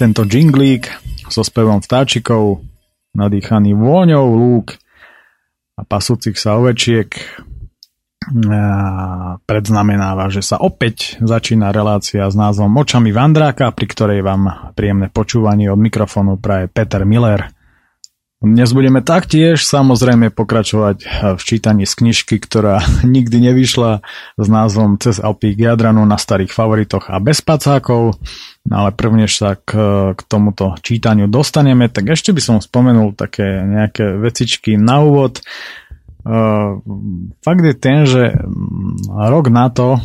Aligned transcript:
Tento 0.00 0.24
džinglík 0.24 0.88
so 1.28 1.44
spevom 1.44 1.84
vtáčikov, 1.84 2.64
nadýchaný 3.12 3.76
vôňou 3.76 4.32
lúk 4.32 4.80
a 5.76 5.84
pasúcich 5.84 6.40
sa 6.40 6.56
ovečiek 6.56 7.12
predznamenáva, 9.44 10.32
že 10.32 10.40
sa 10.40 10.56
opäť 10.56 11.20
začína 11.20 11.68
relácia 11.68 12.24
s 12.24 12.32
názvom 12.32 12.72
Očami 12.80 13.12
Vandráka, 13.12 13.76
pri 13.76 13.86
ktorej 13.92 14.20
vám 14.24 14.72
príjemné 14.72 15.12
počúvanie 15.12 15.68
od 15.68 15.76
mikrofónu 15.76 16.40
praje 16.40 16.72
Peter 16.72 17.04
Miller. 17.04 17.52
Dnes 18.40 18.72
budeme 18.72 19.04
taktiež 19.04 19.68
samozrejme 19.68 20.32
pokračovať 20.32 20.96
v 21.36 21.42
čítaní 21.44 21.84
z 21.84 21.92
knižky, 21.92 22.40
ktorá 22.40 22.80
nikdy 23.04 23.52
nevyšla 23.52 24.00
s 24.40 24.46
názvom 24.48 24.96
Cez 24.96 25.20
Alpy 25.20 25.52
k 25.52 25.68
Jadranu 25.68 26.08
na 26.08 26.16
starých 26.16 26.48
favoritoch 26.48 27.12
a 27.12 27.20
bez 27.20 27.44
pacákov. 27.44 28.16
No 28.64 28.74
ale 28.80 28.96
prvnež 28.96 29.36
sa 29.36 29.60
k, 29.60 29.76
k 30.16 30.20
tomuto 30.24 30.72
čítaniu 30.80 31.28
dostaneme, 31.28 31.92
tak 31.92 32.16
ešte 32.16 32.32
by 32.32 32.40
som 32.40 32.64
spomenul 32.64 33.12
také 33.12 33.44
nejaké 33.44 34.16
vecičky 34.16 34.80
na 34.80 35.04
úvod. 35.04 35.44
Uh, 36.24 36.80
fakt 37.44 37.60
je 37.60 37.76
ten, 37.76 38.08
že 38.08 38.40
rok 39.12 39.52
na 39.52 39.68
to, 39.68 40.00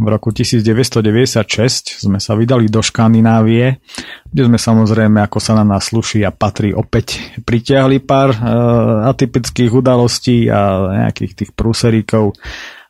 v 0.00 0.06
roku 0.08 0.32
1996, 0.32 2.00
sme 2.00 2.16
sa 2.16 2.32
vydali 2.32 2.72
do 2.72 2.80
Škandinávie, 2.80 3.84
kde 4.32 4.42
sme 4.48 4.56
samozrejme, 4.56 5.20
ako 5.20 5.38
sa 5.38 5.52
na 5.60 5.64
nás 5.76 5.92
sluší 5.92 6.24
a 6.24 6.32
patrí, 6.32 6.72
opäť 6.72 7.20
pritiahli 7.44 8.00
pár 8.00 8.32
uh, 8.32 9.12
atypických 9.12 9.68
udalostí 9.68 10.48
a 10.48 10.88
nejakých 11.04 11.32
tých 11.44 11.50
prúseríkov 11.52 12.32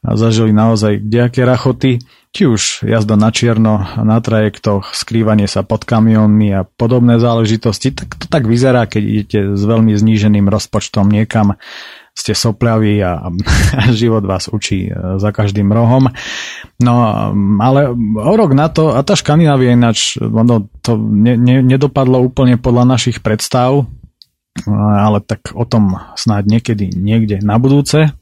a 0.00 0.16
zažili 0.16 0.54
naozaj 0.54 1.02
kdejaké 1.02 1.44
rachoty, 1.44 2.00
či 2.30 2.46
už 2.46 2.86
jazda 2.86 3.18
na 3.18 3.34
čierno, 3.34 3.82
na 4.00 4.16
trajektoch, 4.22 4.94
skrývanie 4.94 5.50
sa 5.50 5.66
pod 5.66 5.82
kamionmi 5.82 6.54
a 6.54 6.62
podobné 6.62 7.18
záležitosti, 7.18 7.90
tak 7.90 8.16
to 8.16 8.30
tak 8.30 8.46
vyzerá, 8.46 8.86
keď 8.86 9.02
idete 9.02 9.38
s 9.58 9.62
veľmi 9.66 9.92
zníženým 9.92 10.46
rozpočtom 10.46 11.10
niekam 11.10 11.58
ste 12.20 12.36
soplaví 12.36 13.00
a, 13.00 13.16
a 13.16 13.28
život 14.00 14.20
vás 14.28 14.52
učí 14.52 14.92
e, 14.92 15.16
za 15.16 15.32
každým 15.32 15.72
rohom. 15.72 16.12
No, 16.80 16.94
ale 17.60 17.92
o 18.16 18.34
rok 18.36 18.52
na 18.52 18.68
to, 18.68 18.92
a 18.92 19.00
tá 19.00 19.16
Škandinávia 19.16 19.72
ináč, 19.72 20.20
ono 20.20 20.68
to 20.84 21.00
ne, 21.00 21.40
ne, 21.40 21.64
nedopadlo 21.64 22.20
úplne 22.20 22.60
podľa 22.60 22.84
našich 22.96 23.24
predstav, 23.24 23.88
ale 24.68 25.18
tak 25.24 25.56
o 25.56 25.64
tom 25.64 25.96
snáď 26.18 26.60
niekedy 26.60 26.92
niekde 26.92 27.40
na 27.40 27.56
budúce. 27.56 28.12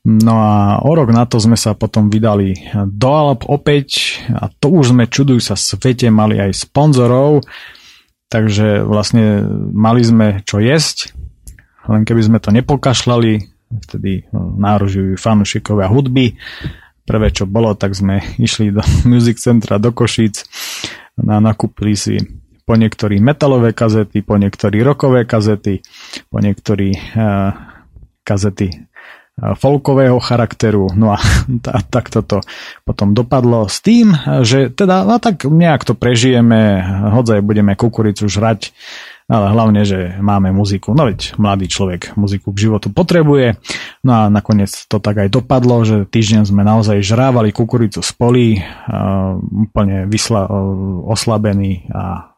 No 0.00 0.40
a 0.40 0.80
o 0.80 0.90
rok 0.96 1.12
na 1.12 1.28
to 1.28 1.36
sme 1.36 1.60
sa 1.60 1.76
potom 1.76 2.08
vydali 2.08 2.56
do 2.88 3.10
Alp 3.12 3.44
opäť 3.44 4.16
a 4.32 4.48
to 4.48 4.72
už 4.72 4.96
sme, 4.96 5.04
čudujú 5.04 5.44
sa 5.44 5.60
svete, 5.60 6.08
mali 6.08 6.40
aj 6.40 6.56
sponzorov, 6.56 7.44
takže 8.32 8.80
vlastne 8.80 9.44
mali 9.76 10.00
sme 10.00 10.40
čo 10.48 10.56
jesť, 10.56 11.12
len 11.88 12.02
keby 12.04 12.22
sme 12.26 12.38
to 12.42 12.52
nepokašľali, 12.52 13.32
vtedy 13.86 14.26
no, 14.34 14.52
nárožujú 14.58 15.14
fanúšikovia 15.16 15.86
hudby. 15.88 16.34
Prvé, 17.06 17.32
čo 17.32 17.48
bolo, 17.48 17.72
tak 17.78 17.96
sme 17.96 18.20
išli 18.46 18.74
do 18.74 18.82
Music 19.06 19.38
Centra 19.38 19.80
do 19.80 19.94
Košíc 19.94 20.44
a 21.20 21.36
nakúpili 21.38 21.94
si 21.96 22.16
po 22.64 22.78
niektorí 22.78 23.18
metalové 23.18 23.74
kazety, 23.74 24.22
po 24.22 24.38
niektorí 24.38 24.78
rokové 24.86 25.26
kazety, 25.26 25.82
po 26.30 26.38
niektorí 26.38 26.94
uh, 26.94 27.50
kazety 28.22 28.70
uh, 28.70 29.58
folkového 29.58 30.22
charakteru. 30.22 30.94
No 30.94 31.10
a 31.10 31.18
takto 31.94 32.22
to 32.22 32.38
potom 32.86 33.10
dopadlo 33.10 33.66
s 33.66 33.82
tým, 33.82 34.14
že 34.46 34.70
teda 34.70 35.02
no 35.02 35.18
tak 35.18 35.50
nejak 35.50 35.82
to 35.82 35.98
prežijeme, 35.98 36.78
hodzaj 37.10 37.42
budeme 37.42 37.74
kukuricu 37.74 38.30
žrať, 38.30 38.70
ale 39.30 39.46
hlavne, 39.54 39.86
že 39.86 40.18
máme 40.18 40.50
muziku. 40.50 40.90
No 40.90 41.06
veď 41.06 41.38
mladý 41.38 41.70
človek 41.70 42.18
muziku 42.18 42.50
k 42.50 42.66
životu 42.66 42.90
potrebuje. 42.90 43.62
No 44.02 44.12
a 44.12 44.22
nakoniec 44.26 44.74
to 44.90 44.98
tak 44.98 45.22
aj 45.22 45.30
dopadlo, 45.30 45.86
že 45.86 46.02
týždeň 46.10 46.50
sme 46.50 46.66
naozaj 46.66 46.98
žrávali 46.98 47.54
kukuricu 47.54 48.02
z 48.02 48.10
polí, 48.18 48.58
úplne 49.70 50.10
vysla, 50.10 50.50
oslabený 51.06 51.86
a 51.94 52.34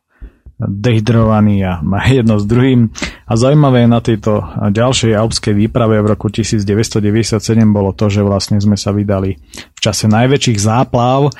dehydrovaný 0.62 1.66
a 1.66 1.82
jedno 2.06 2.38
s 2.38 2.46
druhým. 2.46 2.94
A 3.26 3.32
zaujímavé 3.34 3.88
na 3.90 3.98
tejto 3.98 4.44
ďalšej 4.70 5.16
alpskej 5.16 5.54
výprave 5.58 5.98
v 5.98 6.06
roku 6.06 6.30
1997 6.30 7.42
bolo 7.72 7.90
to, 7.96 8.06
že 8.06 8.22
vlastne 8.22 8.62
sme 8.62 8.78
sa 8.78 8.94
vydali 8.94 9.40
v 9.72 9.80
čase 9.80 10.06
najväčších 10.06 10.58
záplav 10.60 11.34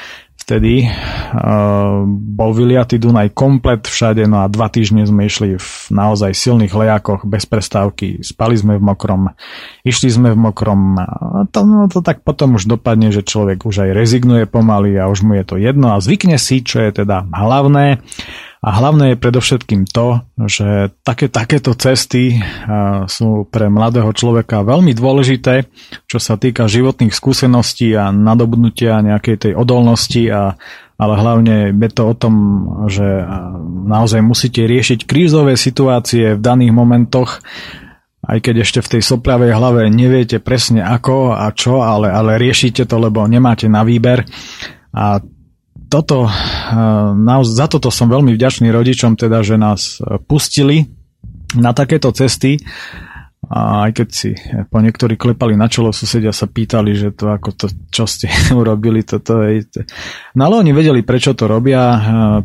vtedy 0.53 0.85
uh, 0.85 2.05
bol 2.13 2.53
vyliatý 2.53 3.01
Dunaj 3.01 3.33
komplet 3.33 3.89
všade, 3.89 4.29
no 4.29 4.45
a 4.45 4.53
dva 4.53 4.69
týždne 4.69 5.01
sme 5.09 5.25
išli 5.25 5.57
v 5.57 5.69
naozaj 5.89 6.37
silných 6.37 6.77
lejakoch 6.77 7.25
bez 7.25 7.49
prestávky, 7.49 8.21
spali 8.21 8.61
sme 8.61 8.77
v 8.77 8.85
mokrom, 8.85 9.33
išli 9.81 10.13
sme 10.13 10.37
v 10.37 10.39
mokrom 10.45 11.01
a 11.01 11.09
to, 11.49 11.65
no, 11.65 11.89
to 11.89 12.05
tak 12.05 12.21
potom 12.21 12.61
už 12.61 12.69
dopadne, 12.69 13.09
že 13.09 13.25
človek 13.25 13.65
už 13.65 13.89
aj 13.89 13.91
rezignuje 13.97 14.45
pomaly 14.45 15.01
a 15.01 15.09
už 15.09 15.25
mu 15.25 15.41
je 15.41 15.45
to 15.49 15.57
jedno. 15.57 15.97
A 15.97 16.05
zvykne 16.05 16.37
si, 16.37 16.61
čo 16.61 16.85
je 16.85 17.01
teda 17.01 17.25
hlavné 17.33 18.05
a 18.63 18.71
hlavné 18.79 19.13
je 19.13 19.19
predovšetkým 19.19 19.91
to, 19.91 20.23
že 20.47 20.95
také, 21.03 21.27
takéto 21.27 21.75
cesty 21.75 22.39
sú 23.11 23.43
pre 23.51 23.67
mladého 23.67 24.15
človeka 24.15 24.63
veľmi 24.63 24.95
dôležité, 24.95 25.67
čo 26.07 26.23
sa 26.23 26.39
týka 26.39 26.71
životných 26.71 27.11
skúseností 27.11 27.91
a 27.99 28.15
nadobudnutia 28.15 29.03
nejakej 29.03 29.37
tej 29.37 29.53
odolnosti, 29.59 30.31
a, 30.31 30.55
ale 30.95 31.15
hlavne 31.19 31.75
je 31.75 31.91
to 31.91 32.03
o 32.07 32.15
tom, 32.15 32.35
že 32.87 33.03
naozaj 33.91 34.23
musíte 34.23 34.63
riešiť 34.63 35.11
krízové 35.11 35.59
situácie 35.59 36.39
v 36.39 36.41
daných 36.41 36.71
momentoch, 36.71 37.43
aj 38.23 38.39
keď 38.47 38.63
ešte 38.63 38.79
v 38.79 38.91
tej 38.95 39.03
sopľavej 39.03 39.59
hlave 39.59 39.91
neviete 39.91 40.39
presne 40.39 40.87
ako 40.87 41.35
a 41.35 41.51
čo, 41.51 41.83
ale, 41.83 42.15
ale 42.15 42.39
riešite 42.39 42.87
to, 42.87 42.95
lebo 43.03 43.27
nemáte 43.27 43.67
na 43.67 43.83
výber. 43.83 44.23
A 44.95 45.19
toto, 45.93 46.25
eh, 46.25 47.45
za 47.45 47.67
toto 47.69 47.93
som 47.93 48.09
veľmi 48.09 48.33
vďačný 48.33 48.73
rodičom, 48.73 49.21
teda, 49.21 49.45
že 49.45 49.61
nás 49.61 50.01
eh, 50.01 50.17
pustili 50.25 50.89
na 51.53 51.77
takéto 51.77 52.09
cesty. 52.17 52.57
A 53.53 53.91
aj 53.91 54.01
keď 54.01 54.09
si 54.09 54.31
po 54.71 54.79
niektorí 54.81 55.19
klepali 55.19 55.59
na 55.59 55.67
čelo, 55.67 55.91
susedia 55.93 56.33
sa 56.33 56.49
pýtali, 56.49 56.95
že 56.95 57.13
to 57.13 57.29
ako 57.29 57.51
to, 57.53 57.67
čo 57.93 58.09
ste 58.09 58.31
urobili, 58.61 59.05
toto 59.05 59.45
je... 59.45 59.69
No 60.39 60.49
ale 60.49 60.65
oni 60.65 60.73
vedeli, 60.73 61.05
prečo 61.05 61.37
to 61.37 61.45
robia, 61.45 61.83
eh, 61.85 61.99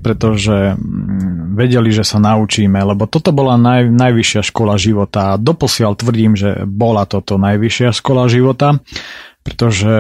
pretože 0.04 0.76
mm, 0.76 1.56
vedeli, 1.56 1.96
že 1.96 2.04
sa 2.04 2.20
naučíme, 2.20 2.76
lebo 2.84 3.08
toto 3.08 3.32
bola 3.32 3.56
naj, 3.56 3.88
najvyššia 3.96 4.44
škola 4.44 4.76
života. 4.76 5.38
A 5.38 5.40
doposiaľ 5.40 5.96
tvrdím, 5.96 6.36
že 6.36 6.68
bola 6.68 7.08
toto 7.08 7.40
najvyššia 7.40 7.96
škola 7.96 8.28
života 8.28 8.84
pretože 9.48 9.96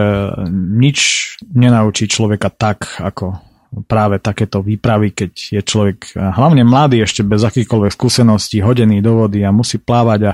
nič 0.51 0.99
nenaučí 1.47 2.11
človeka 2.11 2.51
tak, 2.51 2.99
ako 2.99 3.39
práve 3.87 4.19
takéto 4.19 4.63
výpravy, 4.63 5.11
keď 5.15 5.31
je 5.59 5.61
človek 5.63 6.15
hlavne 6.15 6.63
mladý, 6.67 7.03
ešte 7.03 7.23
bez 7.23 7.43
akýchkoľvek 7.43 7.91
skúseností, 7.95 8.59
hodený 8.63 8.99
do 8.99 9.23
vody 9.23 9.43
a 9.43 9.55
musí 9.55 9.79
plávať 9.79 10.31
a 10.31 10.33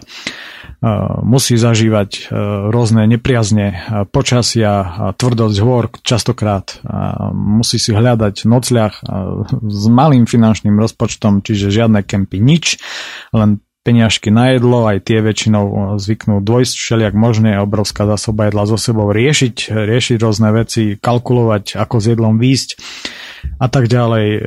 musí 1.26 1.58
zažívať 1.58 2.30
rôzne 2.70 3.10
nepriazne 3.10 3.90
počasia, 4.14 5.14
tvrdosť 5.18 5.58
hôr 5.66 5.90
častokrát, 6.06 6.78
musí 7.34 7.82
si 7.82 7.90
hľadať 7.90 8.46
nocľah 8.46 8.94
s 9.62 9.84
malým 9.90 10.30
finančným 10.30 10.78
rozpočtom, 10.78 11.42
čiže 11.42 11.74
žiadne 11.74 12.06
kempy, 12.06 12.38
nič, 12.38 12.78
len 13.34 13.64
peniažky 13.84 14.32
na 14.32 14.56
jedlo, 14.56 14.88
aj 14.88 15.04
tie 15.04 15.20
väčšinou 15.20 16.00
zvyknú 16.00 16.40
dôjsť 16.40 16.74
všelijak 16.74 17.14
možné, 17.14 17.60
obrovská 17.60 18.08
zásoba 18.08 18.48
jedla 18.48 18.64
so 18.64 18.80
sebou 18.80 19.12
riešiť, 19.12 19.70
riešiť 19.70 20.18
rôzne 20.24 20.50
veci, 20.56 20.96
kalkulovať, 20.96 21.76
ako 21.76 21.96
s 22.00 22.06
jedlom 22.08 22.40
výjsť 22.40 22.70
a 23.60 23.68
tak 23.68 23.92
ďalej, 23.92 24.28
eh, 24.40 24.42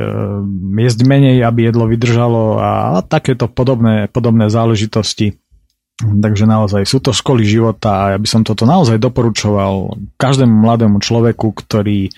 jesť 0.88 1.00
menej, 1.04 1.44
aby 1.44 1.68
jedlo 1.68 1.84
vydržalo 1.84 2.42
a, 2.58 2.68
takéto 3.04 3.46
podobné, 3.46 4.08
podobné 4.08 4.48
záležitosti. 4.48 5.36
Takže 5.96 6.44
naozaj 6.44 6.84
sú 6.84 7.00
to 7.00 7.16
školy 7.16 7.48
života 7.48 7.88
a 7.88 8.04
ja 8.16 8.18
by 8.20 8.28
som 8.28 8.44
toto 8.44 8.68
naozaj 8.68 9.00
doporučoval 9.00 9.96
každému 10.20 10.52
mladému 10.64 11.00
človeku, 11.00 11.52
ktorý 11.52 12.08
eh, 12.08 12.12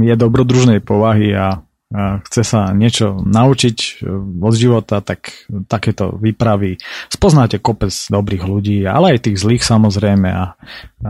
je 0.00 0.14
dobrodružnej 0.16 0.80
povahy 0.80 1.36
a 1.36 1.60
chce 1.98 2.42
sa 2.46 2.70
niečo 2.70 3.18
naučiť 3.18 3.78
e, 3.78 3.90
od 4.38 4.54
života, 4.54 5.02
tak 5.02 5.50
takéto 5.66 6.14
výpravy 6.14 6.78
spoznáte 7.10 7.58
kopec 7.58 7.90
dobrých 7.90 8.46
ľudí, 8.46 8.86
ale 8.86 9.18
aj 9.18 9.26
tých 9.26 9.42
zlých 9.42 9.66
samozrejme 9.66 10.30
a, 10.30 10.54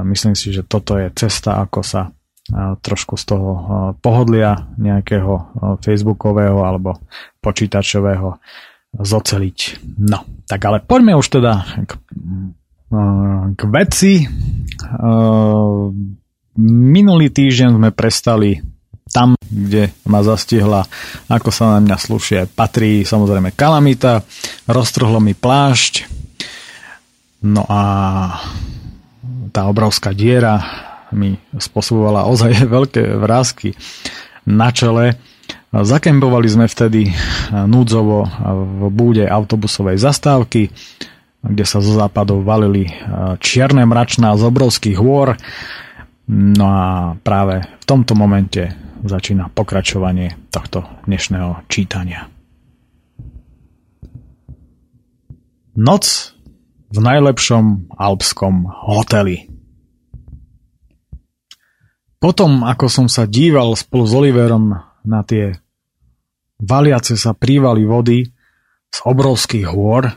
myslím 0.08 0.32
si, 0.32 0.56
že 0.56 0.64
toto 0.64 0.96
je 0.96 1.12
cesta, 1.12 1.60
ako 1.60 1.80
sa 1.84 2.02
trošku 2.80 3.14
z 3.14 3.24
toho 3.30 3.50
pohodlia 4.02 4.74
nejakého 4.74 5.54
facebookového 5.86 6.66
alebo 6.66 6.98
počítačového 7.38 8.42
zoceliť. 8.90 9.58
No, 10.02 10.26
tak 10.50 10.58
ale 10.66 10.82
poďme 10.82 11.14
už 11.14 11.30
teda 11.30 11.62
k, 11.86 11.92
k 13.54 13.60
veci. 13.70 14.26
Minulý 16.90 17.26
týždeň 17.30 17.78
sme 17.78 17.90
prestali 17.94 18.58
tam, 19.10 19.34
kde 19.50 19.90
ma 20.06 20.22
zastihla, 20.22 20.86
ako 21.26 21.50
sa 21.50 21.76
na 21.76 21.78
mňa 21.82 21.96
slušie, 21.98 22.38
patrí 22.54 23.02
samozrejme 23.02 23.52
kalamita, 23.54 24.22
roztrhlo 24.70 25.18
mi 25.18 25.34
plášť, 25.34 26.06
no 27.42 27.66
a 27.66 27.82
tá 29.50 29.66
obrovská 29.66 30.14
diera 30.14 30.62
mi 31.10 31.34
spôsobovala 31.58 32.30
ozaj 32.30 32.66
veľké 32.78 33.18
vrázky 33.18 33.74
na 34.46 34.70
čele. 34.70 35.18
Zakempovali 35.70 36.48
sme 36.50 36.66
vtedy 36.66 37.14
núdzovo 37.54 38.26
v 38.50 38.82
búde 38.90 39.22
autobusovej 39.22 40.02
zastávky, 40.02 40.66
kde 41.46 41.64
sa 41.64 41.78
zo 41.78 41.94
západov 41.94 42.42
valili 42.42 42.90
čierne 43.38 43.86
mračná 43.86 44.34
z 44.34 44.42
obrovských 44.50 44.98
hôr. 44.98 45.38
No 46.30 46.66
a 46.66 47.14
práve 47.22 47.62
v 47.62 47.84
tomto 47.86 48.18
momente 48.18 48.89
začína 49.04 49.48
pokračovanie 49.52 50.36
tohto 50.52 50.84
dnešného 51.08 51.64
čítania. 51.72 52.28
Noc 55.78 56.34
v 56.90 56.98
najlepšom 56.98 57.94
alpskom 57.96 58.68
hoteli. 58.68 59.48
Potom, 62.20 62.66
ako 62.66 62.86
som 62.92 63.06
sa 63.08 63.24
díval 63.24 63.72
spolu 63.78 64.04
s 64.04 64.12
Oliverom 64.12 64.76
na 65.08 65.20
tie 65.24 65.56
valiace 66.60 67.16
sa 67.16 67.32
prívaly 67.32 67.88
vody 67.88 68.28
z 68.92 68.98
obrovských 69.08 69.72
hôr 69.72 70.12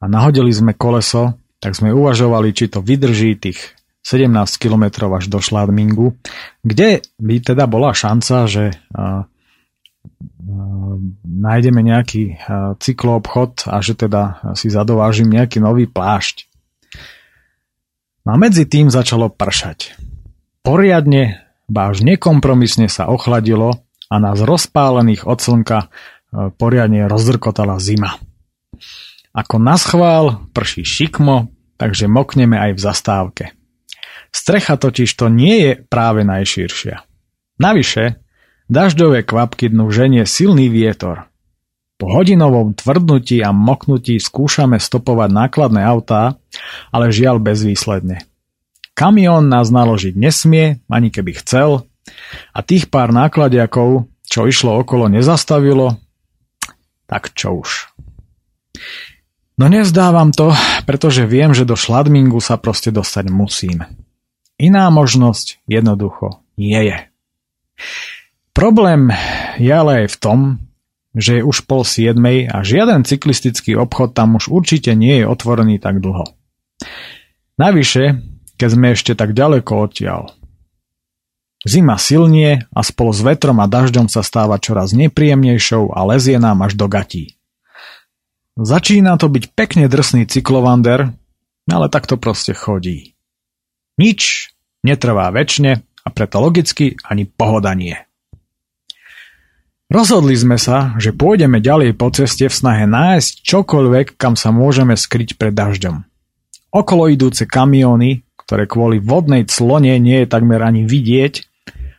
a 0.00 0.04
nahodili 0.04 0.52
sme 0.52 0.76
koleso, 0.76 1.40
tak 1.56 1.72
sme 1.72 1.96
uvažovali, 1.96 2.52
či 2.52 2.68
to 2.68 2.84
vydrží 2.84 3.40
tých 3.40 3.79
17 4.00 4.32
km 4.56 5.12
až 5.12 5.28
do 5.28 5.38
Šladmingu, 5.38 6.16
kde 6.64 7.04
by 7.20 7.34
teda 7.44 7.68
bola 7.68 7.92
šanca, 7.92 8.48
že 8.48 8.72
nájdeme 11.24 11.80
nejaký 11.84 12.22
uh, 12.34 12.74
cykloobchod 12.80 13.70
a 13.70 13.78
že 13.80 13.94
teda 13.94 14.52
si 14.58 14.72
zadovážim 14.72 15.30
nejaký 15.30 15.62
nový 15.62 15.86
plášť. 15.86 16.50
No 18.26 18.34
a 18.34 18.36
medzi 18.36 18.68
tým 18.68 18.92
začalo 18.92 19.32
pršať. 19.32 19.96
Poriadne, 20.60 21.40
až 21.72 22.04
nekompromisne 22.04 22.90
sa 22.90 23.08
ochladilo 23.08 23.80
a 24.10 24.14
nás 24.20 24.42
rozpálených 24.42 25.24
od 25.24 25.38
slnka 25.40 25.88
poriadne 26.58 27.10
rozdrkotala 27.10 27.80
zima. 27.82 28.18
Ako 29.30 29.62
naschvál 29.62 30.50
prší 30.50 30.82
šikmo, 30.82 31.50
takže 31.78 32.10
mokneme 32.10 32.58
aj 32.58 32.70
v 32.76 32.80
zastávke. 32.80 33.44
Strecha 34.30 34.78
totiž 34.78 35.10
to 35.18 35.26
nie 35.26 35.56
je 35.62 35.72
práve 35.90 36.22
najširšia. 36.22 37.02
Navyše, 37.58 38.18
dažďové 38.70 39.26
kvapky 39.26 39.68
dnu 39.68 39.90
ženie 39.90 40.24
silný 40.24 40.70
vietor. 40.70 41.26
Po 42.00 42.08
hodinovom 42.08 42.72
tvrdnutí 42.72 43.44
a 43.44 43.52
moknutí 43.52 44.16
skúšame 44.16 44.80
stopovať 44.80 45.28
nákladné 45.28 45.84
autá, 45.84 46.40
ale 46.88 47.12
žiaľ 47.12 47.42
bezvýsledne. 47.44 48.24
Kamión 48.96 49.52
nás 49.52 49.68
naložiť 49.68 50.16
nesmie, 50.16 50.80
ani 50.88 51.12
keby 51.12 51.36
chcel, 51.44 51.84
a 52.56 52.60
tých 52.64 52.88
pár 52.88 53.12
nákladiakov, 53.12 54.08
čo 54.24 54.48
išlo 54.48 54.80
okolo, 54.80 55.12
nezastavilo, 55.12 56.00
tak 57.04 57.34
čo 57.34 57.60
už. 57.60 57.92
No 59.60 59.68
nezdávam 59.68 60.32
to, 60.32 60.56
pretože 60.88 61.28
viem, 61.28 61.52
že 61.52 61.68
do 61.68 61.76
Šladmingu 61.76 62.40
sa 62.40 62.56
proste 62.56 62.88
dostať 62.88 63.28
musím. 63.28 63.84
Iná 64.60 64.92
možnosť 64.92 65.64
jednoducho 65.64 66.44
nie 66.60 66.76
je. 66.92 66.98
Problém 68.52 69.08
je 69.56 69.72
ale 69.72 70.04
aj 70.04 70.06
v 70.12 70.16
tom, 70.20 70.38
že 71.16 71.40
je 71.40 71.46
už 71.48 71.64
pol 71.64 71.80
siedmej 71.80 72.52
a 72.52 72.60
žiaden 72.60 73.08
cyklistický 73.08 73.72
obchod 73.80 74.12
tam 74.12 74.36
už 74.36 74.52
určite 74.52 74.92
nie 74.92 75.24
je 75.24 75.26
otvorený 75.26 75.80
tak 75.80 76.04
dlho. 76.04 76.28
Navyše, 77.56 78.20
keď 78.60 78.68
sme 78.68 78.86
ešte 78.92 79.16
tak 79.16 79.32
ďaleko 79.32 79.72
odtiaľ. 79.80 80.36
Zima 81.64 81.96
silnie 81.96 82.64
a 82.72 82.80
spolu 82.84 83.16
s 83.16 83.20
vetrom 83.24 83.64
a 83.64 83.66
dažďom 83.68 84.12
sa 84.12 84.20
stáva 84.20 84.60
čoraz 84.60 84.92
nepríjemnejšou 84.92 85.92
a 85.92 86.04
lezie 86.04 86.36
nám 86.36 86.64
až 86.64 86.76
do 86.76 86.84
gatí. 86.84 87.40
Začína 88.60 89.16
to 89.16 89.32
byť 89.32 89.56
pekne 89.56 89.88
drsný 89.88 90.28
cyklovander, 90.28 91.16
ale 91.64 91.86
tak 91.88 92.04
to 92.04 92.20
proste 92.20 92.52
chodí. 92.52 93.09
Nič 94.00 94.48
netrvá 94.80 95.28
väčšine 95.28 95.72
a 95.76 96.08
preto 96.08 96.40
logicky 96.40 96.96
ani 97.04 97.28
pohoda 97.28 97.76
nie. 97.76 97.92
Rozhodli 99.92 100.32
sme 100.38 100.56
sa, 100.56 100.96
že 100.96 101.12
pôjdeme 101.12 101.60
ďalej 101.60 101.98
po 101.98 102.08
ceste 102.14 102.48
v 102.48 102.54
snahe 102.54 102.88
nájsť 102.88 103.44
čokoľvek, 103.44 104.16
kam 104.16 104.40
sa 104.40 104.54
môžeme 104.54 104.96
skryť 104.96 105.36
pred 105.36 105.52
dažďom. 105.52 106.06
Okolo 106.70 107.10
idúce 107.10 107.44
kamióny, 107.44 108.22
ktoré 108.38 108.70
kvôli 108.70 109.02
vodnej 109.02 109.44
clone 109.50 109.90
nie 109.98 110.24
je 110.24 110.30
takmer 110.30 110.62
ani 110.62 110.86
vidieť, 110.86 111.44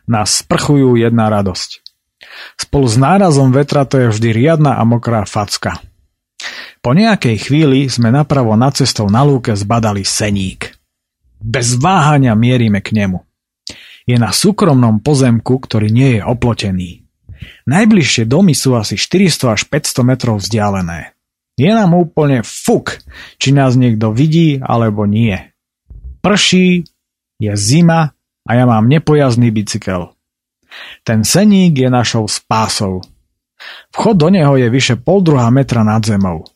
nás 0.08 0.40
sprchujú 0.40 0.96
jedna 0.96 1.28
radosť. 1.28 1.84
Spolu 2.56 2.88
s 2.88 2.96
nárazom 2.96 3.52
vetra 3.52 3.84
to 3.84 4.00
je 4.00 4.08
vždy 4.08 4.28
riadna 4.32 4.80
a 4.80 4.82
mokrá 4.88 5.28
facka. 5.28 5.78
Po 6.80 6.96
nejakej 6.96 7.46
chvíli 7.46 7.86
sme 7.92 8.08
napravo 8.10 8.56
nad 8.56 8.72
cestou 8.74 9.06
na 9.12 9.20
lúke 9.22 9.52
zbadali 9.52 10.02
seník. 10.02 10.71
Bez 11.42 11.74
váhania 11.76 12.38
mierime 12.38 12.78
k 12.78 12.94
nemu. 12.94 13.20
Je 14.06 14.18
na 14.18 14.30
súkromnom 14.30 15.02
pozemku, 15.02 15.58
ktorý 15.58 15.90
nie 15.90 16.18
je 16.18 16.22
oplotený. 16.22 16.90
Najbližšie 17.66 18.26
domy 18.26 18.54
sú 18.54 18.78
asi 18.78 18.94
400 18.94 19.54
až 19.58 19.62
500 19.66 20.02
metrov 20.06 20.38
vzdialené. 20.42 21.14
Je 21.58 21.70
nám 21.70 21.94
úplne 21.94 22.40
fuk, 22.42 23.02
či 23.38 23.52
nás 23.52 23.76
niekto 23.76 24.10
vidí 24.14 24.58
alebo 24.62 25.04
nie. 25.04 25.36
Prší, 26.22 26.86
je 27.42 27.52
zima 27.58 28.14
a 28.46 28.50
ja 28.54 28.64
mám 28.66 28.86
nepojazný 28.86 29.50
bicykel. 29.50 30.14
Ten 31.02 31.26
seník 31.26 31.76
je 31.76 31.90
našou 31.90 32.30
spásou. 32.30 33.02
Vchod 33.92 34.16
do 34.18 34.28
neho 34.32 34.54
je 34.58 34.70
vyše 34.70 34.96
pol 34.98 35.22
metra 35.50 35.82
nad 35.84 36.02
zemou. 36.02 36.46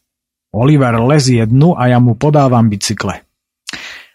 Oliver 0.56 0.96
lezie 1.04 1.44
dnu 1.44 1.76
a 1.76 1.90
ja 1.92 1.98
mu 2.00 2.16
podávam 2.16 2.70
bicykle. 2.70 3.25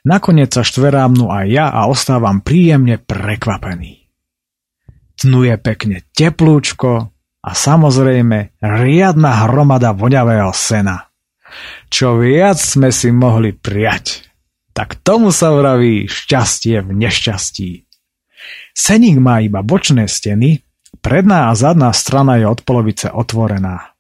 Nakoniec 0.01 0.49
sa 0.49 0.65
štverámnu 0.65 1.29
aj 1.29 1.45
ja 1.45 1.69
a 1.69 1.85
ostávam 1.85 2.41
príjemne 2.41 2.97
prekvapený. 2.97 4.09
Tnu 5.21 5.45
je 5.45 5.55
pekne 5.61 5.97
teplúčko 6.17 7.13
a 7.45 7.51
samozrejme 7.53 8.57
riadna 8.57 9.45
hromada 9.45 9.93
voňavého 9.93 10.49
sena. 10.57 11.13
Čo 11.93 12.17
viac 12.17 12.57
sme 12.57 12.89
si 12.89 13.13
mohli 13.13 13.53
prijať, 13.53 14.25
tak 14.73 14.97
tomu 15.05 15.29
sa 15.29 15.53
vraví 15.53 16.09
šťastie 16.09 16.81
v 16.81 16.89
nešťastí. 16.97 17.71
Seník 18.73 19.21
má 19.21 19.45
iba 19.45 19.61
bočné 19.61 20.09
steny, 20.09 20.65
predná 21.05 21.53
a 21.53 21.57
zadná 21.59 21.93
strana 21.93 22.41
je 22.41 22.49
od 22.49 22.65
polovice 22.65 23.13
otvorená. 23.13 23.93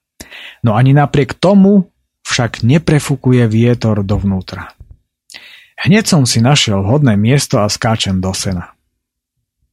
No 0.65 0.73
ani 0.73 0.97
napriek 0.97 1.37
tomu 1.37 1.93
však 2.25 2.65
neprefukuje 2.65 3.45
vietor 3.45 4.01
dovnútra. 4.01 4.73
Hneď 5.81 6.05
som 6.05 6.29
si 6.29 6.45
našiel 6.45 6.85
vhodné 6.85 7.17
miesto 7.17 7.57
a 7.57 7.65
skáčem 7.65 8.21
do 8.21 8.29
sena. 8.37 8.77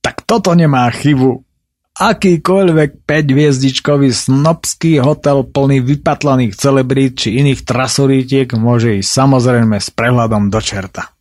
Tak 0.01 0.25
toto 0.25 0.57
nemá 0.57 0.89
chybu. 0.89 1.45
Akýkoľvek 1.99 3.05
5-hviezdičkový 3.05 4.15
snobský 4.15 5.03
hotel 5.03 5.45
plný 5.45 5.83
vypatlaných 5.83 6.55
celebrít 6.55 7.27
či 7.27 7.43
iných 7.43 7.67
trasorítiek 7.67 8.49
môže 8.55 9.03
ísť 9.03 9.11
samozrejme 9.11 9.77
s 9.77 9.91
prehľadom 9.93 10.49
do 10.49 10.63
čerta. 10.63 11.13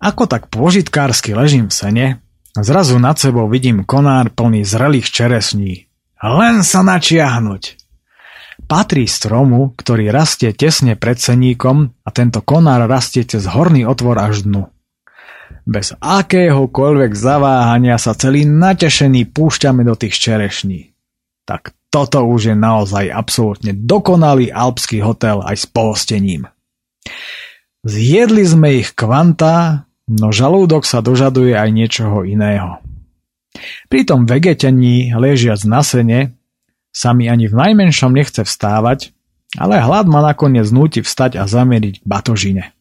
Ako 0.00 0.26
tak 0.26 0.48
požitkársky 0.48 1.36
ležím 1.36 1.68
v 1.68 1.76
sene, 1.76 2.06
zrazu 2.56 2.96
nad 2.96 3.20
sebou 3.20 3.46
vidím 3.52 3.84
konár 3.84 4.32
plný 4.32 4.64
zrelých 4.64 5.12
čeresní. 5.12 5.86
Len 6.24 6.64
sa 6.64 6.80
načiahnuť. 6.80 7.85
Patrí 8.66 9.06
stromu, 9.06 9.78
ktorý 9.78 10.10
rastie 10.10 10.50
tesne 10.50 10.98
pred 10.98 11.22
seníkom 11.22 11.94
a 12.02 12.08
tento 12.10 12.42
konár 12.42 12.90
rastie 12.90 13.22
cez 13.22 13.46
horný 13.46 13.86
otvor 13.86 14.18
až 14.18 14.42
dnu. 14.42 14.66
Bez 15.62 15.94
akéhokoľvek 16.02 17.14
zaváhania 17.14 17.94
sa 17.98 18.18
celý 18.18 18.42
natešený 18.42 19.30
púšťame 19.30 19.86
do 19.86 19.94
tých 19.94 20.18
čerešní. 20.18 20.90
Tak 21.46 21.74
toto 21.94 22.26
už 22.26 22.50
je 22.50 22.56
naozaj 22.58 23.06
absolútne 23.06 23.70
dokonalý 23.70 24.50
alpský 24.50 24.98
hotel 24.98 25.46
aj 25.46 25.56
s 25.62 25.66
polostením. 25.70 26.50
Zjedli 27.86 28.42
sme 28.42 28.82
ich 28.82 28.98
kvanta, 28.98 29.86
no 30.10 30.34
žalúdok 30.34 30.82
sa 30.82 30.98
dožaduje 31.02 31.54
aj 31.54 31.70
niečoho 31.70 32.26
iného. 32.26 32.82
Pri 33.86 34.02
tom 34.02 34.26
vegetení 34.26 35.14
ležiac 35.14 35.62
na 35.64 35.86
sene 35.86 36.35
sa 36.96 37.12
mi 37.12 37.28
ani 37.28 37.44
v 37.44 37.60
najmenšom 37.60 38.16
nechce 38.16 38.40
vstávať, 38.40 39.12
ale 39.60 39.76
hlad 39.76 40.08
ma 40.08 40.24
nakoniec 40.24 40.64
núti 40.72 41.04
vstať 41.04 41.36
a 41.36 41.44
zameriť 41.44 42.00
k 42.00 42.04
batožine. 42.08 42.72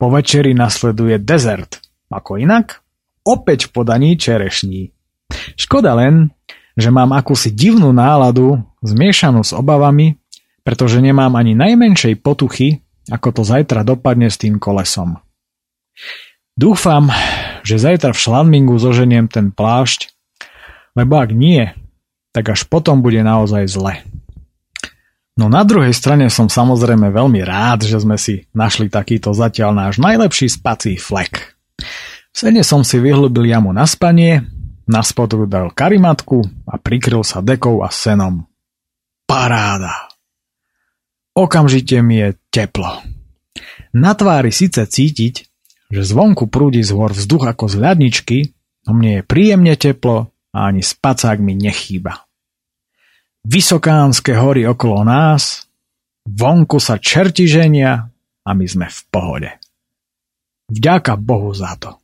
Po 0.00 0.08
večeri 0.08 0.56
nasleduje 0.56 1.20
dezert. 1.20 1.84
Ako 2.08 2.40
inak? 2.40 2.80
Opäť 3.28 3.68
v 3.68 3.70
podaní 3.76 4.16
čerešní. 4.16 4.96
Škoda 5.60 5.92
len, 6.00 6.32
že 6.76 6.88
mám 6.88 7.12
akúsi 7.12 7.52
divnú 7.52 7.92
náladu, 7.92 8.64
zmiešanú 8.80 9.44
s 9.44 9.52
obavami, 9.52 10.16
pretože 10.64 11.00
nemám 11.04 11.36
ani 11.36 11.52
najmenšej 11.52 12.24
potuchy, 12.24 12.80
ako 13.12 13.40
to 13.40 13.42
zajtra 13.44 13.84
dopadne 13.84 14.32
s 14.32 14.40
tým 14.40 14.56
kolesom. 14.56 15.20
Dúfam, 16.56 17.12
že 17.64 17.76
zajtra 17.76 18.16
v 18.16 18.20
šlandmingu 18.20 18.76
zoženiem 18.80 19.28
ten 19.28 19.52
plášť, 19.52 20.12
lebo 20.96 21.20
ak 21.20 21.32
nie, 21.36 21.72
tak 22.36 22.52
až 22.52 22.68
potom 22.68 23.00
bude 23.00 23.24
naozaj 23.24 23.64
zle. 23.64 24.04
No 25.40 25.48
na 25.48 25.64
druhej 25.64 25.96
strane 25.96 26.28
som 26.28 26.52
samozrejme 26.52 27.08
veľmi 27.08 27.40
rád, 27.40 27.88
že 27.88 27.96
sme 27.96 28.20
si 28.20 28.44
našli 28.52 28.92
takýto 28.92 29.32
zatiaľ 29.32 29.72
náš 29.72 29.96
najlepší 29.96 30.52
spací 30.52 31.00
flek. 31.00 31.56
V 32.28 32.36
sene 32.36 32.60
som 32.60 32.84
si 32.84 33.00
vyhlúbil 33.00 33.48
jamu 33.48 33.72
na 33.72 33.88
spanie, 33.88 34.44
na 34.84 35.00
spodu 35.00 35.40
dal 35.48 35.72
karimatku 35.72 36.68
a 36.68 36.76
prikryl 36.76 37.24
sa 37.24 37.40
dekou 37.40 37.80
a 37.80 37.88
senom. 37.88 38.44
Paráda! 39.24 40.12
Okamžite 41.32 42.04
mi 42.04 42.20
je 42.20 42.28
teplo. 42.52 43.00
Na 43.96 44.12
tvári 44.12 44.52
síce 44.52 44.84
cítiť, 44.84 45.34
že 45.88 46.02
zvonku 46.04 46.52
prúdi 46.52 46.84
z 46.84 46.92
vzduch 46.92 47.48
ako 47.48 47.64
z 47.72 47.76
ľadničky, 47.80 48.38
no 48.88 48.92
mne 48.92 49.20
je 49.20 49.22
príjemne 49.24 49.72
teplo 49.76 50.28
a 50.52 50.58
ani 50.68 50.84
spacák 50.84 51.40
mi 51.40 51.56
nechýba 51.56 52.25
vysokánske 53.46 54.34
hory 54.34 54.66
okolo 54.66 55.06
nás, 55.06 55.70
vonku 56.26 56.82
sa 56.82 56.98
čerti 56.98 57.46
ženia 57.46 58.10
a 58.42 58.50
my 58.50 58.66
sme 58.66 58.90
v 58.90 59.00
pohode. 59.06 59.54
Vďaka 60.66 61.14
Bohu 61.14 61.54
za 61.54 61.78
to. 61.78 61.94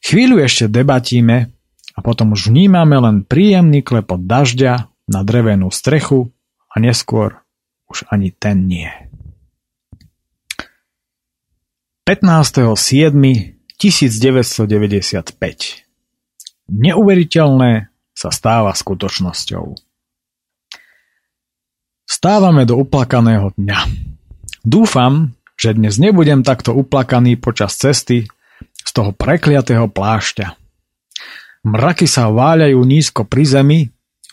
Chvíľu 0.00 0.40
ešte 0.40 0.72
debatíme 0.72 1.52
a 1.92 1.98
potom 2.00 2.32
už 2.32 2.48
vnímame 2.48 2.96
len 2.96 3.28
príjemný 3.28 3.84
klepot 3.84 4.24
dažďa 4.24 4.88
na 5.12 5.20
drevenú 5.20 5.68
strechu 5.68 6.32
a 6.72 6.80
neskôr 6.80 7.44
už 7.92 8.08
ani 8.08 8.32
ten 8.32 8.64
nie. 8.64 8.88
15.7.1995 12.08 13.76
Neuveriteľné 16.70 17.90
sa 18.16 18.30
stáva 18.32 18.72
skutočnosťou. 18.72 19.89
Stávame 22.10 22.66
do 22.66 22.74
uplakaného 22.74 23.54
dňa. 23.54 23.86
Dúfam, 24.66 25.30
že 25.54 25.78
dnes 25.78 25.94
nebudem 25.94 26.42
takto 26.42 26.74
uplakaný 26.74 27.38
počas 27.38 27.78
cesty 27.78 28.26
z 28.82 28.90
toho 28.90 29.14
prekliatého 29.14 29.86
plášťa. 29.86 30.58
Mraky 31.70 32.10
sa 32.10 32.26
váľajú 32.34 32.82
nízko 32.82 33.30
pri 33.30 33.46
zemi, 33.46 33.80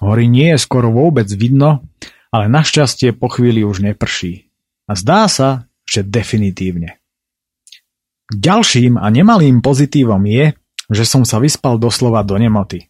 hory 0.02 0.26
nie 0.26 0.58
je 0.58 0.66
skoro 0.66 0.90
vôbec 0.90 1.30
vidno, 1.30 1.86
ale 2.34 2.50
našťastie 2.50 3.14
po 3.14 3.30
chvíli 3.30 3.62
už 3.62 3.86
neprší. 3.86 4.50
A 4.90 4.98
zdá 4.98 5.30
sa, 5.30 5.70
že 5.86 6.02
definitívne. 6.02 6.98
Ďalším 8.34 8.98
a 8.98 9.06
nemalým 9.14 9.62
pozitívom 9.62 10.26
je, 10.26 10.58
že 10.90 11.06
som 11.06 11.22
sa 11.22 11.38
vyspal 11.38 11.78
doslova 11.78 12.26
do 12.26 12.42
nemoty. 12.42 12.90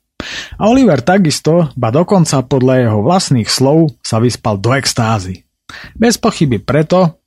A 0.58 0.68
Oliver 0.68 1.00
takisto, 1.04 1.72
ba 1.78 1.94
dokonca 1.94 2.44
podľa 2.44 2.76
jeho 2.88 3.00
vlastných 3.04 3.50
slov, 3.50 3.98
sa 4.02 4.18
vyspal 4.18 4.58
do 4.60 4.74
extázy. 4.74 5.48
Bez 5.96 6.16
pochyby 6.16 6.64
preto, 6.64 7.20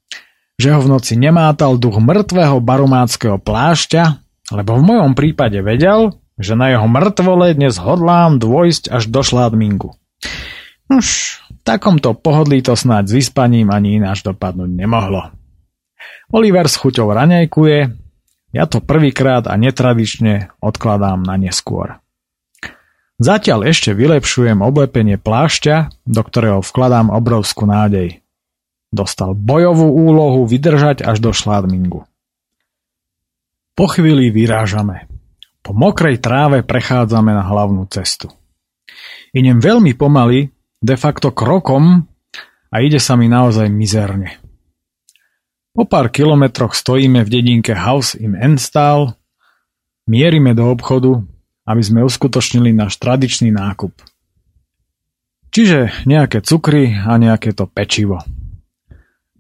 že 0.61 0.73
ho 0.73 0.81
v 0.81 0.93
noci 0.93 1.17
nemátal 1.17 1.81
duch 1.81 2.01
mŕtvého 2.01 2.61
baromáckého 2.61 3.41
plášťa, 3.41 4.21
lebo 4.53 4.77
v 4.77 4.83
mojom 4.93 5.13
prípade 5.17 5.57
vedel, 5.65 6.21
že 6.41 6.57
na 6.57 6.73
jeho 6.73 6.89
mŕtvole 6.89 7.53
dnes 7.57 7.77
hodlám 7.81 8.41
dôjsť 8.41 8.93
až 8.93 9.09
do 9.09 9.21
šládmingu. 9.21 9.93
Už 10.91 11.39
v 11.49 11.61
takomto 11.63 12.17
pohodlí 12.17 12.65
to 12.65 12.75
snáď 12.75 13.09
s 13.09 13.17
vyspaním 13.25 13.71
ani 13.71 14.03
ináč 14.03 14.27
dopadnúť 14.27 14.73
nemohlo. 14.73 15.31
Oliver 16.33 16.67
s 16.67 16.77
chuťou 16.81 17.13
raňajkuje, 17.13 17.79
ja 18.51 18.65
to 18.67 18.83
prvýkrát 18.83 19.47
a 19.47 19.55
netradične 19.55 20.51
odkladám 20.59 21.23
na 21.23 21.39
neskôr. 21.39 22.03
Zatiaľ 23.21 23.69
ešte 23.69 23.93
vylepšujem 23.93 24.65
oblepenie 24.65 25.21
plášťa, 25.21 25.93
do 26.09 26.23
ktorého 26.25 26.65
vkladám 26.65 27.13
obrovskú 27.13 27.69
nádej. 27.69 28.25
Dostal 28.89 29.37
bojovú 29.37 29.93
úlohu 29.93 30.49
vydržať 30.49 31.05
až 31.05 31.21
do 31.21 31.37
šládmingu. 31.37 32.09
Po 33.77 33.87
chvíli 33.93 34.33
vyrážame. 34.33 35.05
Po 35.61 35.77
mokrej 35.77 36.17
tráve 36.25 36.65
prechádzame 36.65 37.37
na 37.37 37.45
hlavnú 37.45 37.85
cestu. 37.93 38.33
Idem 39.37 39.61
veľmi 39.61 39.93
pomaly, 40.01 40.49
de 40.81 40.97
facto 40.97 41.29
krokom 41.37 42.09
a 42.73 42.77
ide 42.81 42.97
sa 42.97 43.21
mi 43.21 43.29
naozaj 43.29 43.69
mizerne. 43.69 44.41
Po 45.77 45.85
pár 45.85 46.09
kilometroch 46.09 46.73
stojíme 46.73 47.21
v 47.21 47.29
dedinke 47.29 47.77
House 47.77 48.17
im 48.17 48.33
Enstal, 48.33 49.13
mierime 50.09 50.57
do 50.57 50.73
obchodu, 50.73 51.21
aby 51.71 51.83
sme 51.87 52.03
uskutočnili 52.03 52.75
náš 52.75 52.99
tradičný 52.99 53.55
nákup. 53.55 53.95
Čiže 55.55 56.07
nejaké 56.07 56.43
cukry 56.43 56.91
a 56.95 57.15
nejaké 57.15 57.55
to 57.55 57.71
pečivo. 57.71 58.19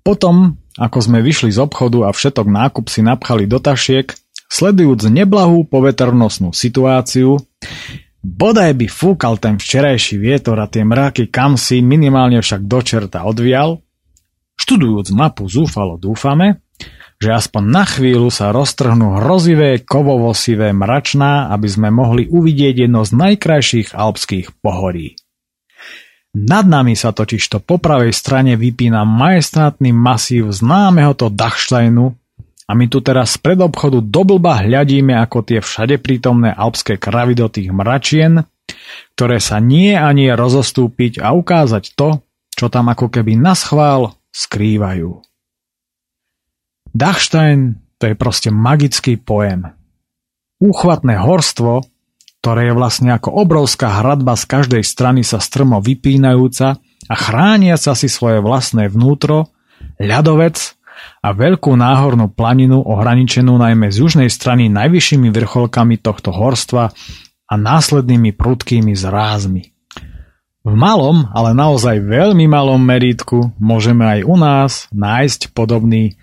Potom, 0.06 0.58
ako 0.78 0.98
sme 1.02 1.18
vyšli 1.22 1.50
z 1.50 1.58
obchodu 1.58 2.06
a 2.06 2.14
všetok 2.14 2.46
nákup 2.46 2.86
si 2.86 3.02
napchali 3.02 3.50
do 3.50 3.58
tašiek, 3.58 4.10
sledujúc 4.50 5.06
neblahú 5.06 5.66
povetrnostnú 5.66 6.50
situáciu, 6.50 7.38
bodaj 8.22 8.74
by 8.74 8.86
fúkal 8.90 9.38
ten 9.38 9.58
včerajší 9.58 10.18
vietor 10.18 10.58
a 10.58 10.66
tie 10.66 10.82
mráky 10.82 11.30
kam 11.30 11.54
si 11.54 11.78
minimálne 11.82 12.42
však 12.42 12.66
do 12.66 12.78
čerta 12.82 13.22
odvial, 13.26 13.82
študujúc 14.58 15.14
mapu 15.14 15.46
zúfalo 15.46 15.94
dúfame, 16.00 16.58
že 17.20 17.30
aspoň 17.36 17.62
na 17.68 17.84
chvíľu 17.84 18.32
sa 18.32 18.48
roztrhnú 18.48 19.20
hrozivé 19.20 19.84
kovovosivé 19.84 20.72
mračná, 20.72 21.52
aby 21.52 21.68
sme 21.68 21.92
mohli 21.92 22.24
uvidieť 22.24 22.88
jedno 22.88 23.04
z 23.04 23.12
najkrajších 23.12 23.92
alpských 23.92 24.56
pohorí. 24.64 25.20
Nad 26.32 26.64
nami 26.64 26.96
sa 26.96 27.12
totižto 27.12 27.60
po 27.60 27.76
pravej 27.76 28.16
strane 28.16 28.56
vypína 28.56 29.04
majestátny 29.04 29.92
masív 29.92 30.48
známeho 30.54 31.12
to 31.12 31.28
Dachsteinu 31.28 32.16
a 32.64 32.72
my 32.72 32.86
tu 32.86 33.02
teraz 33.02 33.36
pred 33.36 33.58
obchodu 33.58 33.98
do 33.98 34.22
blba 34.22 34.62
hľadíme 34.62 35.12
ako 35.18 35.42
tie 35.42 35.58
všade 35.58 35.98
prítomné 35.98 36.54
alpské 36.54 36.96
kravy 37.02 37.34
do 37.34 37.50
tých 37.50 37.74
mračien, 37.74 38.46
ktoré 39.18 39.42
sa 39.42 39.58
nie 39.58 39.92
ani 39.92 40.30
rozostúpiť 40.30 41.18
a 41.18 41.34
ukázať 41.34 41.98
to, 41.98 42.22
čo 42.54 42.70
tam 42.70 42.88
ako 42.94 43.10
keby 43.10 43.34
na 43.34 43.58
schvál 43.58 44.14
skrývajú. 44.30 45.29
Dachstein 46.90 47.78
to 48.00 48.10
je 48.10 48.14
proste 48.16 48.48
magický 48.48 49.20
pojem. 49.20 49.70
Úchvatné 50.60 51.20
horstvo, 51.20 51.84
ktoré 52.40 52.72
je 52.72 52.74
vlastne 52.76 53.12
ako 53.12 53.44
obrovská 53.44 54.00
hradba 54.00 54.32
z 54.36 54.44
každej 54.48 54.82
strany 54.84 55.20
sa 55.20 55.36
strmo 55.36 55.84
vypínajúca 55.84 56.80
a 56.80 57.14
chrániaca 57.14 57.92
si 57.92 58.08
svoje 58.08 58.40
vlastné 58.40 58.88
vnútro, 58.88 59.52
ľadovec 60.00 60.56
a 61.20 61.28
veľkú 61.32 61.72
náhornú 61.76 62.32
planinu 62.32 62.80
ohraničenú 62.80 63.56
najmä 63.60 63.92
z 63.92 63.96
južnej 64.04 64.30
strany 64.32 64.72
najvyššími 64.72 65.28
vrcholkami 65.28 66.00
tohto 66.00 66.32
horstva 66.32 66.92
a 67.44 67.54
následnými 67.56 68.32
prudkými 68.36 68.96
zrázmi. 68.96 69.62
V 70.60 70.72
malom, 70.76 71.24
ale 71.32 71.56
naozaj 71.56 72.04
veľmi 72.04 72.44
malom 72.44 72.80
meritku 72.80 73.56
môžeme 73.56 74.04
aj 74.04 74.20
u 74.28 74.36
nás 74.36 74.72
nájsť 74.92 75.56
podobný 75.56 76.20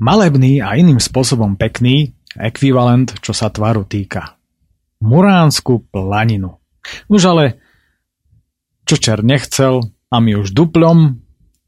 Malebný 0.00 0.64
a 0.64 0.80
iným 0.80 0.96
spôsobom 0.96 1.60
pekný, 1.60 2.16
ekvivalent, 2.32 3.20
čo 3.20 3.36
sa 3.36 3.52
tvaru 3.52 3.84
týka. 3.84 4.40
Muránsku 5.04 5.92
planinu. 5.92 6.56
Už 7.12 7.20
ale, 7.28 7.60
čo 8.88 8.96
čer 8.96 9.20
nechcel 9.20 9.84
a 10.08 10.16
my 10.16 10.40
už 10.40 10.56
duplom, 10.56 11.20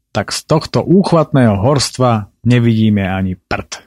tak 0.09 0.33
z 0.33 0.49
tohto 0.49 0.81
úchvatného 0.81 1.61
horstva 1.61 2.33
nevidíme 2.41 3.05
ani 3.05 3.37
prd. 3.37 3.85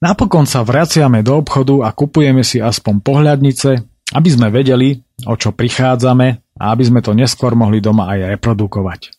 Napokon 0.00 0.48
sa 0.48 0.64
vraciame 0.64 1.20
do 1.20 1.36
obchodu 1.36 1.84
a 1.84 1.92
kupujeme 1.92 2.40
si 2.40 2.56
aspoň 2.56 3.04
pohľadnice, 3.04 3.70
aby 4.16 4.28
sme 4.32 4.48
vedeli, 4.48 4.96
o 5.28 5.36
čo 5.36 5.52
prichádzame 5.52 6.56
a 6.56 6.64
aby 6.72 6.84
sme 6.88 7.04
to 7.04 7.12
neskôr 7.12 7.52
mohli 7.52 7.84
doma 7.84 8.08
aj 8.16 8.32
reprodukovať. 8.40 9.12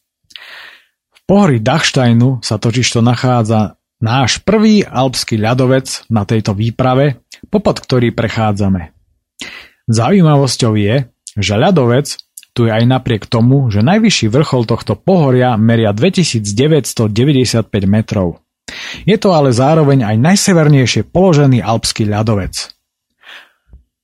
V 1.14 1.20
pohori 1.30 1.62
Dachsteinu 1.62 2.42
sa 2.42 2.58
totižto 2.58 3.06
nachádza 3.06 3.78
náš 4.02 4.42
prvý 4.42 4.82
alpský 4.84 5.38
ľadovec 5.38 6.10
na 6.10 6.26
tejto 6.26 6.58
výprave, 6.58 7.22
popod 7.48 7.80
ktorý 7.80 8.12
prechádzame. 8.12 8.92
Zaujímavosťou 9.88 10.74
je, 10.76 11.08
že 11.38 11.54
ľadovec 11.56 12.18
tu 12.52 12.68
je 12.68 12.72
aj 12.72 12.84
napriek 12.84 13.32
tomu, 13.32 13.72
že 13.72 13.80
najvyšší 13.80 14.28
vrchol 14.28 14.68
tohto 14.68 15.00
pohoria 15.00 15.56
meria 15.56 15.96
2995 15.96 17.08
metrov. 17.88 18.44
Je 19.08 19.16
to 19.16 19.32
ale 19.32 19.56
zároveň 19.56 20.04
aj 20.04 20.16
najsevernejšie 20.20 21.08
položený 21.08 21.64
alpský 21.64 22.04
ľadovec. 22.04 22.76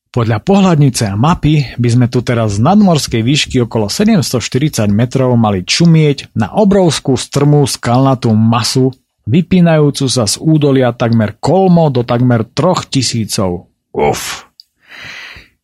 Podľa 0.08 0.40
pohľadnice 0.42 1.14
a 1.14 1.20
mapy 1.20 1.78
by 1.78 1.90
sme 1.92 2.08
tu 2.08 2.24
teraz 2.24 2.58
z 2.58 2.64
nadmorskej 2.64 3.22
výšky 3.22 3.68
okolo 3.68 3.92
740 3.92 4.88
metrov 4.90 5.36
mali 5.36 5.68
čumieť 5.68 6.32
na 6.34 6.56
obrovskú 6.56 7.20
strmú 7.20 7.68
skalnatú 7.68 8.32
masu, 8.32 8.96
vypínajúcu 9.28 10.08
sa 10.08 10.26
z 10.26 10.40
údolia 10.40 10.96
takmer 10.96 11.36
kolmo 11.38 11.92
do 11.92 12.02
takmer 12.08 12.48
troch 12.48 12.88
tisícov. 12.88 13.70
Uf. 13.92 14.48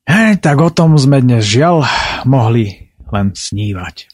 Hej, 0.04 0.44
tak 0.44 0.60
o 0.60 0.68
tom 0.68 1.00
sme 1.00 1.24
dnes 1.24 1.48
žiaľ 1.48 1.88
mohli 2.28 2.92
len 3.08 3.32
snívať. 3.32 4.12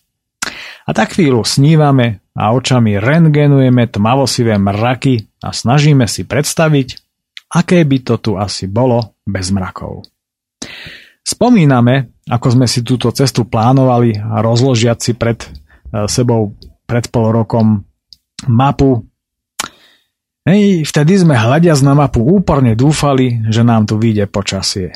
A 0.85 0.93
tak 0.93 1.17
chvíľu 1.17 1.45
snívame 1.45 2.21
a 2.33 2.53
očami 2.53 2.97
rengenujeme 3.01 3.89
tmavosivé 3.89 4.57
mraky 4.57 5.27
a 5.41 5.49
snažíme 5.53 6.05
si 6.05 6.25
predstaviť, 6.25 6.87
aké 7.53 7.81
by 7.85 7.97
to 8.05 8.15
tu 8.21 8.31
asi 8.37 8.69
bolo 8.69 9.17
bez 9.25 9.49
mrakov. 9.49 10.05
Spomíname, 11.25 12.17
ako 12.25 12.47
sme 12.57 12.65
si 12.65 12.81
túto 12.81 13.13
cestu 13.13 13.45
plánovali 13.45 14.17
a 14.17 14.41
rozložiať 14.41 14.97
si 14.97 15.11
pred 15.13 15.37
e, 15.45 15.49
sebou 16.09 16.57
pred 16.89 17.05
pol 17.13 17.29
rokom 17.29 17.85
mapu. 18.49 19.08
Hej, 20.47 20.87
vtedy 20.87 21.19
sme 21.19 21.35
hľadiac 21.35 21.79
na 21.83 21.93
mapu 21.93 22.23
úporne 22.23 22.71
dúfali, 22.77 23.43
že 23.51 23.61
nám 23.63 23.89
tu 23.89 23.99
vyjde 23.99 24.25
počasie. 24.31 24.95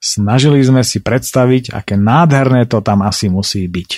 Snažili 0.00 0.64
sme 0.64 0.80
si 0.80 1.04
predstaviť, 1.04 1.76
aké 1.76 2.00
nádherné 2.00 2.64
to 2.64 2.80
tam 2.80 3.04
asi 3.04 3.28
musí 3.28 3.68
byť. 3.68 3.90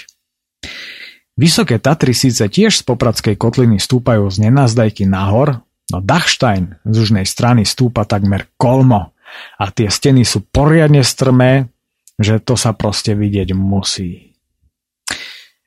Vysoké 1.38 1.78
Tatry 1.78 2.12
síce 2.12 2.44
tiež 2.50 2.82
z 2.82 2.82
Popradskej 2.82 3.38
kotliny 3.38 3.78
stúpajú 3.78 4.26
z 4.28 4.50
nenazdajky 4.50 5.06
nahor, 5.06 5.62
no 5.94 5.98
Dachstein 6.02 6.76
z 6.82 6.94
južnej 7.06 7.24
strany 7.24 7.62
stúpa 7.62 8.02
takmer 8.02 8.50
kolmo 8.58 9.14
a 9.56 9.64
tie 9.72 9.88
steny 9.88 10.26
sú 10.26 10.44
poriadne 10.44 11.00
strmé, 11.00 11.72
že 12.20 12.42
to 12.42 12.58
sa 12.58 12.76
proste 12.76 13.16
vidieť 13.16 13.54
musí. 13.56 14.31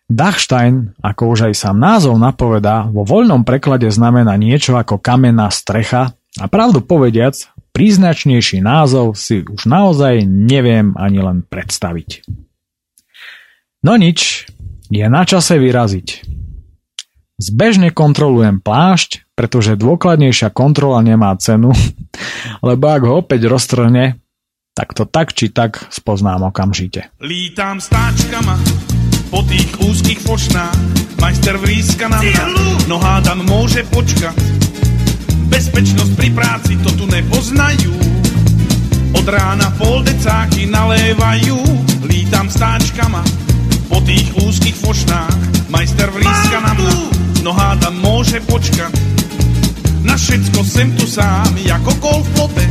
Dachstein, 0.05 0.93
ako 1.01 1.33
už 1.33 1.49
aj 1.49 1.53
sám 1.57 1.81
názov 1.81 2.21
napovedá, 2.21 2.85
vo 2.85 3.01
voľnom 3.01 3.41
preklade 3.41 3.89
znamená 3.89 4.37
niečo 4.37 4.77
ako 4.77 5.01
kamenná 5.01 5.49
strecha 5.49 6.13
a 6.37 6.45
pravdu 6.45 6.85
povediac, 6.85 7.33
príznačnejší 7.73 8.61
názov 8.61 9.17
si 9.17 9.41
už 9.41 9.65
naozaj 9.65 10.21
neviem 10.29 10.93
ani 10.93 11.25
len 11.25 11.41
predstaviť. 11.41 12.21
No 13.81 13.97
nič, 13.97 14.45
je 14.93 15.05
na 15.09 15.25
čase 15.25 15.57
vyraziť. 15.57 16.37
Zbežne 17.41 17.89
kontrolujem 17.89 18.61
plášť, 18.61 19.25
pretože 19.33 19.75
dôkladnejšia 19.75 20.53
kontrola 20.53 21.01
nemá 21.01 21.33
cenu, 21.41 21.73
lebo 22.67 22.85
ak 22.93 23.01
ho 23.09 23.25
opäť 23.25 23.49
roztrhne, 23.49 24.21
tak 24.77 24.93
to 24.93 25.09
tak 25.09 25.33
či 25.33 25.49
tak 25.49 25.81
spoznám 25.89 26.53
okamžite. 26.53 27.09
Lítám 27.17 27.81
stáčkama 27.81 28.53
po 29.35 29.43
tých 29.43 29.67
úzkých 29.83 30.23
fošnách, 30.23 30.79
majster 31.19 31.59
vríska 31.59 32.07
na 32.07 32.23
mňa, 32.23 32.45
no 32.87 32.95
hádam 33.03 33.43
môže 33.43 33.83
počkať. 33.91 34.31
Bezpečnosť 35.51 36.15
pri 36.15 36.31
práci 36.31 36.79
to 36.79 36.95
tu 36.95 37.03
nepoznajú, 37.03 37.91
od 39.11 39.27
rána 39.27 39.75
pol 39.75 40.07
decáky 40.07 40.71
nalévajú, 40.71 41.59
lítam 42.07 42.47
stáčkama 42.47 43.27
po 43.91 43.99
tých 44.07 44.31
úzkých 44.39 44.79
fošnách, 44.79 45.67
majster 45.67 46.07
vríska 46.15 46.63
na 46.63 46.71
mňa, 46.79 46.95
no 47.43 47.51
hádam 47.51 47.99
môže 47.99 48.39
počkať. 48.39 48.95
Na 50.07 50.15
všetko 50.15 50.63
sem 50.63 50.95
tu 50.95 51.03
sám, 51.03 51.59
jako 51.59 51.91
kol 51.99 52.23
v 52.23 52.29
plote, 52.39 52.65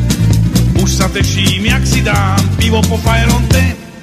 už 0.80 0.88
sa 0.88 1.12
teším, 1.12 1.68
jak 1.68 1.84
si 1.84 2.00
dám 2.00 2.40
pivo 2.56 2.80
po 2.88 2.96
fajronte. 3.04 3.93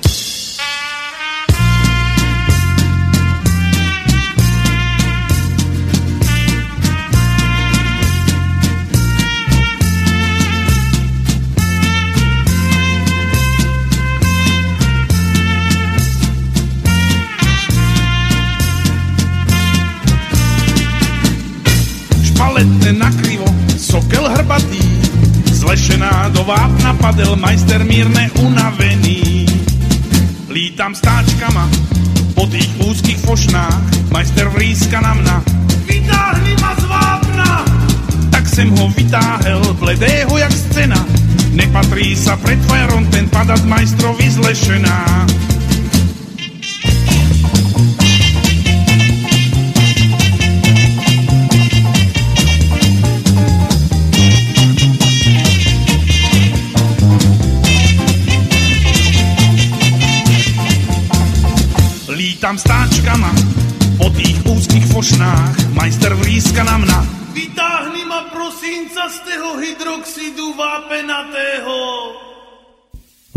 Letne 22.51 22.91
nakrivo, 22.93 23.47
sokel 23.79 24.27
hrbatý, 24.27 24.83
zlešená 25.51 26.29
do 26.35 26.43
vápna 26.43 26.93
padel 26.99 27.39
majster 27.39 27.83
mírne 27.87 28.27
unavený. 28.43 29.47
Lítam 30.51 30.91
stáčkama 30.91 31.65
po 32.35 32.43
tých 32.51 32.67
úzkých 32.83 33.19
fošnách, 33.23 34.11
majster 34.11 34.51
vríska 34.51 34.99
na 34.99 35.13
mna. 35.15 35.37
Vytáhni 35.87 36.53
ma 36.59 36.71
z 36.75 36.83
vápna! 36.87 37.49
Tak 38.31 38.43
sem 38.47 38.67
ho 38.75 38.91
vytáhel, 38.91 39.61
bledého 39.79 40.33
jak 40.37 40.51
scéna. 40.51 40.99
Nepatrí 41.51 42.15
sa 42.15 42.39
pred 42.39 42.59
fajarom 42.67 43.07
ten 43.11 43.27
padat 43.27 43.63
majstrovi 43.67 44.27
zlešená. 44.27 45.27
Tam 62.51 62.59
stáčkama 62.59 63.31
po 63.95 64.11
tých 64.11 64.43
úzkých 64.43 64.91
fošnách, 64.91 65.71
majster 65.71 66.11
vríska 66.19 66.67
na 66.67 66.83
mna. 66.83 66.99
Vytáhni 67.31 68.03
ma 68.03 68.27
prosím 68.27 68.91
z 68.91 69.23
toho 69.23 69.55
hydroxidu 69.55 70.51
vápenatého. 70.59 71.75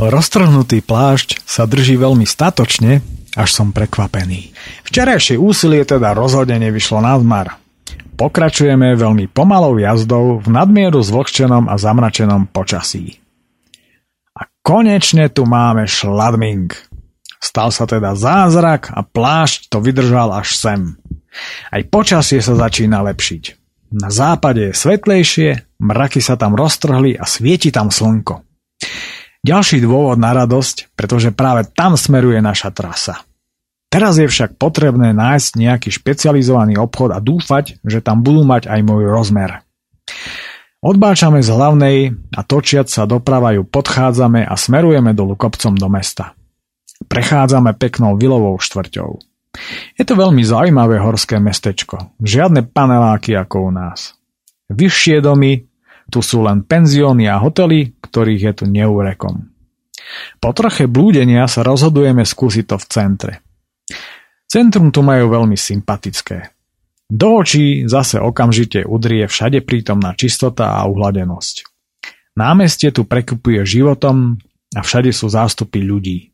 Roztrhnutý 0.02 0.82
plášť 0.82 1.46
sa 1.46 1.62
drží 1.62 1.94
veľmi 1.94 2.26
statočne, 2.26 3.06
až 3.38 3.54
som 3.54 3.70
prekvapený. 3.70 4.50
Včerajšie 4.90 5.38
úsilie 5.38 5.86
teda 5.86 6.10
rozhodne 6.10 6.58
nevyšlo 6.58 6.98
na 6.98 7.14
zmar. 7.14 7.54
Pokračujeme 8.18 8.98
veľmi 8.98 9.30
pomalou 9.30 9.78
jazdou 9.78 10.42
v 10.42 10.50
nadmieru 10.50 10.98
zvlhčenom 10.98 11.70
a 11.70 11.78
zamračenom 11.78 12.50
počasí. 12.50 13.14
A 14.34 14.42
konečne 14.66 15.30
tu 15.30 15.46
máme 15.46 15.86
šladming. 15.86 16.93
Stal 17.44 17.68
sa 17.68 17.84
teda 17.84 18.16
zázrak 18.16 18.88
a 18.88 19.04
plášť 19.04 19.68
to 19.68 19.84
vydržal 19.84 20.32
až 20.32 20.56
sem. 20.56 20.96
Aj 21.68 21.82
počasie 21.84 22.40
sa 22.40 22.56
začína 22.56 23.04
lepšiť. 23.12 23.42
Na 23.92 24.08
západe 24.08 24.72
je 24.72 24.74
svetlejšie, 24.74 25.76
mraky 25.76 26.24
sa 26.24 26.40
tam 26.40 26.56
roztrhli 26.56 27.20
a 27.20 27.28
svieti 27.28 27.68
tam 27.68 27.92
slnko. 27.92 28.40
Ďalší 29.44 29.84
dôvod 29.84 30.16
na 30.16 30.32
radosť, 30.32 30.96
pretože 30.96 31.36
práve 31.36 31.68
tam 31.68 32.00
smeruje 32.00 32.40
naša 32.40 32.72
trasa. 32.72 33.20
Teraz 33.92 34.16
je 34.16 34.24
však 34.24 34.56
potrebné 34.56 35.12
nájsť 35.12 35.50
nejaký 35.60 35.92
špecializovaný 35.92 36.80
obchod 36.80 37.12
a 37.12 37.20
dúfať, 37.20 37.78
že 37.84 38.00
tam 38.00 38.24
budú 38.24 38.42
mať 38.48 38.72
aj 38.72 38.80
môj 38.88 39.04
rozmer. 39.06 39.60
Odbáčame 40.80 41.44
z 41.44 41.52
hlavnej 41.52 41.98
a 42.34 42.40
točiac 42.40 42.88
sa 42.88 43.04
doprava 43.04 43.52
ju 43.52 43.68
podchádzame 43.68 44.48
a 44.48 44.54
smerujeme 44.56 45.12
dolu 45.12 45.36
kopcom 45.36 45.76
do 45.76 45.92
mesta. 45.92 46.32
Prechádzame 47.04 47.76
peknou 47.76 48.16
vilovou 48.18 48.58
štvrťou. 48.58 49.10
Je 49.94 50.04
to 50.04 50.14
veľmi 50.18 50.42
zaujímavé 50.42 50.98
horské 50.98 51.38
mestečko. 51.38 52.16
Žiadne 52.18 52.74
paneláky 52.74 53.38
ako 53.38 53.68
u 53.68 53.70
nás. 53.70 54.18
Vyššie 54.72 55.22
domy, 55.22 55.70
tu 56.10 56.20
sú 56.20 56.42
len 56.42 56.66
penzióny 56.66 57.30
a 57.30 57.38
hotely, 57.38 57.94
ktorých 58.02 58.42
je 58.42 58.52
tu 58.52 58.64
neúrekom. 58.66 59.54
Po 60.42 60.50
troche 60.52 60.90
blúdenia 60.90 61.46
sa 61.48 61.64
rozhodujeme 61.64 62.26
skúsiť 62.26 62.64
to 62.66 62.76
v 62.76 62.86
centre. 62.90 63.32
Centrum 64.50 64.92
tu 64.92 65.00
majú 65.00 65.32
veľmi 65.32 65.56
sympatické. 65.56 66.54
Do 67.08 67.40
očí 67.40 67.86
zase 67.86 68.18
okamžite 68.18 68.82
udrie 68.84 69.28
všade 69.28 69.62
prítomná 69.62 70.16
čistota 70.16 70.74
a 70.76 70.88
uhladenosť. 70.88 71.64
Námestie 72.34 72.90
tu 72.90 73.06
prekupuje 73.06 73.62
životom 73.62 74.34
a 74.74 74.80
všade 74.82 75.14
sú 75.14 75.30
zástupy 75.30 75.78
ľudí. 75.86 76.33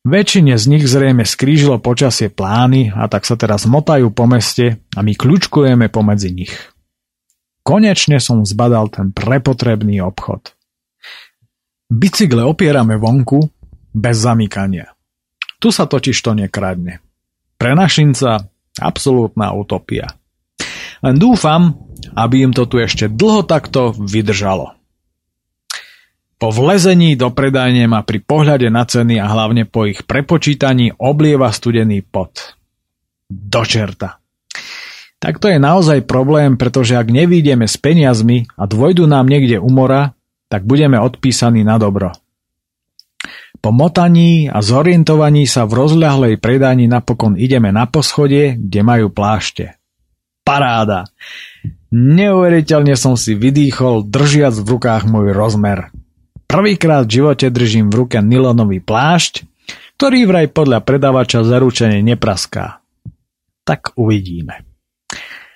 Väčšine 0.00 0.56
z 0.56 0.64
nich 0.64 0.84
zrejme 0.88 1.28
skrížilo 1.28 1.76
počasie 1.76 2.32
plány 2.32 2.88
a 2.88 3.04
tak 3.04 3.28
sa 3.28 3.36
teraz 3.36 3.68
motajú 3.68 4.08
po 4.08 4.24
meste 4.24 4.80
a 4.96 5.04
my 5.04 5.12
kľúčkujeme 5.12 5.92
pomedzi 5.92 6.32
nich. 6.32 6.54
Konečne 7.60 8.16
som 8.16 8.40
zbadal 8.48 8.88
ten 8.88 9.12
prepotrebný 9.12 10.00
obchod. 10.00 10.56
Bicykle 11.92 12.48
opierame 12.48 12.96
vonku 12.96 13.44
bez 13.92 14.16
zamykania. 14.24 14.96
Tu 15.60 15.68
sa 15.68 15.84
totiž 15.84 16.16
to 16.16 16.32
nekradne. 16.32 17.04
Pre 17.60 17.76
našinca 17.76 18.40
absolútna 18.80 19.52
utopia. 19.52 20.08
Len 21.04 21.20
dúfam, 21.20 21.76
aby 22.16 22.48
im 22.48 22.52
to 22.56 22.64
tu 22.64 22.80
ešte 22.80 23.12
dlho 23.12 23.44
takto 23.44 23.92
vydržalo. 23.92 24.79
Po 26.40 26.48
vlezení 26.48 27.20
do 27.20 27.28
predajne 27.28 27.84
ma 27.84 28.00
pri 28.00 28.24
pohľade 28.24 28.72
na 28.72 28.88
ceny 28.88 29.20
a 29.20 29.28
hlavne 29.28 29.68
po 29.68 29.84
ich 29.84 30.08
prepočítaní 30.08 30.96
oblieva 30.96 31.52
studený 31.52 32.00
pot. 32.00 32.56
Do 33.28 33.60
čerta. 33.60 34.16
Tak 35.20 35.36
to 35.36 35.52
je 35.52 35.60
naozaj 35.60 36.08
problém, 36.08 36.56
pretože 36.56 36.96
ak 36.96 37.12
nevídeme 37.12 37.68
s 37.68 37.76
peniazmi 37.76 38.48
a 38.56 38.64
dvojdu 38.64 39.04
nám 39.04 39.28
niekde 39.28 39.60
umora, 39.60 40.16
tak 40.48 40.64
budeme 40.64 40.96
odpísaní 40.96 41.60
na 41.60 41.76
dobro. 41.76 42.16
Po 43.60 43.68
motaní 43.68 44.48
a 44.48 44.64
zorientovaní 44.64 45.44
sa 45.44 45.68
v 45.68 45.76
rozľahlej 45.76 46.40
predani 46.40 46.88
napokon 46.88 47.36
ideme 47.36 47.68
na 47.68 47.84
poschodie, 47.84 48.56
kde 48.56 48.80
majú 48.80 49.12
plášte. 49.12 49.76
Paráda! 50.40 51.04
Neuveriteľne 51.92 52.96
som 52.96 53.20
si 53.20 53.36
vydýchol, 53.36 54.08
držiac 54.08 54.56
v 54.56 54.66
rukách 54.72 55.04
môj 55.04 55.36
rozmer. 55.36 55.92
Prvýkrát 56.50 57.06
v 57.06 57.22
živote 57.22 57.46
držím 57.46 57.94
v 57.94 58.02
ruke 58.02 58.18
nylonový 58.18 58.82
plášť, 58.82 59.46
ktorý 59.94 60.26
vraj 60.26 60.50
podľa 60.50 60.82
predavača 60.82 61.46
zaručene 61.46 62.02
nepraská. 62.02 62.82
Tak 63.62 63.94
uvidíme. 63.94 64.66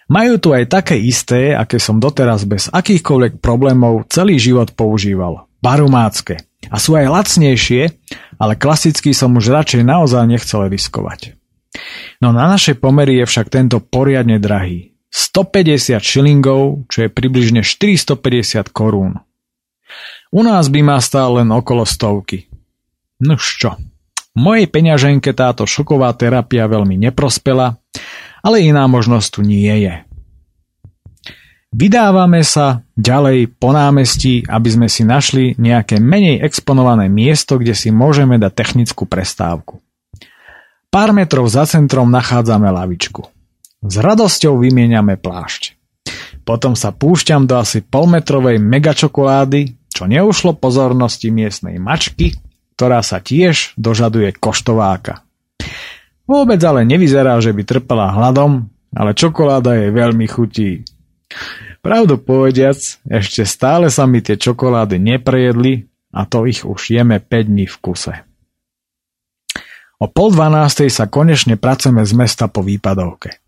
Majú 0.07 0.39
tu 0.39 0.49
aj 0.55 0.71
také 0.71 0.95
isté, 1.03 1.51
aké 1.51 1.83
som 1.83 1.99
doteraz 1.99 2.47
bez 2.47 2.71
akýchkoľvek 2.71 3.43
problémov 3.43 4.07
celý 4.07 4.39
život 4.39 4.71
používal. 4.79 5.51
Barumácké. 5.59 6.47
A 6.71 6.79
sú 6.79 6.95
aj 6.95 7.11
lacnejšie, 7.11 7.91
ale 8.39 8.55
klasicky 8.55 9.11
som 9.11 9.35
už 9.35 9.51
radšej 9.51 9.83
naozaj 9.83 10.31
nechcel 10.31 10.71
riskovať. 10.71 11.35
No 12.23 12.31
na 12.31 12.47
naše 12.47 12.79
pomery 12.79 13.19
je 13.19 13.27
však 13.27 13.51
tento 13.51 13.83
poriadne 13.83 14.39
drahý. 14.39 14.95
150 15.11 15.99
šilingov, 15.99 16.87
čo 16.87 17.03
je 17.03 17.11
približne 17.11 17.67
450 17.67 18.71
korún. 18.71 19.19
U 20.31 20.41
nás 20.47 20.71
by 20.73 20.81
ma 20.81 20.99
stál 21.03 21.43
len 21.43 21.51
okolo 21.51 21.85
stovky. 21.85 22.47
Nuž 23.21 23.43
čo, 23.61 23.77
mojej 24.37 24.67
peňaženke 24.69 25.33
táto 25.33 25.65
šoková 25.65 26.13
terapia 26.15 26.69
veľmi 26.69 26.99
neprospela, 26.99 27.79
ale 28.45 28.65
iná 28.65 28.85
možnosť 28.87 29.29
tu 29.35 29.41
nie 29.41 29.73
je. 29.89 29.95
Vydávame 31.75 32.47
sa 32.47 32.87
ďalej 32.95 33.59
po 33.59 33.75
námestí, 33.75 34.47
aby 34.47 34.69
sme 34.71 34.87
si 34.87 35.03
našli 35.03 35.59
nejaké 35.59 35.99
menej 35.99 36.39
exponované 36.47 37.11
miesto, 37.11 37.59
kde 37.59 37.75
si 37.75 37.91
môžeme 37.91 38.39
dať 38.39 38.53
technickú 38.55 39.11
prestávku. 39.11 39.83
Pár 40.95 41.11
metrov 41.11 41.51
za 41.51 41.67
centrom 41.67 42.07
nachádzame 42.15 42.71
lavičku. 42.71 43.27
S 43.83 43.95
radosťou 43.99 44.63
vymieňame 44.63 45.19
plášť. 45.19 45.75
Potom 46.47 46.79
sa 46.79 46.95
púšťam 46.95 47.51
do 47.51 47.59
asi 47.59 47.83
polmetrovej 47.83 48.63
megačokolády, 48.63 49.75
čo 49.95 50.11
neušlo 50.11 50.59
pozornosti 50.59 51.31
miestnej 51.31 51.79
mačky, 51.79 52.35
ktorá 52.75 52.99
sa 53.07 53.23
tiež 53.23 53.79
dožaduje 53.79 54.35
koštováka. 54.35 55.23
Vôbec 56.27 56.59
ale 56.67 56.83
nevyzerá, 56.83 57.39
že 57.39 57.55
by 57.55 57.63
trpela 57.63 58.11
hladom, 58.11 58.67
ale 58.91 59.15
čokoláda 59.15 59.79
jej 59.79 59.95
veľmi 59.95 60.27
chutí. 60.27 60.83
Pravdu 61.79 62.19
povediac, 62.19 62.81
ešte 63.07 63.47
stále 63.47 63.93
sa 63.93 64.09
mi 64.09 64.25
tie 64.25 64.35
čokolády 64.35 64.99
neprejedli 64.99 65.87
a 66.17 66.27
to 66.27 66.49
ich 66.49 66.67
už 66.67 66.91
jeme 66.91 67.21
5 67.23 67.51
dní 67.51 67.67
v 67.71 67.77
kuse. 67.79 68.15
O 70.03 70.11
pol 70.11 70.35
dvanástej 70.35 70.91
sa 70.91 71.07
konečne 71.07 71.55
pracujeme 71.55 72.03
z 72.03 72.13
mesta 72.19 72.51
po 72.51 72.67
výpadovke. 72.67 73.39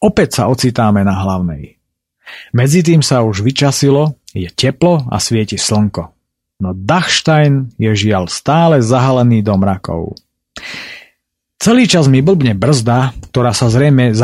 Opäť 0.00 0.40
sa 0.40 0.42
ocitáme 0.48 1.04
na 1.04 1.12
hlavnej. 1.12 1.76
Medzi 2.56 2.80
tým 2.80 3.04
sa 3.04 3.20
už 3.20 3.44
vyčasilo 3.44 4.16
je 4.34 4.50
teplo 4.50 5.06
a 5.08 5.16
svieti 5.22 5.54
slnko. 5.54 6.10
No 6.58 6.74
Dachstein 6.74 7.70
je 7.78 7.90
žiaľ 7.94 8.26
stále 8.26 8.82
zahalený 8.82 9.42
do 9.46 9.54
mrakov. 9.54 10.18
Celý 11.58 11.88
čas 11.88 12.10
mi 12.10 12.20
blbne 12.20 12.52
brzda, 12.52 13.16
ktorá 13.30 13.56
sa 13.56 13.72
zrejme 13.72 14.12
z 14.12 14.20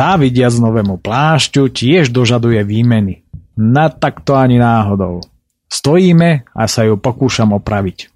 novému 0.61 1.01
plášťu 1.01 1.73
tiež 1.73 2.13
dožaduje 2.13 2.61
výmeny. 2.61 3.25
Na 3.57 3.89
takto 3.89 4.37
ani 4.37 4.61
náhodou. 4.61 5.25
Stojíme 5.71 6.45
a 6.51 6.63
sa 6.67 6.85
ju 6.85 6.99
pokúšam 6.99 7.55
opraviť. 7.55 8.11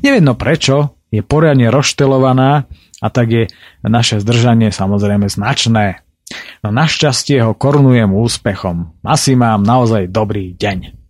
Nevedno 0.00 0.38
prečo, 0.38 0.96
je 1.12 1.20
poriadne 1.20 1.68
rozštelovaná 1.68 2.64
a 3.02 3.06
tak 3.12 3.26
je 3.28 3.44
naše 3.84 4.22
zdržanie 4.22 4.72
samozrejme 4.72 5.28
značné. 5.28 6.00
No 6.64 6.72
našťastie 6.72 7.44
ho 7.44 7.52
korunujem 7.52 8.08
úspechom. 8.08 8.96
Asi 9.04 9.36
mám 9.36 9.66
naozaj 9.66 10.08
dobrý 10.08 10.56
deň. 10.56 11.01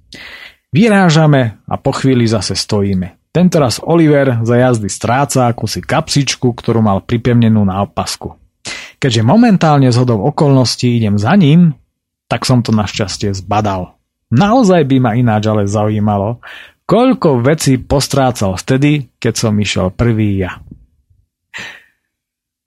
Vyrážame 0.73 1.61
a 1.69 1.77
po 1.77 1.93
chvíli 1.93 2.25
zase 2.25 2.57
stojíme. 2.57 3.21
Tentoraz 3.33 3.81
Oliver 3.81 4.41
za 4.41 4.57
jazdy 4.57 4.89
stráca 4.89 5.49
akúsi 5.49 5.85
kapsičku, 5.85 6.53
ktorú 6.53 6.81
mal 6.81 7.05
pripevnenú 7.05 7.65
na 7.65 7.85
opasku. 7.85 8.37
Keďže 8.97 9.25
momentálne 9.25 9.89
z 9.93 9.97
hodov 10.01 10.25
okolností 10.33 10.97
idem 10.97 11.21
za 11.21 11.37
ním, 11.37 11.77
tak 12.25 12.49
som 12.49 12.65
to 12.65 12.73
našťastie 12.73 13.37
zbadal. 13.37 14.01
Naozaj 14.33 14.89
by 14.89 14.97
ma 15.01 15.13
ináč 15.13 15.45
ale 15.45 15.69
zaujímalo, 15.69 16.41
koľko 16.89 17.45
vecí 17.45 17.77
postrácal 17.77 18.57
vtedy, 18.57 19.13
keď 19.21 19.35
som 19.37 19.53
išiel 19.61 19.93
prvý 19.93 20.41
ja. 20.41 20.57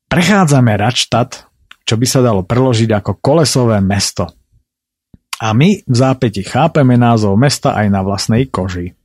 Prechádzame 0.09 0.77
Radštad, 0.77 1.29
čo 1.85 1.93
by 1.97 2.05
sa 2.05 2.21
dalo 2.21 2.45
preložiť 2.45 2.89
ako 2.93 3.17
kolesové 3.17 3.81
mesto– 3.81 4.29
a 5.39 5.51
my 5.51 5.83
v 5.83 5.95
zápäti 5.95 6.43
chápeme 6.43 6.95
názov 6.95 7.35
mesta 7.35 7.75
aj 7.75 7.87
na 7.91 8.01
vlastnej 8.03 8.47
koži. 8.47 8.95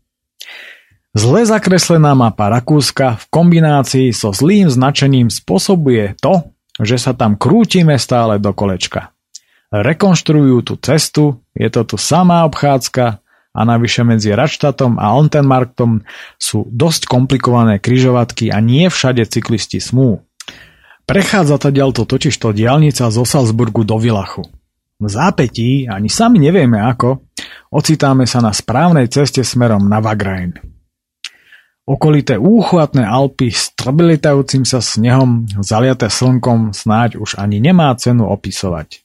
Zle 1.10 1.42
zakreslená 1.42 2.14
mapa 2.14 2.46
Rakúska 2.46 3.18
v 3.18 3.24
kombinácii 3.34 4.14
so 4.14 4.30
zlým 4.30 4.70
značením 4.70 5.26
spôsobuje 5.26 6.14
to, 6.22 6.54
že 6.78 7.02
sa 7.02 7.18
tam 7.18 7.34
krútime 7.34 7.98
stále 7.98 8.38
do 8.38 8.54
kolečka. 8.54 9.10
Rekonštruujú 9.74 10.58
tú 10.62 10.74
cestu, 10.78 11.42
je 11.54 11.66
to 11.66 11.82
tu 11.82 11.96
samá 11.98 12.46
obchádzka 12.46 13.18
a 13.50 13.60
navyše 13.66 14.06
medzi 14.06 14.30
Radštatom 14.30 15.02
a 15.02 15.10
Altenmarktom 15.18 16.06
sú 16.38 16.70
dosť 16.70 17.10
komplikované 17.10 17.82
kryžovatky 17.82 18.54
a 18.54 18.62
nie 18.62 18.86
všade 18.86 19.26
cyklisti 19.26 19.82
smú. 19.82 20.22
Prechádza 21.10 21.58
to 21.58 22.02
totižto 22.06 22.54
diálnica 22.54 23.10
zo 23.10 23.26
Salzburgu 23.26 23.82
do 23.82 23.98
Vilachu. 23.98 24.46
V 25.00 25.08
zápetí, 25.08 25.88
ani 25.88 26.12
sami 26.12 26.36
nevieme 26.36 26.76
ako, 26.76 27.24
ocitáme 27.72 28.28
sa 28.28 28.44
na 28.44 28.52
správnej 28.52 29.08
ceste 29.08 29.40
smerom 29.40 29.88
na 29.88 29.96
Vagrain. 29.96 30.52
Okolité 31.88 32.36
úchvatné 32.36 33.02
Alpy 33.02 33.50
s 33.50 33.72
trblitajúcim 33.74 34.62
sa 34.68 34.78
snehom, 34.78 35.48
zaliaté 35.64 36.06
slnkom, 36.06 36.76
snáď 36.76 37.16
už 37.16 37.40
ani 37.40 37.58
nemá 37.58 37.90
cenu 37.96 38.28
opisovať. 38.28 39.02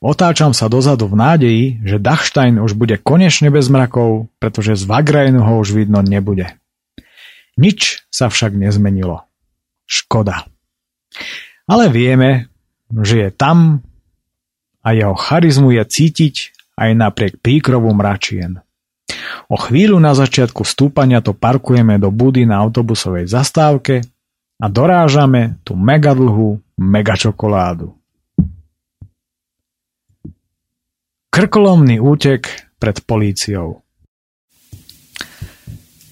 Otáčam 0.00 0.50
sa 0.56 0.66
dozadu 0.66 1.06
v 1.06 1.20
nádeji, 1.20 1.64
že 1.84 2.02
Dachstein 2.02 2.58
už 2.58 2.74
bude 2.74 2.96
konečne 2.98 3.52
bez 3.52 3.68
mrakov, 3.68 4.32
pretože 4.40 4.74
z 4.74 4.88
Vagrainu 4.88 5.44
ho 5.44 5.60
už 5.60 5.76
vidno 5.76 6.00
nebude. 6.00 6.56
Nič 7.60 8.08
sa 8.10 8.26
však 8.32 8.58
nezmenilo. 8.58 9.22
Škoda. 9.86 10.48
Ale 11.70 11.92
vieme, 11.94 12.50
že 12.90 13.28
je 13.28 13.30
tam, 13.30 13.85
a 14.86 14.94
jeho 14.94 15.18
charizmu 15.18 15.74
je 15.74 15.82
cítiť 15.82 16.34
aj 16.78 16.90
napriek 16.94 17.34
príkrovu 17.42 17.90
mračien. 17.90 18.62
O 19.50 19.58
chvíľu 19.58 19.98
na 19.98 20.14
začiatku 20.14 20.62
stúpania 20.62 21.18
to 21.18 21.34
parkujeme 21.34 21.98
do 21.98 22.14
budy 22.14 22.46
na 22.46 22.62
autobusovej 22.62 23.26
zastávke 23.26 24.06
a 24.62 24.66
dorážame 24.70 25.58
tú 25.66 25.74
megadlhú 25.74 26.62
megačokoládu. 26.78 27.90
Krkolomný 31.34 32.00
útek 32.00 32.70
pred 32.78 32.96
políciou 33.02 33.82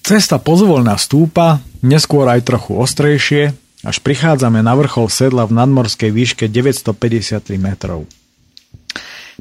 Cesta 0.05 0.37
pozvolná 0.37 1.01
stúpa, 1.01 1.65
neskôr 1.81 2.29
aj 2.29 2.45
trochu 2.45 2.77
ostrejšie, 2.77 3.57
až 3.89 3.97
prichádzame 4.05 4.61
na 4.61 4.77
vrchol 4.77 5.09
sedla 5.09 5.49
v 5.49 5.57
nadmorskej 5.57 6.13
výške 6.13 6.45
953 6.53 7.57
metrov. 7.57 8.05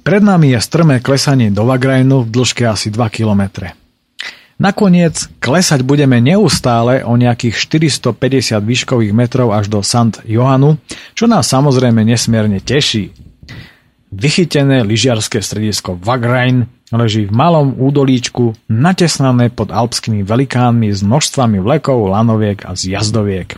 Pred 0.02 0.26
nami 0.26 0.58
je 0.58 0.60
strmé 0.64 0.98
klesanie 1.06 1.54
do 1.54 1.70
Vagrajnu 1.70 2.26
v 2.26 2.32
dĺžke 2.34 2.66
asi 2.66 2.90
2 2.90 3.14
km. 3.14 3.70
Nakoniec 4.58 5.30
klesať 5.38 5.86
budeme 5.86 6.18
neustále 6.22 7.06
o 7.06 7.14
nejakých 7.18 7.58
450 7.58 8.64
výškových 8.64 9.14
metrov 9.14 9.54
až 9.54 9.70
do 9.70 9.86
Sant 9.86 10.22
Johanu, 10.26 10.82
čo 11.14 11.30
nás 11.30 11.50
samozrejme 11.50 12.02
nesmierne 12.06 12.62
teší. 12.62 13.14
Vychytené 14.14 14.86
lyžiarske 14.86 15.42
stredisko 15.42 15.98
Vagrain 15.98 16.70
leží 16.94 17.26
v 17.26 17.34
malom 17.34 17.74
údolíčku 17.74 18.54
natesnané 18.70 19.50
pod 19.50 19.74
alpskými 19.74 20.22
velikánmi 20.22 20.94
s 20.94 21.02
množstvami 21.02 21.58
vlekov, 21.58 22.14
lanoviek 22.14 22.62
a 22.62 22.78
zjazdoviek. 22.78 23.58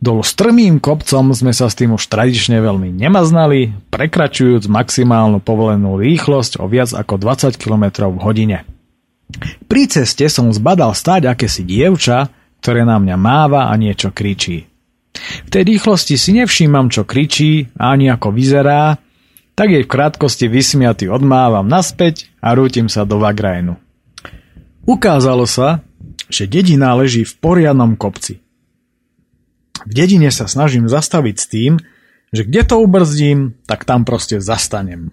Dolu 0.00 0.24
strmým 0.24 0.80
kopcom 0.80 1.36
sme 1.36 1.52
sa 1.52 1.68
s 1.68 1.76
tým 1.76 1.92
už 1.92 2.08
tradične 2.08 2.56
veľmi 2.56 2.88
nemaznali, 2.88 3.76
prekračujúc 3.92 4.64
maximálnu 4.64 5.44
povolenú 5.44 6.00
rýchlosť 6.00 6.56
o 6.56 6.64
viac 6.72 6.96
ako 6.96 7.20
20 7.20 7.60
km 7.60 8.08
v 8.08 8.18
hodine. 8.24 8.58
Pri 9.68 9.84
ceste 9.92 10.24
som 10.32 10.48
zbadal 10.48 10.96
stáť 10.96 11.28
akési 11.28 11.68
dievča, 11.68 12.32
ktoré 12.64 12.88
na 12.88 12.96
mňa 12.96 13.16
máva 13.20 13.68
a 13.68 13.76
niečo 13.76 14.08
kričí. 14.08 14.64
V 15.44 15.48
tej 15.52 15.68
rýchlosti 15.68 16.16
si 16.16 16.32
nevšímam, 16.32 16.88
čo 16.88 17.04
kričí 17.04 17.68
ani 17.76 18.08
ako 18.08 18.32
vyzerá, 18.32 18.96
tak 19.52 19.68
jej 19.68 19.84
v 19.84 19.92
krátkosti 19.92 20.48
vysmiaty 20.48 21.12
odmávam 21.12 21.68
naspäť 21.68 22.32
a 22.40 22.56
rútim 22.56 22.88
sa 22.88 23.04
do 23.04 23.20
Vagrajnu. 23.20 23.76
Ukázalo 24.88 25.44
sa, 25.44 25.84
že 26.32 26.48
dedina 26.48 26.96
leží 26.96 27.28
v 27.28 27.36
poriadnom 27.36 28.00
kopci. 28.00 28.40
V 29.86 29.92
dedine 29.92 30.28
sa 30.28 30.44
snažím 30.50 30.88
zastaviť 30.88 31.36
s 31.36 31.46
tým, 31.48 31.72
že 32.30 32.46
kde 32.46 32.62
to 32.62 32.76
ubrzdím, 32.78 33.58
tak 33.66 33.82
tam 33.84 34.06
proste 34.06 34.38
zastanem. 34.38 35.10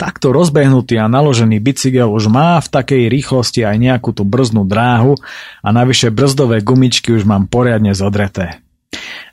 Takto 0.00 0.32
rozbehnutý 0.32 0.96
a 0.96 1.12
naložený 1.12 1.60
bicykel 1.60 2.08
už 2.08 2.32
má 2.32 2.56
v 2.64 2.72
takej 2.72 3.12
rýchlosti 3.12 3.68
aj 3.68 3.76
nejakú 3.76 4.16
tú 4.16 4.24
brznú 4.24 4.64
dráhu 4.64 5.20
a 5.60 5.68
navyše 5.76 6.08
brzdové 6.08 6.64
gumičky 6.64 7.12
už 7.12 7.28
mám 7.28 7.52
poriadne 7.52 7.92
zodreté. 7.92 8.64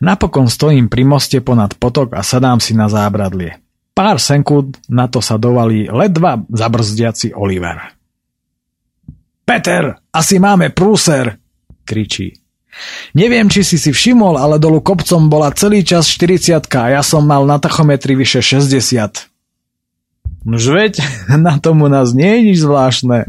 Napokon 0.03 0.51
stojím 0.51 0.91
pri 0.91 1.07
moste 1.07 1.39
ponad 1.39 1.79
potok 1.79 2.13
a 2.13 2.21
sadám 2.21 2.59
si 2.59 2.75
na 2.75 2.91
zábradlie. 2.91 3.63
Pár 3.95 4.21
sekúnd 4.21 4.77
na 4.91 5.09
to 5.09 5.23
sa 5.23 5.41
dovalí 5.41 5.89
ledva 5.89 6.37
zabrzdiaci 6.51 7.33
Oliver. 7.33 7.97
Peter, 9.47 9.95
asi 10.11 10.37
máme 10.37 10.75
prúser, 10.75 11.39
kričí. 11.87 12.46
Neviem, 13.17 13.49
či 13.49 13.65
si 13.65 13.77
si 13.81 13.89
všimol, 13.89 14.37
ale 14.37 14.61
dolu 14.61 14.81
kopcom 14.83 15.29
bola 15.31 15.53
celý 15.53 15.81
čas 15.81 16.07
40 16.09 16.67
a 16.77 16.99
ja 16.99 17.01
som 17.01 17.25
mal 17.25 17.43
na 17.47 17.57
tachometri 17.57 18.13
vyše 18.13 18.41
60. 18.43 19.37
Nož 20.47 20.63
veď, 20.71 21.03
na 21.45 21.59
tomu 21.59 21.91
nás 21.91 22.15
nie 22.15 22.39
je 22.39 22.41
nič 22.47 22.57
zvláštne. 22.63 23.27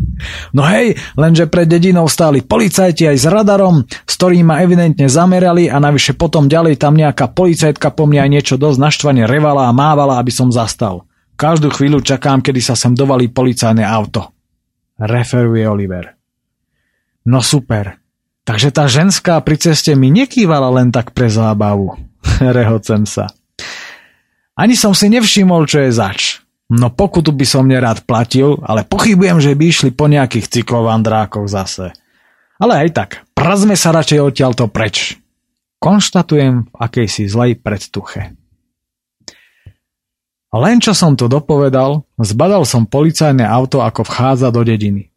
No 0.55 0.63
hej, 0.63 0.95
lenže 1.19 1.51
pred 1.51 1.67
dedinou 1.67 2.07
stáli 2.07 2.47
policajti 2.47 3.11
aj 3.11 3.17
s 3.19 3.27
radarom, 3.27 3.83
s 3.83 4.13
ktorým 4.15 4.55
ma 4.55 4.63
evidentne 4.63 5.11
zamerali 5.11 5.67
a 5.67 5.83
navyše 5.83 6.15
potom 6.15 6.47
ďalej 6.47 6.79
tam 6.79 6.95
nejaká 6.95 7.35
policajtka 7.35 7.91
po 7.91 8.07
mne 8.07 8.23
aj 8.23 8.31
niečo 8.31 8.55
dosť 8.55 8.79
naštvane 8.79 9.23
revala 9.27 9.67
a 9.67 9.75
mávala, 9.75 10.23
aby 10.23 10.31
som 10.31 10.55
zastal. 10.55 11.11
Každú 11.35 11.71
chvíľu 11.75 12.03
čakám, 12.03 12.39
kedy 12.43 12.59
sa 12.63 12.75
sem 12.79 12.95
dovalí 12.95 13.31
policajné 13.31 13.83
auto. 13.83 14.35
Referuje 14.99 15.63
Oliver. 15.67 16.19
No 17.31 17.43
super. 17.43 18.08
Takže 18.49 18.73
tá 18.73 18.89
ženská 18.89 19.37
pri 19.45 19.61
ceste 19.61 19.93
mi 19.93 20.09
nekývala 20.09 20.73
len 20.73 20.89
tak 20.89 21.13
pre 21.13 21.29
zábavu. 21.29 22.01
Rehocem 22.41 23.05
sa. 23.05 23.29
Ani 24.57 24.73
som 24.73 24.97
si 24.97 25.13
nevšimol, 25.13 25.69
čo 25.69 25.85
je 25.85 25.93
zač. 25.93 26.41
No 26.73 26.89
pokutu 26.89 27.29
by 27.29 27.45
som 27.45 27.69
nerád 27.69 28.09
platil, 28.09 28.57
ale 28.65 28.89
pochybujem, 28.89 29.37
že 29.45 29.53
by 29.53 29.65
išli 29.69 29.91
po 29.93 30.09
nejakých 30.09 30.49
cyklovandrákoch 30.49 31.45
zase. 31.45 31.93
Ale 32.57 32.89
aj 32.89 32.89
tak, 32.97 33.11
prazme 33.37 33.77
sa 33.77 33.93
radšej 33.93 34.21
odtiaľto 34.25 34.73
preč. 34.73 35.21
Konštatujem 35.77 36.73
v 36.73 36.75
akejsi 36.75 37.29
zlej 37.29 37.61
predtuche. 37.61 38.33
Len 40.49 40.81
čo 40.81 40.97
som 40.97 41.13
to 41.21 41.29
dopovedal, 41.29 42.09
zbadal 42.17 42.65
som 42.65 42.89
policajné 42.89 43.45
auto, 43.45 43.85
ako 43.85 44.09
vchádza 44.09 44.49
do 44.49 44.65
dediny. 44.65 45.08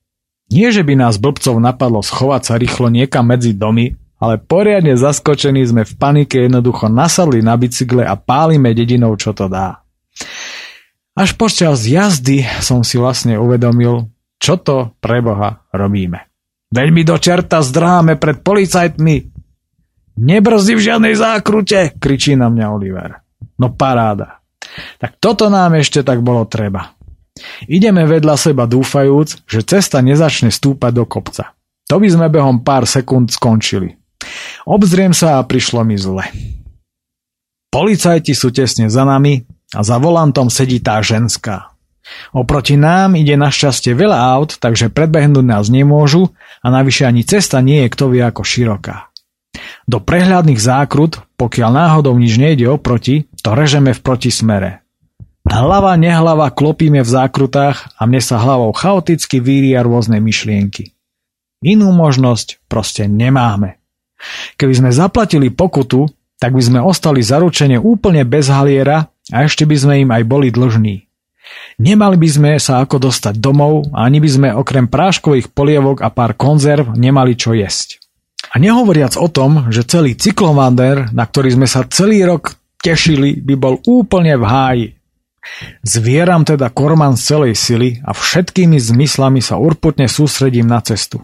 Nie, 0.52 0.68
že 0.76 0.84
by 0.84 1.00
nás 1.00 1.16
blbcov 1.16 1.56
napadlo 1.64 2.04
schovať 2.04 2.42
sa 2.44 2.56
rýchlo 2.60 2.92
niekam 2.92 3.24
medzi 3.24 3.56
domy, 3.56 3.96
ale 4.20 4.36
poriadne 4.38 5.00
zaskočení 5.00 5.64
sme 5.64 5.88
v 5.88 5.94
panike 5.96 6.44
jednoducho 6.44 6.92
nasadli 6.92 7.40
na 7.40 7.56
bicykle 7.56 8.04
a 8.04 8.20
pálime 8.20 8.76
dedinou, 8.76 9.16
čo 9.16 9.32
to 9.32 9.48
dá. 9.48 9.82
Až 11.16 11.40
počas 11.40 11.88
jazdy 11.88 12.44
som 12.60 12.84
si 12.84 13.00
vlastne 13.00 13.40
uvedomil, 13.40 14.12
čo 14.38 14.60
to 14.60 14.92
pre 15.00 15.24
Boha 15.24 15.64
robíme. 15.72 16.28
Veľmi 16.72 17.04
do 17.04 17.20
čerta 17.20 17.60
zdráme 17.60 18.16
pred 18.16 18.44
policajtmi. 18.44 19.16
Nebrzdi 20.22 20.74
v 20.76 20.86
žiadnej 20.86 21.16
zákrute, 21.16 21.96
kričí 22.00 22.36
na 22.36 22.48
mňa 22.48 22.66
Oliver. 22.72 23.24
No 23.60 23.72
paráda. 23.76 24.40
Tak 25.00 25.20
toto 25.20 25.52
nám 25.52 25.76
ešte 25.76 26.04
tak 26.04 26.24
bolo 26.24 26.48
treba. 26.48 26.96
Ideme 27.68 28.04
vedľa 28.04 28.36
seba 28.36 28.68
dúfajúc, 28.68 29.48
že 29.48 29.64
cesta 29.64 30.04
nezačne 30.04 30.52
stúpať 30.52 30.92
do 30.92 31.06
kopca. 31.08 31.56
To 31.88 32.00
by 32.00 32.08
sme 32.08 32.28
behom 32.32 32.64
pár 32.64 32.88
sekúnd 32.88 33.32
skončili. 33.32 33.96
Obzriem 34.68 35.16
sa 35.16 35.40
a 35.40 35.46
prišlo 35.48 35.82
mi 35.84 35.98
zle. 35.98 36.28
Policajti 37.72 38.36
sú 38.36 38.52
tesne 38.52 38.92
za 38.92 39.08
nami 39.08 39.48
a 39.72 39.80
za 39.82 39.96
volantom 39.96 40.52
sedí 40.52 40.84
tá 40.84 41.00
ženská. 41.00 41.72
Oproti 42.36 42.76
nám 42.76 43.16
ide 43.16 43.40
našťastie 43.40 43.96
veľa 43.96 44.20
aut, 44.36 44.60
takže 44.60 44.92
predbehnúť 44.92 45.46
nás 45.48 45.72
nemôžu 45.72 46.36
a 46.60 46.68
navyše 46.68 47.08
ani 47.08 47.24
cesta 47.24 47.64
nie 47.64 47.88
je 47.88 47.94
kto 47.94 48.12
vie 48.12 48.24
ako 48.24 48.44
široká. 48.44 49.12
Do 49.88 50.04
prehľadných 50.04 50.60
zákrut, 50.60 51.24
pokiaľ 51.40 51.70
náhodou 51.72 52.16
nič 52.20 52.36
nejde 52.36 52.68
oproti, 52.68 53.32
to 53.40 53.56
režeme 53.56 53.96
v 53.96 54.04
protismere. 54.04 54.84
Hlava 55.52 56.00
nehlava 56.00 56.48
klopíme 56.48 57.04
v 57.04 57.10
zákrutách 57.12 58.00
a 58.00 58.08
mne 58.08 58.24
sa 58.24 58.40
hlavou 58.40 58.72
chaoticky 58.72 59.44
víria 59.44 59.84
rôzne 59.84 60.24
myšlienky. 60.24 60.96
Inú 61.60 61.92
možnosť 61.92 62.64
proste 62.72 63.12
nemáme. 63.12 63.84
Keby 64.56 64.74
sme 64.80 64.90
zaplatili 64.96 65.52
pokutu, 65.52 66.08
tak 66.40 66.56
by 66.56 66.64
sme 66.64 66.80
ostali 66.80 67.20
zaručene 67.20 67.76
úplne 67.76 68.24
bez 68.24 68.48
haliera 68.48 69.12
a 69.28 69.38
ešte 69.44 69.68
by 69.68 69.76
sme 69.76 69.94
im 70.08 70.10
aj 70.16 70.24
boli 70.24 70.56
dlžní. 70.56 71.04
Nemali 71.84 72.16
by 72.16 72.30
sme 72.32 72.52
sa 72.56 72.80
ako 72.80 73.12
dostať 73.12 73.36
domov 73.36 73.92
ani 73.92 74.24
by 74.24 74.30
sme 74.32 74.50
okrem 74.56 74.88
práškových 74.88 75.52
polievok 75.52 76.00
a 76.00 76.08
pár 76.16 76.40
konzerv 76.40 76.96
nemali 76.96 77.36
čo 77.36 77.52
jesť. 77.52 78.00
A 78.56 78.58
nehovoriac 78.58 79.20
o 79.20 79.28
tom, 79.28 79.68
že 79.68 79.84
celý 79.84 80.16
cyklovander, 80.16 81.12
na 81.12 81.28
ktorý 81.28 81.60
sme 81.60 81.68
sa 81.68 81.84
celý 81.92 82.24
rok 82.24 82.56
tešili, 82.80 83.36
by 83.44 83.56
bol 83.60 83.76
úplne 83.84 84.40
v 84.40 84.46
háji. 84.48 84.88
Zvieram 85.82 86.46
teda 86.46 86.70
korman 86.70 87.18
z 87.18 87.22
celej 87.34 87.54
sily 87.58 87.90
a 88.06 88.14
všetkými 88.14 88.78
zmyslami 88.78 89.42
sa 89.42 89.58
urputne 89.58 90.06
sústredím 90.06 90.70
na 90.70 90.80
cestu. 90.86 91.18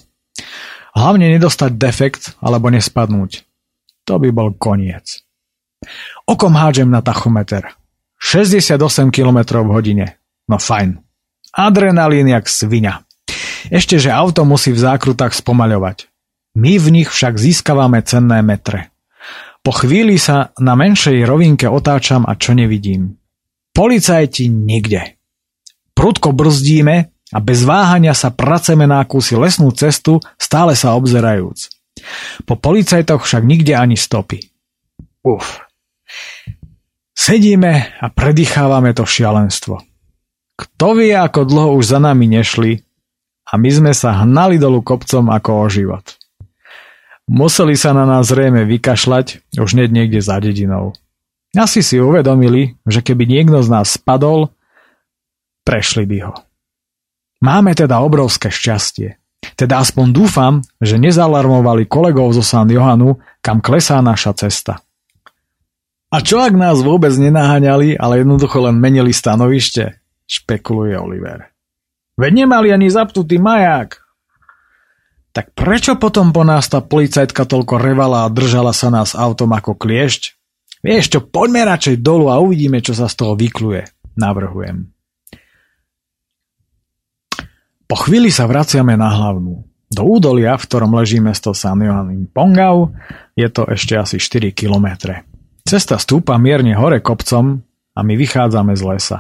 Hlavne 0.97 1.29
nedostať 1.37 1.77
defekt 1.77 2.33
alebo 2.41 2.73
nespadnúť. 2.73 3.45
To 4.09 4.17
by 4.17 4.29
bol 4.33 4.57
koniec. 4.57 5.21
Okom 6.25 6.57
hádžem 6.57 6.89
na 6.89 7.05
tachometer. 7.05 7.77
68 8.17 9.13
km 9.13 9.61
v 9.61 9.69
hodine. 9.69 10.05
No 10.49 10.57
fajn. 10.57 10.97
Adrenalín 11.53 12.33
jak 12.33 12.49
svinia. 12.49 13.05
Ešte, 13.69 14.01
že 14.01 14.09
auto 14.09 14.47
musí 14.47 14.73
v 14.73 14.81
zákrutách 14.81 15.37
spomaľovať. 15.37 16.09
My 16.57 16.81
v 16.81 16.87
nich 16.89 17.09
však 17.13 17.37
získavame 17.37 18.01
cenné 18.01 18.41
metre. 18.41 18.89
Po 19.61 19.75
chvíli 19.75 20.17
sa 20.17 20.55
na 20.57 20.73
menšej 20.73 21.27
rovinke 21.27 21.67
otáčam 21.67 22.23
a 22.25 22.33
čo 22.39 22.55
nevidím. 22.57 23.16
Policajti 23.77 24.49
nikde. 24.49 25.21
Prudko 25.93 26.33
brzdíme 26.33 27.13
a 27.29 27.37
bez 27.37 27.61
váhania 27.61 28.17
sa 28.17 28.33
praceme 28.33 28.89
na 28.89 29.05
akúsi 29.05 29.37
lesnú 29.37 29.69
cestu, 29.69 30.17
stále 30.41 30.73
sa 30.73 30.97
obzerajúc. 30.97 31.69
Po 32.49 32.57
policajtoch 32.57 33.21
však 33.21 33.45
nikde 33.45 33.77
ani 33.77 33.93
stopy. 33.93 34.41
Uf. 35.21 35.61
Sedíme 37.13 37.93
a 38.01 38.09
predýchávame 38.09 38.97
to 38.97 39.05
šialenstvo. 39.05 39.77
Kto 40.57 40.87
vie, 40.97 41.13
ako 41.13 41.45
dlho 41.45 41.69
už 41.77 41.93
za 41.93 41.99
nami 42.01 42.25
nešli 42.33 42.81
a 43.45 43.61
my 43.61 43.69
sme 43.69 43.93
sa 43.93 44.25
hnali 44.25 44.57
dolu 44.57 44.81
kopcom 44.81 45.29
ako 45.29 45.51
o 45.53 45.65
život. 45.69 46.17
Museli 47.29 47.77
sa 47.77 47.93
na 47.93 48.09
nás 48.09 48.25
zrejme 48.33 48.65
vykašľať 48.65 49.53
už 49.53 49.69
hneď 49.77 49.89
niekde 49.93 50.17
za 50.17 50.41
dedinou. 50.41 50.97
Asi 51.57 51.81
si 51.81 51.97
uvedomili, 51.97 52.77
že 52.85 53.01
keby 53.01 53.25
niekto 53.25 53.65
z 53.65 53.73
nás 53.73 53.97
spadol, 53.97 54.53
prešli 55.65 56.05
by 56.05 56.17
ho. 56.29 56.33
Máme 57.41 57.73
teda 57.73 57.97
obrovské 58.05 58.53
šťastie. 58.53 59.17
Teda 59.57 59.81
aspoň 59.81 60.05
dúfam, 60.13 60.53
že 60.77 61.01
nezalarmovali 61.01 61.89
kolegov 61.89 62.29
zo 62.37 62.45
San 62.45 62.69
Johanu, 62.69 63.17
kam 63.41 63.57
klesá 63.57 63.97
naša 64.05 64.37
cesta. 64.37 64.85
A 66.13 66.21
čo 66.21 66.39
ak 66.45 66.53
nás 66.53 66.79
vôbec 66.85 67.11
nenaháňali, 67.17 67.97
ale 67.97 68.21
jednoducho 68.21 68.61
len 68.61 68.77
menili 68.77 69.09
stanovište? 69.09 69.97
Špekuluje 70.29 70.93
Oliver. 70.93 71.51
Veď 72.21 72.45
nemali 72.45 72.69
ani 72.69 72.87
zapnutý 72.87 73.41
maják. 73.41 73.97
Tak 75.33 75.57
prečo 75.57 75.97
potom 75.97 76.33
po 76.33 76.45
nás 76.45 76.69
tá 76.69 76.85
policajtka 76.85 77.45
toľko 77.45 77.81
revala 77.81 78.25
a 78.25 78.33
držala 78.33 78.73
sa 78.77 78.93
nás 78.93 79.13
autom 79.13 79.53
ako 79.53 79.73
kliešť? 79.73 80.36
Vieš 80.81 81.05
čo, 81.09 81.19
poďme 81.25 81.65
radšej 81.65 82.01
dolu 82.05 82.29
a 82.29 82.37
uvidíme, 82.37 82.81
čo 82.81 82.93
sa 82.93 83.09
z 83.09 83.15
toho 83.17 83.33
vykluje, 83.33 83.83
navrhujem. 84.17 84.89
Po 87.87 87.95
chvíli 87.95 88.27
sa 88.27 88.45
vraciame 88.45 88.99
na 88.99 89.07
hlavnú. 89.07 89.63
Do 89.87 90.03
údolia, 90.03 90.59
v 90.59 90.67
ktorom 90.67 90.91
leží 90.99 91.23
mesto 91.23 91.55
San 91.55 91.79
Johan 91.79 92.27
Pongau, 92.27 92.91
je 93.39 93.47
to 93.47 93.63
ešte 93.71 93.95
asi 93.95 94.19
4 94.19 94.51
kilometre. 94.51 95.23
Cesta 95.63 95.95
stúpa 95.95 96.35
mierne 96.35 96.75
hore 96.75 96.99
kopcom 96.99 97.63
a 97.95 97.99
my 98.03 98.13
vychádzame 98.19 98.75
z 98.75 98.83
lesa. 98.83 99.17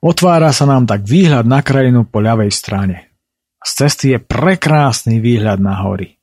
Otvára 0.00 0.52
sa 0.56 0.64
nám 0.64 0.88
tak 0.88 1.04
výhľad 1.04 1.44
na 1.44 1.60
krajinu 1.60 2.08
po 2.08 2.24
ľavej 2.24 2.48
strane. 2.48 3.12
Z 3.60 3.84
cesty 3.84 4.16
je 4.16 4.18
prekrásny 4.20 5.20
výhľad 5.20 5.60
na 5.60 5.84
hory. 5.84 6.16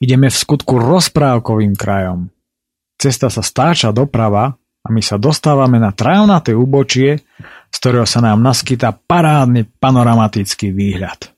Ideme 0.00 0.28
v 0.28 0.36
skutku 0.36 0.76
rozprávkovým 0.76 1.72
krajom. 1.78 2.28
Cesta 2.98 3.30
sa 3.30 3.46
stáča 3.46 3.94
doprava 3.94 4.58
a 4.58 4.88
my 4.90 4.98
sa 4.98 5.14
dostávame 5.14 5.78
na 5.78 5.94
travnaté 5.94 6.50
úbočie, 6.50 7.22
z 7.70 7.76
ktorého 7.78 8.02
sa 8.02 8.18
nám 8.18 8.42
naskytá 8.42 8.90
parádny 8.90 9.70
panoramatický 9.78 10.74
výhľad. 10.74 11.30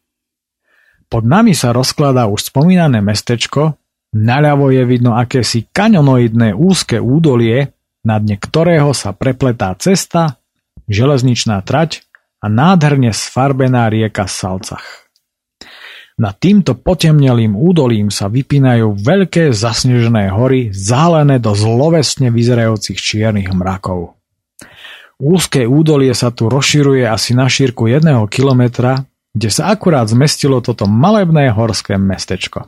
Pod 1.10 1.26
nami 1.26 1.52
sa 1.52 1.76
rozkladá 1.76 2.30
už 2.30 2.48
spomínané 2.48 3.04
mestečko, 3.04 3.76
naľavo 4.16 4.72
je 4.72 4.82
vidno 4.88 5.18
akési 5.18 5.68
kanionoidné 5.68 6.56
úzke 6.56 6.96
údolie, 6.96 7.76
na 8.06 8.16
dne 8.16 8.40
ktorého 8.40 8.96
sa 8.96 9.12
prepletá 9.12 9.76
cesta, 9.76 10.40
železničná 10.88 11.60
trať 11.60 12.08
a 12.40 12.48
nádherne 12.48 13.12
sfarbená 13.12 13.92
rieka 13.92 14.24
Salcach. 14.24 15.09
Nad 16.20 16.36
týmto 16.36 16.76
potemnelým 16.76 17.56
údolím 17.56 18.12
sa 18.12 18.28
vypínajú 18.28 18.92
veľké 19.00 19.56
zasnežené 19.56 20.28
hory, 20.28 20.68
zálené 20.68 21.40
do 21.40 21.56
zlovesne 21.56 22.28
vyzerajúcich 22.28 23.00
čiernych 23.00 23.48
mrakov. 23.56 24.20
Úzke 25.16 25.64
údolie 25.64 26.12
sa 26.12 26.28
tu 26.28 26.52
rozširuje 26.52 27.08
asi 27.08 27.32
na 27.32 27.48
šírku 27.48 27.88
jedného 27.88 28.28
kilometra 28.28 29.08
kde 29.34 29.48
sa 29.50 29.70
akurát 29.70 30.10
zmestilo 30.10 30.58
toto 30.58 30.90
malebné 30.90 31.54
horské 31.54 31.94
mestečko. 31.94 32.66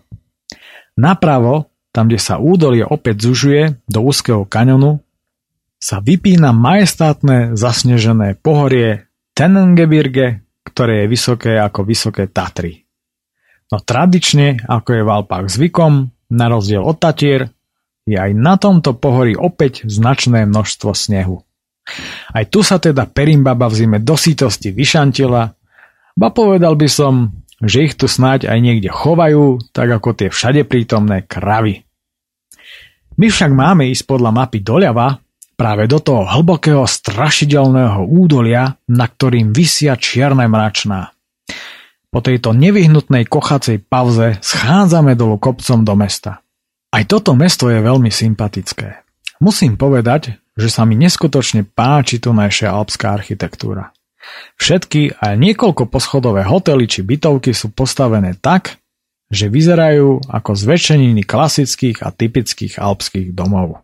Napravo, 0.95 1.73
tam 1.91 2.07
kde 2.09 2.21
sa 2.21 2.39
údolie 2.39 2.87
opäť 2.87 3.29
zužuje 3.29 3.83
do 3.89 4.01
úzkeho 4.07 4.47
kanionu, 4.47 5.03
sa 5.83 5.99
vypína 5.99 6.55
majestátne 6.55 7.59
zasnežené 7.59 8.39
pohorie 8.39 9.11
Tenengebirge, 9.35 10.47
ktoré 10.63 11.05
je 11.05 11.11
vysoké 11.11 11.53
ako 11.59 11.83
vysoké 11.83 12.31
Tatry. 12.31 12.82
No 13.73 13.81
tradične, 13.81 14.69
ako 14.69 14.89
je 14.93 15.03
v 15.03 15.11
Alpách 15.11 15.49
zvykom, 15.49 16.13
na 16.29 16.47
rozdiel 16.53 16.85
od 16.85 17.01
Tatier, 17.01 17.49
je 18.05 18.21
aj 18.21 18.37
na 18.37 18.61
tomto 18.61 18.93
pohorí 19.01 19.33
opäť 19.33 19.89
značné 19.89 20.45
množstvo 20.45 20.93
snehu. 20.93 21.41
Aj 22.31 22.45
tu 22.47 22.61
sa 22.61 22.77
teda 22.77 23.09
Perimbaba 23.09 23.67
v 23.67 23.75
zime 23.75 23.99
do 23.99 24.15
sítosti 24.15 24.71
vyšantila 24.71 25.51
Ba 26.13 26.29
povedal 26.29 26.77
by 26.77 26.89
som, 26.93 27.45
že 27.63 27.89
ich 27.89 27.95
tu 27.97 28.05
snáď 28.05 28.53
aj 28.53 28.59
niekde 28.61 28.91
chovajú, 28.93 29.73
tak 29.73 29.89
ako 29.89 30.13
tie 30.13 30.29
všade 30.29 30.69
prítomné 30.69 31.25
kravy. 31.25 31.89
My 33.17 33.27
však 33.29 33.53
máme 33.53 33.89
ísť 33.93 34.05
podľa 34.09 34.31
mapy 34.33 34.61
doľava, 34.61 35.21
práve 35.57 35.89
do 35.89 36.01
toho 36.01 36.27
hlbokého 36.27 36.85
strašidelného 36.85 38.09
údolia, 38.09 38.77
na 38.89 39.07
ktorým 39.09 39.53
vysia 39.53 39.97
čierne 39.97 40.49
mračná. 40.49 41.13
Po 42.13 42.21
tejto 42.21 42.53
nevyhnutnej 42.53 43.25
kochacej 43.25 43.89
pauze 43.89 44.37
schádzame 44.45 45.17
dolu 45.17 45.41
kopcom 45.41 45.81
do 45.81 45.97
mesta. 45.97 46.45
Aj 46.93 47.09
toto 47.09 47.33
mesto 47.33 47.73
je 47.73 47.81
veľmi 47.81 48.13
sympatické. 48.13 49.01
Musím 49.41 49.81
povedať, 49.81 50.37
že 50.53 50.69
sa 50.69 50.85
mi 50.85 50.93
neskutočne 51.01 51.65
páči 51.65 52.21
tu 52.21 52.37
naša 52.37 52.77
alpská 52.77 53.17
architektúra. 53.17 53.97
Všetky 54.61 55.25
a 55.25 55.33
niekoľko 55.35 55.89
poschodové 55.89 56.45
hotely 56.45 56.85
či 56.85 57.01
bytovky 57.01 57.57
sú 57.57 57.73
postavené 57.73 58.37
tak, 58.37 58.77
že 59.33 59.49
vyzerajú 59.49 60.29
ako 60.29 60.53
zväčšeniny 60.53 61.25
klasických 61.25 62.05
a 62.05 62.13
typických 62.13 62.77
alpských 62.77 63.33
domov. 63.33 63.81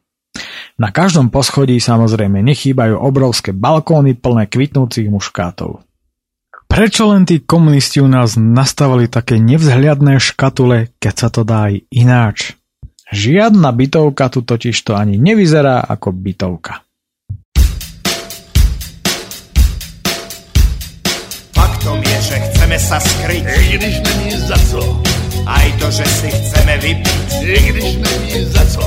Na 0.77 0.93
každom 0.93 1.33
poschodí 1.33 1.81
samozrejme 1.81 2.45
nechýbajú 2.45 3.01
obrovské 3.01 3.57
balkóny 3.57 4.15
plné 4.21 4.47
kvitnúcich 4.47 5.09
muškátov. 5.09 5.88
Prečo 6.69 7.09
len 7.09 7.25
tí 7.25 7.41
komunisti 7.41 8.05
u 8.05 8.07
nás 8.13 8.37
nastavili 8.37 9.09
také 9.09 9.41
nevzhľadné 9.41 10.21
škatule, 10.21 10.93
keď 11.01 11.15
sa 11.17 11.29
to 11.33 11.41
dá 11.41 11.73
aj 11.73 11.75
ináč? 11.89 12.37
Žiadna 13.09 13.73
bytovka 13.73 14.29
tu 14.29 14.45
totiž 14.45 14.77
to 14.85 14.93
ani 14.93 15.17
nevyzerá 15.17 15.81
ako 15.81 16.13
bytovka. 16.13 16.85
Faktom 21.57 22.05
je, 22.05 22.19
že 22.21 22.37
chceme 22.37 22.77
sa 22.77 23.01
skryť. 23.01 23.43
I 23.49 23.65
když 23.81 23.95
není 24.05 24.31
za 24.37 24.59
co. 24.69 24.81
Aj 25.49 25.67
to, 25.81 25.89
že 25.89 26.05
si 26.05 26.29
chceme 26.29 26.75
vypiť. 26.85 27.29
I 27.49 27.59
když 27.73 27.91
není 27.97 28.45
za 28.45 28.65
co. 28.77 28.85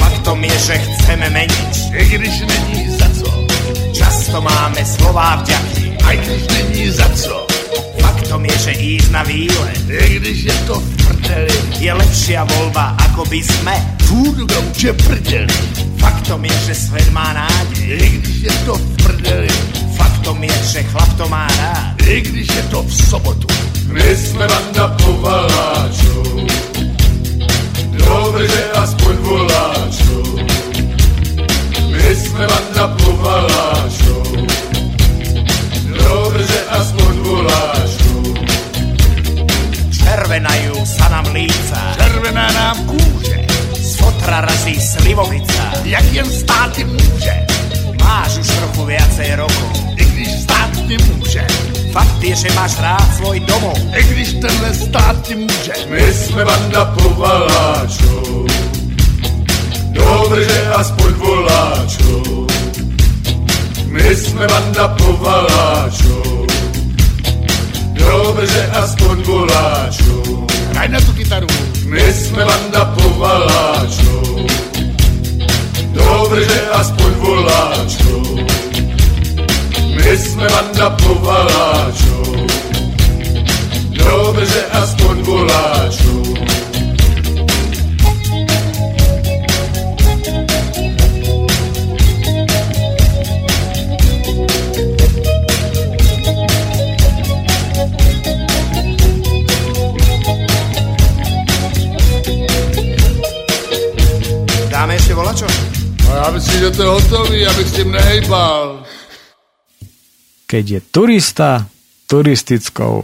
Faktom 0.00 0.38
je, 0.40 0.56
že 0.58 0.76
chceme 0.80 1.28
meniť. 1.28 1.74
I 1.92 2.02
když 2.08 2.34
není 2.40 2.82
za 2.88 3.08
co. 3.20 3.28
Často 3.92 4.40
máme 4.40 4.80
slová 4.80 5.36
vďaky. 5.44 5.92
Aj 6.08 6.16
když 6.16 6.42
není 6.48 6.71
za 6.92 7.08
co. 7.08 7.46
Faktom 8.00 8.44
je, 8.44 8.56
že 8.58 8.72
ísť 8.72 9.08
na 9.10 9.22
výlet. 9.24 9.84
I 9.88 10.20
když 10.20 10.38
je 10.44 10.56
to 10.68 10.74
v 10.76 10.88
prdeli. 11.04 11.56
Je 11.80 11.92
lepšia 11.92 12.44
voľba, 12.44 12.96
ako 13.08 13.24
by 13.32 13.40
sme. 13.40 13.74
Furt 14.04 14.38
gauče 14.44 14.92
prdeli. 14.92 15.58
Faktom 15.96 16.44
je, 16.44 16.54
že 16.68 16.74
svet 16.74 17.08
má 17.12 17.32
nádej. 17.32 17.96
I 17.96 18.08
když 18.20 18.38
je 18.48 18.54
to 18.68 18.74
v 18.76 18.86
prdeli. 19.02 19.50
Faktom 19.96 20.38
je, 20.44 20.56
že 20.72 20.80
chlap 20.92 21.10
to 21.16 21.28
má 21.28 21.48
rád. 21.48 21.96
I 22.04 22.20
když 22.20 22.48
je 22.48 22.62
to 22.68 22.82
v 22.82 22.92
sobotu. 22.92 23.48
My 23.88 24.16
jsme 24.16 24.48
banda 24.48 24.88
povaláčů. 24.88 26.46
Dobře, 27.92 28.48
že 28.48 28.62
aspoň 28.72 29.14
voláčů. 29.16 30.20
My 31.92 32.16
jsme 32.16 32.46
banda 32.48 32.88
povaláčů. 32.88 34.31
Voláčů. 37.32 38.12
Červenajú 39.88 40.76
sa 40.84 41.08
nám 41.08 41.26
líca. 41.32 41.80
Červená 41.96 42.46
nám 42.52 42.76
kůže. 42.84 43.38
Z 43.72 43.90
fotra 43.96 44.44
razí 44.44 44.76
slivovica. 44.76 45.64
Jak 45.84 46.04
jen 46.12 46.28
státy 46.28 46.84
může. 46.84 47.34
Máš 48.04 48.36
už 48.38 48.46
trochu 48.46 48.82
viacej 48.84 49.30
rokov. 49.40 49.72
I 49.96 50.04
když 50.04 50.30
stát 50.44 50.70
ti 50.88 50.96
může. 51.08 51.44
Fakt 51.92 52.20
je, 52.20 52.34
že 52.36 52.48
máš 52.56 52.76
rád 52.80 53.06
svoj 53.16 53.40
domov. 53.40 53.78
I 53.96 54.02
když 54.12 54.28
tenhle 54.40 54.70
stát 54.74 55.16
ti 55.22 55.34
může. 55.34 55.74
My 55.88 56.12
jsme 56.12 56.44
banda 56.44 56.84
povaláčů. 56.84 58.46
Dobře, 59.92 60.44
že 60.44 60.68
aspoň 60.68 61.12
voláčů. 61.12 62.46
My 63.86 64.16
jsme 64.16 64.48
banda 64.48 64.88
povaláčů. 64.88 66.11
Povaláčů. 80.90 82.22
Dobře, 83.88 84.46
že 84.46 84.62
aspoň 84.66 85.22
voláčů. 85.22 86.22
Dáme 104.70 104.94
ešte 104.94 105.14
volačo? 105.14 105.46
No 106.08 106.16
já 106.16 106.30
myslím, 106.30 106.60
že 106.60 106.70
to 106.70 106.82
je 106.82 106.88
hotový, 106.88 107.46
abych 107.46 107.68
s 107.68 107.72
tím 107.72 107.92
nehejbal. 107.92 108.81
Keď 110.52 110.64
je 110.68 110.80
turista 110.84 111.64
turistickou 112.12 113.00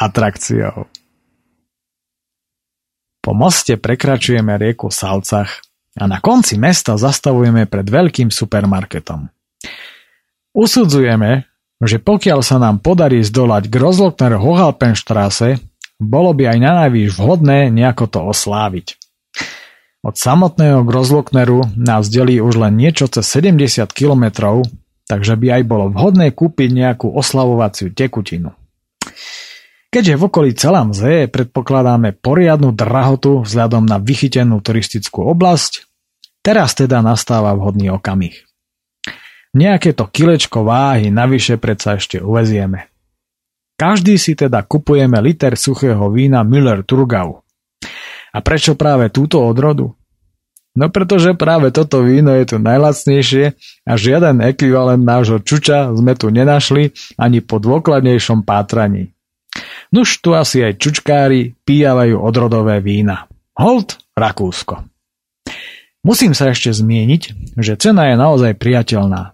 atrakciou. 0.00 0.88
Po 3.20 3.36
moste 3.36 3.76
prekračujeme 3.76 4.56
rieku 4.56 4.88
Salcach 4.88 5.60
a 5.92 6.08
na 6.08 6.24
konci 6.24 6.56
mesta 6.56 6.96
zastavujeme 6.96 7.68
pred 7.68 7.84
veľkým 7.84 8.32
supermarketom. 8.32 9.28
Usudzujeme, 10.56 11.44
že 11.84 12.00
pokiaľ 12.00 12.40
sa 12.40 12.56
nám 12.56 12.80
podarí 12.80 13.20
zdolať 13.20 13.68
Grozlockner 13.68 14.40
Hohalpenstrasse, 14.40 15.60
bolo 16.00 16.32
by 16.32 16.56
aj 16.56 16.58
na 16.64 16.72
najvýš 16.80 17.20
vhodné 17.20 17.68
nejako 17.76 18.08
to 18.08 18.20
osláviť. 18.24 18.96
Od 20.00 20.16
samotného 20.16 20.80
Grozlockneru 20.80 21.76
nás 21.76 22.08
delí 22.08 22.40
už 22.40 22.56
len 22.56 22.80
niečo 22.80 23.04
cez 23.04 23.28
70 23.28 23.84
km, 23.92 24.64
takže 25.06 25.38
by 25.38 25.58
aj 25.58 25.62
bolo 25.64 25.86
vhodné 25.94 26.34
kúpiť 26.34 26.70
nejakú 26.74 27.08
oslavovaciu 27.14 27.94
tekutinu. 27.94 28.52
Keďže 29.86 30.14
v 30.18 30.22
okolí 30.28 30.50
celá 30.52 30.82
mze 30.84 31.30
predpokladáme 31.30 32.18
poriadnu 32.18 32.74
drahotu 32.74 33.46
vzhľadom 33.46 33.86
na 33.86 33.96
vychytenú 34.02 34.60
turistickú 34.60 35.24
oblasť, 35.24 35.86
teraz 36.42 36.74
teda 36.76 37.00
nastáva 37.00 37.54
vhodný 37.54 37.88
okamih. 37.94 38.44
Nejaké 39.56 39.96
to 39.96 40.04
kilečko 40.04 40.68
váhy 40.68 41.08
navyše 41.08 41.56
predsa 41.56 41.96
ešte 41.96 42.20
uvezieme. 42.20 42.92
Každý 43.80 44.20
si 44.20 44.36
teda 44.36 44.60
kupujeme 44.68 45.16
liter 45.24 45.56
suchého 45.56 46.12
vína 46.12 46.44
Müller 46.44 46.84
Turgau. 46.84 47.40
A 48.36 48.38
prečo 48.44 48.76
práve 48.76 49.08
túto 49.08 49.40
odrodu? 49.40 49.96
No 50.76 50.92
pretože 50.92 51.32
práve 51.32 51.72
toto 51.72 52.04
víno 52.04 52.36
je 52.36 52.52
tu 52.52 52.56
najlacnejšie 52.60 53.44
a 53.88 53.92
žiaden 53.96 54.44
ekvivalent 54.44 55.00
nášho 55.00 55.40
čuča 55.40 55.88
sme 55.96 56.12
tu 56.12 56.28
nenašli 56.28 56.92
ani 57.16 57.40
po 57.40 57.56
dôkladnejšom 57.56 58.44
pátraní. 58.44 59.16
Nuž 59.88 60.20
tu 60.20 60.36
asi 60.36 60.60
aj 60.60 60.76
čučkári 60.76 61.56
pijavajú 61.64 62.20
odrodové 62.20 62.84
vína. 62.84 63.24
Hold 63.56 63.96
Rakúsko. 64.12 64.84
Musím 66.04 66.36
sa 66.36 66.52
ešte 66.52 66.70
zmieniť, 66.76 67.56
že 67.56 67.80
cena 67.80 68.12
je 68.12 68.20
naozaj 68.20 68.60
priateľná. 68.60 69.32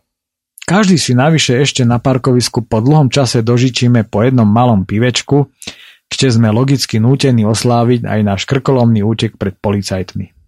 Každý 0.62 0.94
si 0.94 1.12
navyše 1.12 1.58
ešte 1.58 1.82
na 1.82 1.98
parkovisku 1.98 2.62
po 2.62 2.78
dlhom 2.78 3.10
čase 3.10 3.42
dožičíme 3.42 4.06
po 4.06 4.22
jednom 4.22 4.46
malom 4.46 4.86
pivečku, 4.86 5.50
kde 6.06 6.28
sme 6.30 6.54
logicky 6.54 7.02
nútení 7.02 7.42
osláviť 7.42 8.06
aj 8.06 8.20
náš 8.22 8.42
krkolomný 8.46 9.02
útek 9.02 9.34
pred 9.34 9.58
policajtmi. 9.58 10.41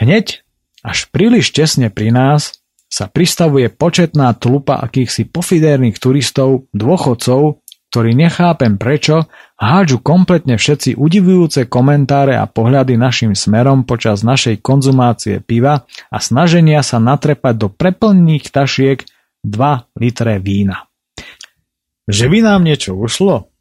Hneď, 0.00 0.40
až 0.80 1.12
príliš 1.12 1.52
tesne 1.52 1.92
pri 1.92 2.08
nás, 2.08 2.56
sa 2.88 3.06
pristavuje 3.06 3.68
početná 3.68 4.32
tlupa 4.32 4.80
akýchsi 4.80 5.28
pofidérnych 5.28 6.00
turistov, 6.00 6.66
dôchodcov, 6.72 7.60
ktorí 7.92 8.16
nechápem 8.16 8.80
prečo 8.80 9.28
hádžu 9.60 10.00
kompletne 10.00 10.56
všetci 10.56 10.96
udivujúce 10.96 11.68
komentáre 11.68 12.38
a 12.38 12.48
pohľady 12.48 12.96
našim 12.96 13.36
smerom 13.36 13.84
počas 13.84 14.24
našej 14.24 14.64
konzumácie 14.64 15.44
piva 15.44 15.84
a 16.08 16.18
snaženia 16.18 16.80
sa 16.80 16.96
natrepať 16.96 17.54
do 17.60 17.68
preplných 17.68 18.48
tašiek 18.48 19.04
2 19.44 20.00
litre 20.00 20.40
vína. 20.40 20.88
Že 22.08 22.26
by 22.30 22.38
nám 22.40 22.64
niečo 22.64 22.96
ušlo? 22.96 23.52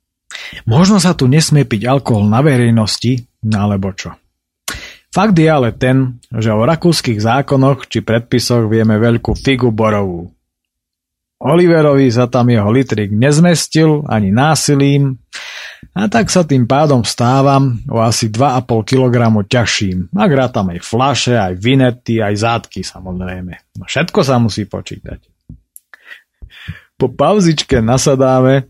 Možno 0.70 1.04
sa 1.04 1.18
tu 1.18 1.28
nesmie 1.28 1.68
piť 1.68 1.90
alkohol 1.90 2.30
na 2.32 2.40
verejnosti, 2.46 3.28
alebo 3.44 3.92
čo? 3.92 4.14
Fakt 5.10 5.34
je 5.34 5.50
ale 5.50 5.74
ten, 5.74 6.22
že 6.30 6.54
o 6.54 6.62
rakúskych 6.62 7.18
zákonoch 7.18 7.90
či 7.90 8.06
predpisoch 8.06 8.70
vieme 8.70 9.02
veľkú 9.02 9.34
figu 9.34 9.74
borovú. 9.74 10.30
Oliverovi 11.40 12.12
sa 12.12 12.28
tam 12.28 12.52
jeho 12.52 12.68
litrik 12.68 13.16
nezmestil 13.16 14.04
ani 14.12 14.30
násilím 14.30 15.18
a 15.96 16.12
tak 16.12 16.28
sa 16.28 16.44
tým 16.44 16.68
pádom 16.68 17.02
stávam 17.08 17.80
o 17.88 18.04
asi 18.04 18.28
2,5 18.28 18.68
kg 18.84 19.16
ťažším. 19.48 20.14
Ak 20.14 20.32
rátam 20.36 20.70
aj 20.76 20.84
flaše, 20.84 21.40
aj 21.40 21.56
vinety, 21.56 22.20
aj 22.20 22.36
zátky 22.44 22.84
samozrejme. 22.84 23.56
No 23.80 23.88
všetko 23.88 24.20
sa 24.22 24.36
musí 24.38 24.68
počítať. 24.68 25.26
Po 27.00 27.08
pauzičke 27.08 27.80
nasadáme 27.80 28.68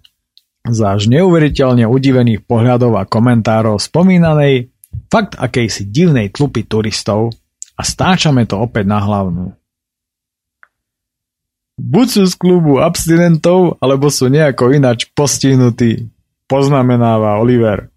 za 0.70 0.94
až 0.94 1.10
neuveriteľne 1.10 1.90
udivených 1.90 2.46
pohľadov 2.46 3.02
a 3.02 3.04
komentárov 3.10 3.82
spomínanej 3.82 4.70
fakt 5.10 5.38
akejsi 5.38 5.90
divnej 5.90 6.30
tlupy 6.30 6.66
turistov 6.66 7.34
a 7.78 7.82
stáčame 7.82 8.46
to 8.46 8.60
opäť 8.62 8.86
na 8.86 9.00
hlavnú. 9.02 9.54
Buď 11.80 12.08
sú 12.12 12.24
z 12.28 12.36
klubu 12.36 12.84
abstinentov, 12.84 13.80
alebo 13.80 14.12
sú 14.12 14.28
nejako 14.28 14.76
ináč 14.76 15.08
postihnutí, 15.16 16.12
poznamenáva 16.44 17.40
Oliver. 17.40 17.88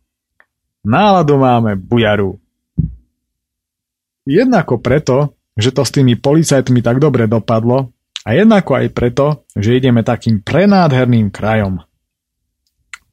Náladu 0.86 1.34
máme 1.34 1.74
bujaru. 1.74 2.38
Jednako 4.22 4.78
preto, 4.78 5.34
že 5.58 5.74
to 5.74 5.82
s 5.82 5.90
tými 5.90 6.14
policajtmi 6.14 6.78
tak 6.78 7.02
dobre 7.02 7.26
dopadlo, 7.26 7.90
a 8.22 8.38
jednako 8.38 8.78
aj 8.78 8.86
preto, 8.94 9.26
že 9.58 9.82
ideme 9.82 10.06
takým 10.06 10.46
prenádherným 10.46 11.34
krajom 11.34 11.82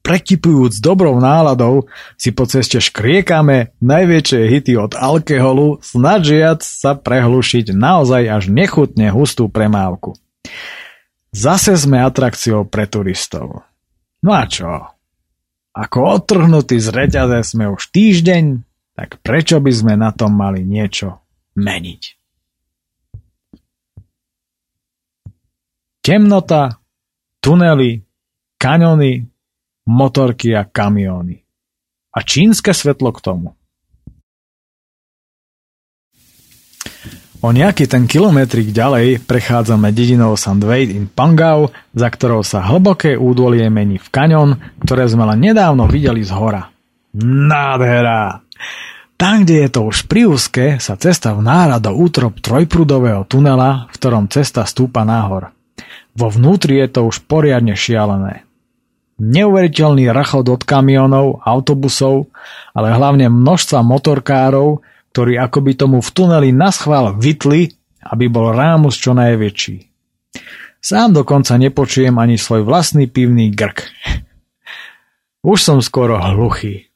prekypujúc 0.02 0.80
dobrou 0.80 1.20
náladou, 1.20 1.86
si 2.16 2.32
po 2.34 2.48
ceste 2.48 2.80
škriekame 2.82 3.76
najväčšie 3.84 4.42
hity 4.50 4.74
od 4.80 4.96
alkoholu, 4.96 5.80
snažiac 5.84 6.64
sa 6.64 6.96
prehlušiť 6.98 7.76
naozaj 7.76 8.24
až 8.28 8.44
nechutne 8.50 9.12
hustú 9.14 9.52
premávku. 9.52 10.18
Zase 11.30 11.78
sme 11.78 12.02
atrakciou 12.02 12.66
pre 12.66 12.90
turistov. 12.90 13.62
No 14.26 14.32
a 14.34 14.50
čo? 14.50 14.98
Ako 15.78 16.00
odtrhnutí 16.20 16.82
z 16.82 16.90
reťaze 16.90 17.56
sme 17.56 17.70
už 17.70 17.94
týždeň, 17.94 18.66
tak 18.98 19.22
prečo 19.22 19.62
by 19.62 19.72
sme 19.72 19.94
na 19.96 20.10
tom 20.10 20.34
mali 20.34 20.66
niečo 20.66 21.22
meniť? 21.56 22.20
Temnota, 26.02 26.82
tunely, 27.38 28.02
kaňony, 28.58 29.30
motorky 29.90 30.54
a 30.54 30.70
kamióny. 30.70 31.42
A 32.14 32.22
čínske 32.22 32.78
svetlo 32.78 33.10
k 33.10 33.20
tomu. 33.26 33.50
O 37.40 37.56
nejaký 37.56 37.88
ten 37.88 38.04
kilometrik 38.04 38.76
ďalej 38.76 39.24
prechádzame 39.24 39.96
dedinou 39.96 40.36
Sandway 40.36 40.92
in 40.92 41.08
Pangau, 41.08 41.72
za 41.96 42.12
ktorou 42.12 42.44
sa 42.44 42.60
hlboké 42.68 43.16
údolie 43.16 43.64
mení 43.72 43.96
v 43.96 44.12
kaňon, 44.12 44.50
ktoré 44.84 45.08
sme 45.08 45.24
len 45.24 45.40
nedávno 45.40 45.88
videli 45.88 46.20
z 46.20 46.36
hora. 46.36 46.68
Nádhera! 47.16 48.44
Tam, 49.16 49.48
kde 49.48 49.68
je 49.68 49.70
to 49.72 49.88
už 49.88 50.12
priúzke, 50.12 50.84
sa 50.84 51.00
cesta 51.00 51.32
vnára 51.32 51.80
do 51.80 51.96
útrop 51.96 52.44
trojprúdového 52.44 53.24
tunela, 53.24 53.88
v 53.88 53.96
ktorom 53.96 54.28
cesta 54.28 54.68
stúpa 54.68 55.08
nahor. 55.08 55.56
Vo 56.20 56.28
vnútri 56.28 56.84
je 56.84 56.88
to 56.92 57.08
už 57.08 57.24
poriadne 57.24 57.72
šialené. 57.72 58.49
Neuveriteľný 59.20 60.08
rachot 60.16 60.48
od 60.48 60.64
kamionov, 60.64 61.44
autobusov, 61.44 62.32
ale 62.72 62.96
hlavne 62.96 63.28
množstva 63.28 63.84
motorkárov, 63.84 64.80
ktorí 65.12 65.36
akoby 65.36 65.76
tomu 65.76 66.00
v 66.00 66.10
tuneli 66.16 66.50
naschvál 66.56 67.20
vytli, 67.20 67.68
aby 68.08 68.32
bol 68.32 68.56
rámus 68.56 68.96
čo 68.96 69.12
najväčší. 69.12 69.90
Sám 70.80 71.12
dokonca 71.12 71.60
nepočujem 71.60 72.16
ani 72.16 72.40
svoj 72.40 72.64
vlastný 72.64 73.12
pivný 73.12 73.52
grk. 73.52 73.84
Už 75.52 75.60
som 75.60 75.84
skoro 75.84 76.16
hluchý. 76.16 76.88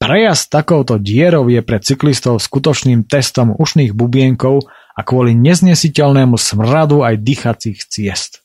Prejazd 0.00 0.48
takouto 0.48 0.96
dierou 0.96 1.48
je 1.48 1.60
pre 1.60 1.80
cyklistov 1.80 2.40
skutočným 2.40 3.04
testom 3.04 3.52
ušných 3.52 3.92
bubienkov 3.92 4.64
a 4.96 5.00
kvôli 5.04 5.36
neznesiteľnému 5.36 6.36
smradu 6.40 7.04
aj 7.04 7.20
dýchacích 7.20 7.80
ciest. 7.84 8.40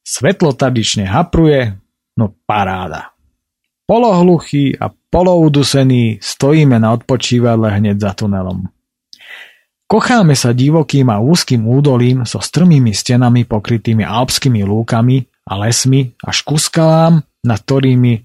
Svetlo 0.00 0.56
tradične 0.56 1.06
hapruje, 1.06 1.76
no 2.16 2.34
paráda. 2.48 3.12
Polohluchý 3.86 4.78
a 4.78 4.90
poloudusený 4.90 6.22
stojíme 6.22 6.78
na 6.78 6.94
odpočívadle 6.94 7.74
hneď 7.82 7.96
za 7.98 8.12
tunelom. 8.14 8.70
Kocháme 9.90 10.38
sa 10.38 10.54
divokým 10.54 11.10
a 11.10 11.18
úzkým 11.18 11.66
údolím 11.66 12.22
so 12.22 12.38
strmými 12.38 12.94
stenami 12.94 13.42
pokrytými 13.42 14.06
alpskými 14.06 14.62
lúkami 14.62 15.26
a 15.50 15.58
lesmi 15.66 16.14
až 16.22 16.46
ku 16.46 16.54
skalám, 16.54 17.26
nad 17.42 17.58
ktorými 17.58 18.22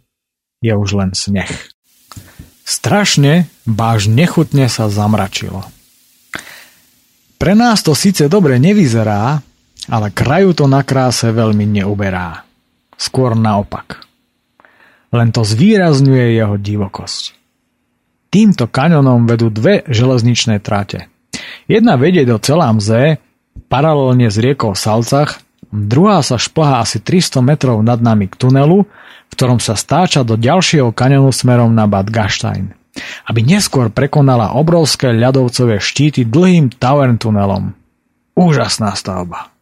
je 0.62 0.74
už 0.78 0.90
len 0.94 1.18
sneh. 1.18 1.50
Strašne, 2.62 3.50
báž 3.66 4.06
nechutne 4.06 4.70
sa 4.70 4.94
zamračilo. 4.94 5.66
Pre 7.42 7.54
nás 7.58 7.82
to 7.82 7.98
síce 7.98 8.30
dobre 8.30 8.62
nevyzerá, 8.62 9.42
ale 9.90 10.10
kraju 10.14 10.58
to 10.58 10.66
na 10.66 10.82
kráse 10.82 11.30
veľmi 11.30 11.66
neuberá. 11.66 12.46
Skôr 12.96 13.36
naopak. 13.36 14.06
Len 15.14 15.30
to 15.32 15.46
zvýrazňuje 15.46 16.36
jeho 16.36 16.56
divokosť. 16.60 17.36
Týmto 18.34 18.68
kaňonom 18.68 19.30
vedú 19.30 19.48
dve 19.48 19.88
železničné 19.88 20.60
trate. 20.60 21.08
Jedna 21.72 21.96
vedie 21.96 22.28
do 22.28 22.36
Celámze, 22.36 23.24
paralelne 23.72 24.28
s 24.28 24.36
riekou 24.36 24.76
Salcach, 24.76 25.40
druhá 25.72 26.20
sa 26.20 26.36
šplhá 26.36 26.84
asi 26.84 27.00
300 27.00 27.40
metrov 27.40 27.80
nad 27.80 28.04
nami 28.04 28.28
k 28.28 28.36
tunelu, 28.36 28.84
v 29.26 29.32
ktorom 29.32 29.64
sa 29.64 29.80
stáča 29.80 30.28
do 30.28 30.36
ďalšieho 30.36 30.92
kaňonu 30.92 31.32
smerom 31.32 31.72
na 31.72 31.88
Bad 31.88 32.12
Gastein, 32.12 32.76
aby 33.28 33.40
neskôr 33.40 33.88
prekonala 33.88 34.56
obrovské 34.56 35.16
ľadovcové 35.16 35.80
štíty 35.80 36.28
dlhým 36.28 36.76
Tavern 36.76 37.16
tunelom. 37.16 37.72
Úžasná 38.36 38.92
stavba. 39.00 39.55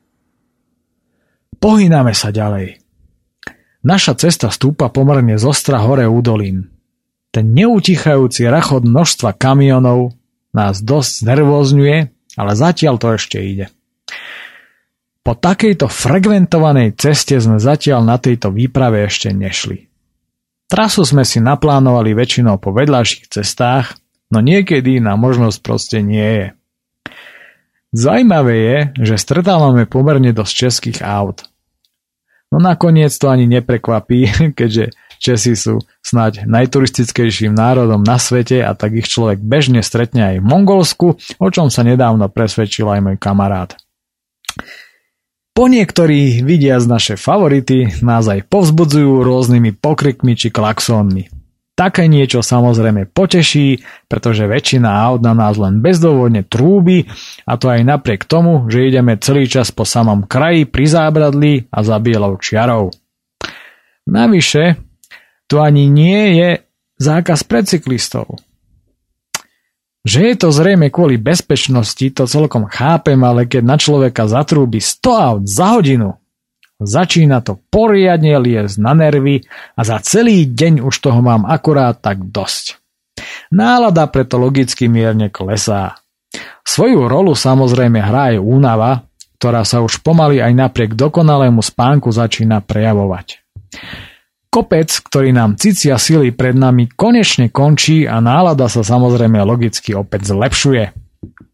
Pohyname 1.63 2.11
sa 2.11 2.27
ďalej. 2.35 2.83
Naša 3.87 4.19
cesta 4.19 4.51
stúpa 4.51 4.91
pomerne 4.91 5.39
zostra 5.39 5.79
hore 5.79 6.03
údolím. 6.03 6.67
Ten 7.31 7.55
neutichajúci 7.55 8.43
rachod 8.51 8.83
množstva 8.83 9.31
kamionov 9.39 10.11
nás 10.51 10.83
dosť 10.83 11.23
nervózňuje, 11.23 11.97
ale 12.35 12.51
zatiaľ 12.51 12.99
to 12.99 13.15
ešte 13.15 13.39
ide. 13.39 13.71
Po 15.23 15.39
takejto 15.39 15.87
frekventovanej 15.87 16.99
ceste 16.99 17.39
sme 17.39 17.63
zatiaľ 17.63 18.03
na 18.03 18.19
tejto 18.19 18.51
výprave 18.51 19.07
ešte 19.07 19.31
nešli. 19.31 19.87
Trasu 20.67 21.07
sme 21.07 21.23
si 21.23 21.39
naplánovali 21.39 22.11
väčšinou 22.11 22.59
po 22.59 22.75
vedľajších 22.75 23.31
cestách, 23.31 23.95
no 24.35 24.43
niekedy 24.43 24.99
na 24.99 25.15
možnosť 25.15 25.57
proste 25.63 26.03
nie 26.03 26.27
je. 26.27 26.47
Zajímavé 27.95 28.55
je, 28.59 28.77
že 29.15 29.15
stretávame 29.15 29.87
pomerne 29.87 30.35
dosť 30.35 30.53
českých 30.59 30.99
aut– 31.07 31.47
No 32.53 32.61
nakoniec 32.61 33.09
to 33.17 33.33
ani 33.33 33.49
neprekvapí, 33.49 34.29
keďže 34.59 34.93
Česi 35.23 35.55
sú 35.55 35.79
snáď 36.03 36.43
najturistickejším 36.43 37.55
národom 37.55 38.03
na 38.03 38.19
svete 38.19 38.59
a 38.59 38.75
tak 38.75 38.99
ich 38.99 39.07
človek 39.07 39.39
bežne 39.39 39.79
stretne 39.79 40.35
aj 40.35 40.43
v 40.43 40.45
Mongolsku, 40.51 41.07
o 41.15 41.47
čom 41.47 41.71
sa 41.71 41.87
nedávno 41.87 42.27
presvedčil 42.27 42.91
aj 42.91 42.99
môj 42.99 43.15
kamarát. 43.23 43.79
Po 45.55 45.71
niektorí 45.71 46.43
vidia 46.43 46.75
z 46.83 46.91
naše 46.91 47.15
favority 47.15 48.03
nás 48.03 48.27
aj 48.27 48.51
povzbudzujú 48.51 49.23
rôznymi 49.23 49.79
pokrikmi 49.79 50.35
či 50.35 50.51
klaxónmi. 50.51 51.42
Také 51.73 52.05
niečo 52.05 52.45
samozrejme 52.45 53.09
poteší, 53.09 53.81
pretože 54.05 54.45
väčšina 54.45 54.93
aut 55.09 55.25
na 55.25 55.33
nás 55.33 55.57
len 55.57 55.81
bezdôvodne 55.81 56.45
trúbi 56.45 57.09
a 57.49 57.57
to 57.57 57.65
aj 57.65 57.81
napriek 57.81 58.29
tomu, 58.29 58.69
že 58.69 58.93
ideme 58.93 59.17
celý 59.17 59.49
čas 59.49 59.73
po 59.73 59.81
samom 59.81 60.29
kraji 60.29 60.69
pri 60.69 60.85
zábradli 60.85 61.65
a 61.73 61.81
za 61.81 61.97
bielou 61.97 62.37
čiarou. 62.37 62.93
Navyše, 64.05 64.77
tu 65.49 65.57
ani 65.57 65.89
nie 65.89 66.37
je 66.37 66.49
zákaz 67.01 67.41
pre 67.49 67.65
cyklistov. 67.65 68.37
Že 70.05 70.19
je 70.29 70.35
to 70.37 70.49
zrejme 70.53 70.93
kvôli 70.93 71.17
bezpečnosti, 71.17 72.05
to 72.13 72.29
celkom 72.29 72.69
chápem, 72.69 73.17
ale 73.23 73.49
keď 73.49 73.63
na 73.65 73.77
človeka 73.81 74.29
zatrúbi 74.29 74.77
100 74.77 75.09
aut 75.09 75.43
za 75.49 75.73
hodinu, 75.73 76.21
začína 76.83 77.41
to 77.41 77.59
poriadne 77.71 78.37
liesť 78.39 78.75
na 78.79 78.93
nervy 78.95 79.43
a 79.75 79.81
za 79.81 79.97
celý 80.03 80.47
deň 80.47 80.83
už 80.83 80.95
toho 80.99 81.19
mám 81.23 81.47
akurát 81.47 81.97
tak 81.99 82.21
dosť. 82.29 82.79
Nálada 83.53 84.09
preto 84.09 84.41
logicky 84.41 84.89
mierne 84.89 85.29
klesá. 85.29 85.97
Svoju 86.65 87.05
rolu 87.05 87.37
samozrejme 87.37 88.01
hrá 88.01 88.33
aj 88.33 88.41
únava, 88.41 89.05
ktorá 89.37 89.67
sa 89.67 89.83
už 89.83 90.01
pomaly 90.01 90.39
aj 90.39 90.53
napriek 90.55 90.91
dokonalému 90.95 91.59
spánku 91.59 92.09
začína 92.09 92.63
prejavovať. 92.63 93.43
Kopec, 94.53 94.89
ktorý 95.09 95.33
nám 95.33 95.57
cicia 95.57 95.97
sily 95.97 96.29
pred 96.29 96.53
nami, 96.53 96.85
konečne 96.93 97.49
končí 97.49 98.05
a 98.05 98.21
nálada 98.21 98.69
sa 98.69 98.85
samozrejme 98.85 99.41
logicky 99.41 99.97
opäť 99.97 100.29
zlepšuje. 100.29 100.83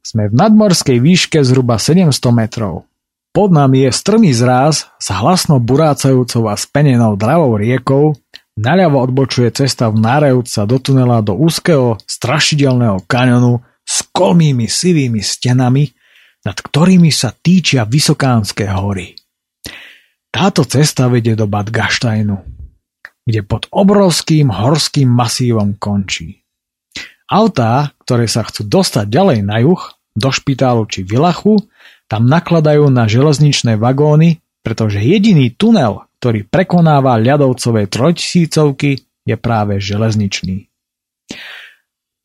Sme 0.04 0.28
v 0.28 0.36
nadmorskej 0.36 1.00
výške 1.00 1.40
zhruba 1.48 1.80
700 1.80 2.12
metrov. 2.36 2.89
Pod 3.30 3.54
nami 3.54 3.86
je 3.86 3.92
strmý 3.94 4.34
zráz 4.34 4.90
s 4.98 5.08
hlasno 5.14 5.62
burácajúcou 5.62 6.50
a 6.50 6.58
spenenou 6.58 7.14
dravou 7.14 7.62
riekou, 7.62 8.18
naľavo 8.58 9.06
odbočuje 9.06 9.54
cesta 9.54 9.86
v 9.94 10.02
nárajúca 10.02 10.66
do 10.66 10.78
tunela 10.82 11.22
do 11.22 11.38
úzkeho, 11.38 12.02
strašidelného 12.10 13.06
kanionu 13.06 13.62
s 13.86 14.02
kolmými 14.10 14.66
sivými 14.66 15.22
stenami, 15.22 15.94
nad 16.42 16.58
ktorými 16.58 17.14
sa 17.14 17.30
týčia 17.30 17.86
vysokánske 17.86 18.66
hory. 18.66 19.14
Táto 20.34 20.66
cesta 20.66 21.06
vedie 21.06 21.38
do 21.38 21.46
Bad 21.46 21.70
Gaštajnu, 21.70 22.38
kde 23.30 23.42
pod 23.46 23.70
obrovským 23.70 24.50
horským 24.50 25.06
masívom 25.06 25.78
končí. 25.78 26.42
Autá, 27.30 27.94
ktoré 28.02 28.26
sa 28.26 28.42
chcú 28.42 28.66
dostať 28.66 29.06
ďalej 29.06 29.40
na 29.46 29.62
juh, 29.62 29.82
do 30.18 30.30
špitálu 30.34 30.90
či 30.90 31.06
Vilachu, 31.06 31.62
tam 32.10 32.26
nakladajú 32.26 32.90
na 32.90 33.06
železničné 33.06 33.78
vagóny, 33.78 34.42
pretože 34.66 35.00
jediný 35.00 35.54
tunel, 35.54 36.10
ktorý 36.20 36.50
prekonáva 36.50 37.22
ľadovcové 37.22 37.86
trojtisícovky, 37.88 39.06
je 39.24 39.36
práve 39.38 39.78
železničný. 39.78 40.68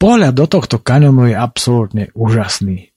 Pohľad 0.00 0.32
do 0.34 0.46
tohto 0.48 0.80
kaňonu 0.80 1.30
je 1.30 1.36
absolútne 1.36 2.04
úžasný. 2.16 2.90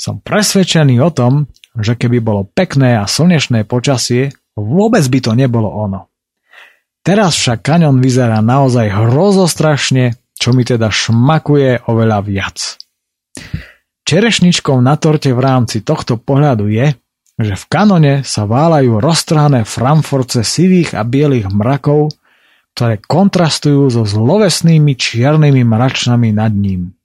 Som 0.00 0.24
presvedčený 0.24 0.96
o 1.04 1.12
tom, 1.12 1.52
že 1.76 1.94
keby 1.94 2.24
bolo 2.24 2.48
pekné 2.48 2.96
a 2.96 3.04
slnečné 3.04 3.68
počasie, 3.68 4.32
vôbec 4.56 5.04
by 5.06 5.18
to 5.20 5.32
nebolo 5.36 5.68
ono. 5.68 6.08
Teraz 7.04 7.36
však 7.36 7.64
kaňon 7.64 8.00
vyzerá 8.00 8.40
naozaj 8.40 8.92
hrozostrašne, 8.92 10.16
čo 10.36 10.56
mi 10.56 10.64
teda 10.64 10.88
šmakuje 10.88 11.84
oveľa 11.88 12.18
viac. 12.24 12.56
Čerešničkou 14.10 14.74
na 14.82 14.98
torte 14.98 15.30
v 15.30 15.38
rámci 15.38 15.86
tohto 15.86 16.18
pohľadu 16.18 16.66
je, 16.66 16.98
že 17.38 17.54
v 17.54 17.64
kanone 17.70 18.14
sa 18.26 18.42
válajú 18.42 18.98
roztrhané 18.98 19.62
framforce 19.62 20.42
sivých 20.42 20.98
a 20.98 21.06
bielých 21.06 21.46
mrakov, 21.46 22.10
ktoré 22.74 22.98
kontrastujú 22.98 23.86
so 23.86 24.02
zlovesnými 24.02 24.98
čiernymi 24.98 25.62
mračnami 25.62 26.34
nad 26.34 26.50
ním. 26.50 26.98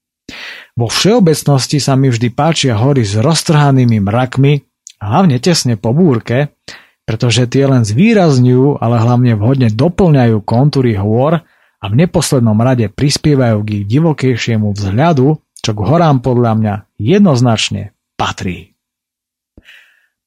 Vo 0.74 0.90
všeobecnosti 0.90 1.78
sa 1.78 1.94
mi 1.94 2.10
vždy 2.10 2.34
páčia 2.34 2.74
hory 2.74 3.06
s 3.06 3.14
roztrhanými 3.22 4.02
mrakmi, 4.02 4.66
hlavne 4.98 5.38
tesne 5.38 5.78
po 5.78 5.94
búrke, 5.94 6.58
pretože 7.06 7.46
tie 7.46 7.70
len 7.70 7.86
zvýrazňujú, 7.86 8.82
ale 8.82 8.98
hlavne 8.98 9.38
vhodne 9.38 9.70
doplňajú 9.70 10.42
kontúry 10.42 10.98
hôr 10.98 11.38
a 11.78 11.86
v 11.86 11.94
neposlednom 12.02 12.58
rade 12.58 12.90
prispievajú 12.90 13.62
k 13.62 13.70
ich 13.78 13.86
divokejšiemu 13.94 14.74
vzhľadu, 14.74 15.45
čo 15.66 15.74
k 15.74 15.82
horám 15.82 16.22
podľa 16.22 16.54
mňa 16.54 16.76
jednoznačne 17.02 17.98
patrí. 18.14 18.78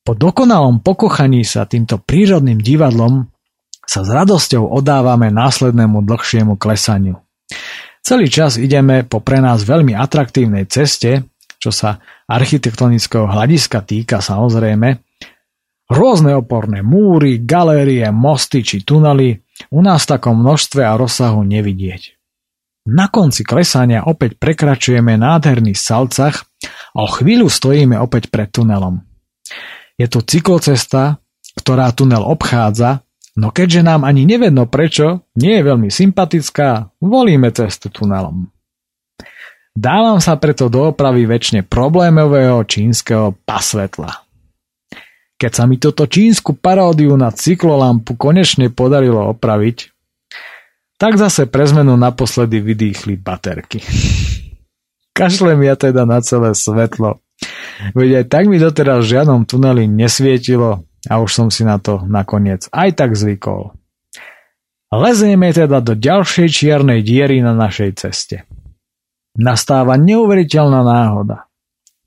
Po 0.03 0.19
dokonalom 0.19 0.83
pokochaní 0.83 1.47
sa 1.47 1.63
týmto 1.63 2.03
prírodným 2.03 2.59
divadlom 2.59 3.31
sa 3.87 4.03
s 4.03 4.11
radosťou 4.11 4.67
odávame 4.67 5.31
následnému 5.31 6.03
dlhšiemu 6.03 6.59
klesaniu. 6.59 7.23
Celý 8.03 8.27
čas 8.27 8.59
ideme 8.59 9.07
po 9.07 9.23
pre 9.23 9.39
nás 9.39 9.63
veľmi 9.63 9.95
atraktívnej 9.95 10.67
ceste, 10.67 11.23
čo 11.63 11.71
sa 11.71 12.03
architektonického 12.27 13.31
hľadiska 13.31 13.87
týka 13.87 14.19
samozrejme, 14.19 14.99
Rôzne 15.89 16.37
oporné 16.37 16.85
múry, 16.85 17.41
galérie, 17.41 18.05
mosty 18.13 18.61
či 18.61 18.85
tunely 18.85 19.41
u 19.73 19.81
nás 19.81 20.05
v 20.05 20.21
takom 20.21 20.37
množstve 20.37 20.85
a 20.85 20.93
rozsahu 21.01 21.41
nevidieť. 21.49 22.18
Na 22.89 23.13
konci 23.13 23.45
klesania 23.45 24.09
opäť 24.09 24.41
prekračujeme 24.41 25.21
nádherný 25.21 25.77
salcach 25.77 26.49
a 26.97 27.05
o 27.05 27.09
chvíľu 27.13 27.53
stojíme 27.53 28.01
opäť 28.01 28.33
pred 28.33 28.49
tunelom. 28.49 29.05
Je 30.01 30.09
to 30.09 30.25
cyklocesta, 30.25 31.21
ktorá 31.61 31.93
tunel 31.93 32.25
obchádza, 32.25 33.05
no 33.37 33.53
keďže 33.53 33.85
nám 33.85 34.09
ani 34.09 34.25
nevedno 34.25 34.65
prečo, 34.65 35.29
nie 35.37 35.61
je 35.61 35.69
veľmi 35.69 35.93
sympatická, 35.93 36.89
volíme 37.05 37.53
cestu 37.53 37.93
tunelom. 37.93 38.49
Dávam 39.77 40.17
sa 40.19 40.41
preto 40.41 40.73
do 40.73 40.89
opravy 40.89 41.29
väčšine 41.29 41.69
problémového 41.69 42.65
čínskeho 42.65 43.37
pasvetla. 43.45 44.27
Keď 45.39 45.53
sa 45.55 45.69
mi 45.69 45.77
toto 45.77 46.09
čínsku 46.09 46.57
paródiu 46.57 47.15
na 47.21 47.31
cyklolampu 47.31 48.17
konečne 48.17 48.73
podarilo 48.73 49.29
opraviť, 49.31 49.98
tak 50.99 51.15
zase 51.15 51.47
pre 51.47 51.65
zmenu 51.65 51.95
naposledy 51.95 52.59
vydýchli 52.59 53.17
baterky. 53.17 53.81
Kašlem 55.15 55.63
ja 55.67 55.75
teda 55.79 56.03
na 56.07 56.19
celé 56.23 56.55
svetlo. 56.55 57.23
Veď 57.95 58.23
aj 58.23 58.25
tak 58.27 58.45
mi 58.51 58.59
doteraz 58.59 59.07
v 59.07 59.11
žiadnom 59.15 59.47
tuneli 59.47 59.87
nesvietilo 59.87 60.83
a 61.07 61.15
už 61.23 61.31
som 61.31 61.49
si 61.55 61.63
na 61.63 61.79
to 61.79 62.03
nakoniec 62.07 62.67
aj 62.75 62.99
tak 62.99 63.15
zvykol. 63.15 63.71
Lezieme 64.91 65.55
teda 65.55 65.79
do 65.79 65.95
ďalšej 65.95 66.49
čiernej 66.51 67.07
diery 67.07 67.39
na 67.45 67.55
našej 67.55 67.91
ceste. 68.03 68.49
Nastáva 69.39 69.95
neuveriteľná 69.95 70.83
náhoda. 70.83 71.47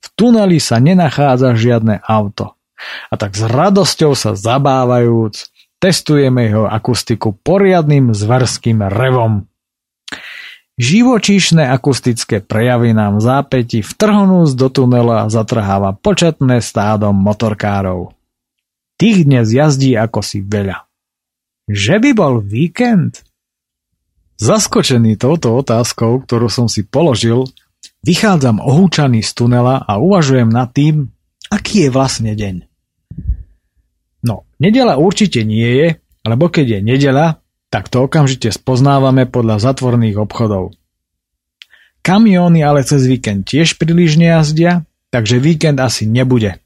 V 0.04 0.08
tuneli 0.20 0.60
sa 0.60 0.84
nenachádza 0.84 1.56
žiadne 1.56 2.04
auto 2.04 2.60
a 3.08 3.14
tak 3.16 3.38
s 3.38 3.46
radosťou 3.46 4.18
sa 4.18 4.34
zabávajúc, 4.34 5.48
testujeme 5.82 6.46
jeho 6.46 6.70
akustiku 6.70 7.34
poriadnym 7.34 8.14
zverským 8.14 8.86
revom. 8.86 9.50
Živočíšne 10.78 11.68
akustické 11.68 12.40
prejavy 12.40 12.94
nám 12.94 13.20
v 13.20 13.26
zápäti 13.26 13.80
vtrhnúc 13.82 14.54
do 14.56 14.70
tunela 14.70 15.28
zatrháva 15.28 15.98
početné 15.98 16.62
stádo 16.62 17.12
motorkárov. 17.12 18.14
Tých 18.96 19.26
dnes 19.26 19.50
jazdí 19.50 19.98
ako 19.98 20.22
si 20.22 20.46
veľa. 20.46 20.86
Že 21.66 21.96
by 22.02 22.10
bol 22.14 22.34
víkend? 22.42 23.26
Zaskočený 24.42 25.22
touto 25.22 25.54
otázkou, 25.54 26.26
ktorú 26.26 26.50
som 26.50 26.66
si 26.66 26.82
položil, 26.82 27.46
vychádzam 28.02 28.58
ohúčaný 28.58 29.22
z 29.22 29.32
tunela 29.38 29.86
a 29.86 30.02
uvažujem 30.02 30.50
nad 30.50 30.74
tým, 30.74 31.14
aký 31.54 31.86
je 31.86 31.90
vlastne 31.94 32.34
deň. 32.34 32.71
Nedela 34.62 35.02
určite 35.02 35.42
nie 35.42 35.66
je, 35.66 35.88
lebo 36.22 36.54
keď 36.54 36.78
je 36.78 36.80
nedela, 36.86 37.42
tak 37.74 37.90
to 37.90 38.06
okamžite 38.06 38.54
spoznávame 38.54 39.26
podľa 39.26 39.58
zatvorných 39.58 40.22
obchodov. 40.22 40.78
Kamióny 42.06 42.62
ale 42.62 42.86
cez 42.86 43.10
víkend 43.10 43.50
tiež 43.50 43.82
príliš 43.82 44.22
nejazdia, 44.22 44.86
takže 45.10 45.42
víkend 45.42 45.82
asi 45.82 46.06
nebude. 46.06 46.62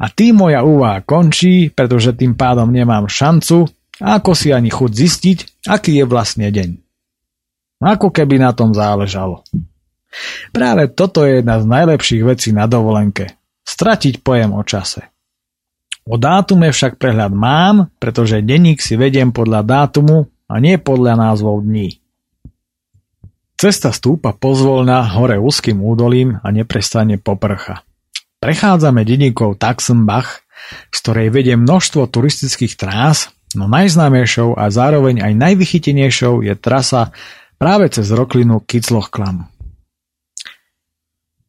A 0.00 0.08
tým 0.08 0.40
moja 0.40 0.64
úvaha 0.64 1.04
končí, 1.04 1.68
pretože 1.68 2.16
tým 2.16 2.32
pádom 2.32 2.72
nemám 2.72 3.04
šancu, 3.04 3.68
ako 4.00 4.32
si 4.32 4.48
ani 4.48 4.72
chuť 4.72 4.90
zistiť, 4.96 5.38
aký 5.68 6.00
je 6.00 6.04
vlastne 6.08 6.48
deň. 6.48 6.70
Ako 7.84 8.08
keby 8.08 8.40
na 8.40 8.56
tom 8.56 8.72
záležalo. 8.72 9.44
Práve 10.56 10.88
toto 10.88 11.28
je 11.28 11.44
jedna 11.44 11.60
z 11.60 11.68
najlepších 11.68 12.22
vecí 12.24 12.48
na 12.56 12.64
dovolenke. 12.64 13.36
Stratiť 13.60 14.24
pojem 14.24 14.56
o 14.56 14.64
čase. 14.64 15.09
O 16.08 16.16
dátume 16.16 16.72
však 16.72 16.96
prehľad 16.96 17.32
mám, 17.32 17.92
pretože 18.00 18.44
denník 18.44 18.80
si 18.80 18.96
vediem 18.96 19.30
podľa 19.30 19.62
dátumu 19.62 20.28
a 20.50 20.54
nie 20.58 20.80
podľa 20.80 21.14
názvov 21.16 21.62
dní. 21.62 22.00
Cesta 23.60 23.92
stúpa 23.92 24.32
pozvolna 24.32 25.04
hore 25.12 25.36
úzkým 25.36 25.84
údolím 25.84 26.40
a 26.40 26.48
neprestane 26.48 27.20
poprcha. 27.20 27.84
Prechádzame 28.40 29.04
dedinou 29.04 29.52
Taxenbach, 29.52 30.40
z 30.88 30.96
ktorej 31.04 31.28
vedie 31.28 31.60
množstvo 31.60 32.08
turistických 32.08 32.80
trás, 32.80 33.28
no 33.52 33.68
najznámejšou 33.68 34.56
a 34.56 34.72
zároveň 34.72 35.20
aj 35.20 35.32
najvychytenejšou 35.36 36.40
je 36.40 36.56
trasa 36.56 37.12
práve 37.60 37.92
cez 37.92 38.08
roklinu 38.08 38.64
Kiclochklam. 38.64 39.59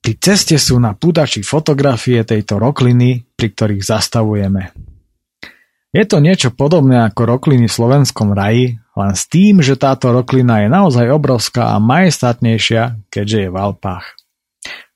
Pri 0.01 0.17
ceste 0.17 0.57
sú 0.57 0.81
na 0.81 0.97
pútači 0.97 1.45
fotografie 1.45 2.25
tejto 2.25 2.57
rokliny, 2.57 3.21
pri 3.37 3.47
ktorých 3.53 3.85
zastavujeme. 3.85 4.73
Je 5.93 6.03
to 6.09 6.17
niečo 6.17 6.49
podobné 6.49 7.05
ako 7.05 7.37
rokliny 7.37 7.69
v 7.69 7.77
slovenskom 7.77 8.33
raji, 8.33 8.81
len 8.97 9.13
s 9.13 9.29
tým, 9.29 9.61
že 9.61 9.77
táto 9.77 10.09
roklina 10.09 10.65
je 10.65 10.73
naozaj 10.73 11.05
obrovská 11.05 11.75
a 11.75 11.83
majestátnejšia, 11.83 13.11
keďže 13.13 13.37
je 13.45 13.49
v 13.53 13.57
Alpách. 13.59 14.05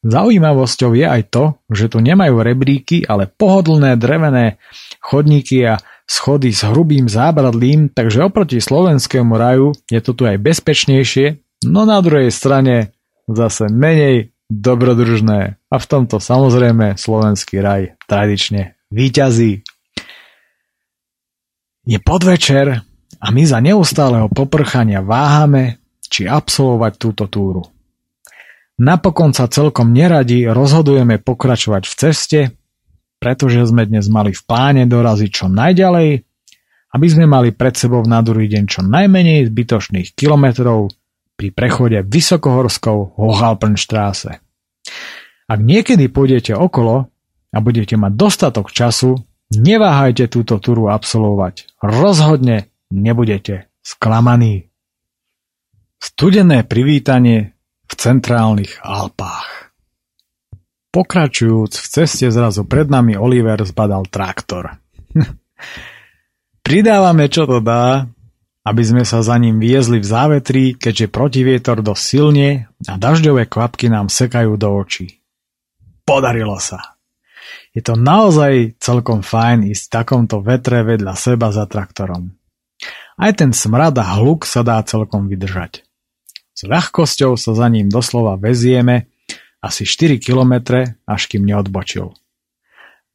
Zaujímavosťou 0.05 0.97
je 0.97 1.05
aj 1.05 1.21
to, 1.29 1.43
že 1.69 1.89
tu 1.93 1.97
nemajú 2.01 2.41
rebríky, 2.41 3.05
ale 3.05 3.29
pohodlné 3.29 3.97
drevené 3.97 4.61
chodníky 5.01 5.65
a 5.65 5.81
schody 6.05 6.53
s 6.53 6.61
hrubým 6.61 7.09
zábradlím, 7.09 7.89
takže 7.89 8.25
oproti 8.25 8.61
slovenskému 8.61 9.33
raju 9.33 9.73
je 9.89 9.99
to 10.01 10.13
tu 10.13 10.29
aj 10.29 10.37
bezpečnejšie, 10.37 11.41
no 11.69 11.89
na 11.89 11.97
druhej 12.01 12.29
strane 12.29 12.93
zase 13.25 13.69
menej 13.73 14.34
dobrodružné. 14.49 15.57
A 15.57 15.75
v 15.75 15.85
tomto 15.85 16.21
samozrejme 16.21 16.97
slovenský 16.97 17.61
raj 17.61 17.97
tradične 18.05 18.77
výťazí. 18.93 19.65
Je 21.85 21.97
podvečer 22.01 22.81
a 23.21 23.27
my 23.29 23.43
za 23.45 23.61
neustáleho 23.61 24.29
poprchania 24.29 25.05
váhame, 25.05 25.81
či 26.05 26.29
absolvovať 26.29 26.93
túto 26.97 27.25
túru. 27.29 27.65
Napokon 28.75 29.31
sa 29.31 29.47
celkom 29.47 29.95
neradi 29.95 30.45
rozhodujeme 30.51 31.21
pokračovať 31.23 31.83
v 31.87 31.93
ceste, 31.95 32.39
pretože 33.23 33.63
sme 33.71 33.87
dnes 33.87 34.11
mali 34.11 34.35
v 34.35 34.41
pláne 34.43 34.83
doraziť 34.83 35.29
čo 35.31 35.47
najďalej, 35.47 36.09
aby 36.91 37.07
sme 37.07 37.25
mali 37.25 37.55
pred 37.55 37.75
sebou 37.75 38.03
na 38.03 38.19
druhý 38.19 38.51
deň 38.51 38.63
čo 38.67 38.81
najmenej 38.83 39.47
zbytočných 39.47 40.13
kilometrov 40.13 40.91
pri 41.36 41.51
prechode 41.51 41.99
vysokohorskou 42.01 43.19
Hochalpenstraße. 43.19 44.39
Ak 45.45 45.59
niekedy 45.61 46.09
pôjdete 46.09 46.55
okolo 46.55 47.11
a 47.51 47.57
budete 47.61 47.99
mať 47.99 48.11
dostatok 48.15 48.71
času, 48.71 49.19
Neváhajte 49.53 50.25
túto 50.25 50.57
túru 50.57 50.89
absolvovať. 50.89 51.77
Rozhodne 51.77 52.73
nebudete 52.89 53.69
sklamaní. 53.86 54.73
Studené 56.01 56.65
privítanie 56.65 57.53
v 57.86 57.93
centrálnych 57.93 58.81
Alpách. 58.81 59.69
Pokračujúc 60.89 61.71
v 61.75 61.86
ceste 61.91 62.27
zrazu 62.31 62.65
pred 62.65 62.89
nami 62.89 63.13
Oliver 63.19 63.61
zbadal 63.61 64.09
traktor. 64.09 64.81
Pridávame 66.65 67.29
čo 67.29 67.45
to 67.45 67.61
dá, 67.61 68.09
aby 68.66 68.82
sme 68.82 69.03
sa 69.05 69.22
za 69.22 69.38
ním 69.38 69.61
viezli 69.61 70.01
v 70.01 70.09
závetri, 70.09 70.63
keďže 70.74 71.13
protivietor 71.13 71.86
dosť 71.86 72.01
silne 72.01 72.66
a 72.89 72.93
dažďové 72.97 73.45
kvapky 73.45 73.93
nám 73.93 74.09
sekajú 74.09 74.57
do 74.57 74.74
očí. 74.74 75.22
Podarilo 76.01 76.57
sa. 76.57 76.97
Je 77.78 77.86
to 77.86 77.93
naozaj 77.93 78.74
celkom 78.82 79.22
fajn 79.22 79.70
ísť 79.70 79.84
v 79.86 79.93
takomto 79.93 80.38
vetre 80.41 80.82
vedľa 80.82 81.13
seba 81.13 81.53
za 81.53 81.70
traktorom. 81.70 82.34
Aj 83.16 83.32
ten 83.38 83.53
smrad 83.53 83.95
a 84.01 84.05
hluk 84.18 84.49
sa 84.49 84.66
dá 84.66 84.82
celkom 84.82 85.30
vydržať. 85.30 85.86
S 86.55 86.61
ľahkosťou 86.66 87.36
sa 87.38 87.51
za 87.53 87.68
ním 87.70 87.91
doslova 87.91 88.39
vezieme 88.39 89.11
asi 89.59 89.84
4 89.84 90.18
km, 90.18 90.84
až 91.05 91.22
kým 91.28 91.43
neodbočil. 91.43 92.16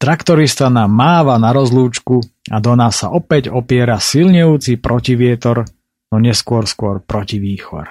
Traktorista 0.01 0.73
nám 0.73 0.89
máva 0.97 1.37
na 1.37 1.53
rozlúčku 1.53 2.25
a 2.49 2.57
do 2.57 2.73
nás 2.73 3.05
sa 3.05 3.13
opäť 3.13 3.53
opiera 3.53 4.01
silnejúci 4.01 4.81
protivietor, 4.81 5.69
no 6.09 6.17
neskôr 6.17 6.65
skôr 6.65 7.05
protivýchor. 7.05 7.85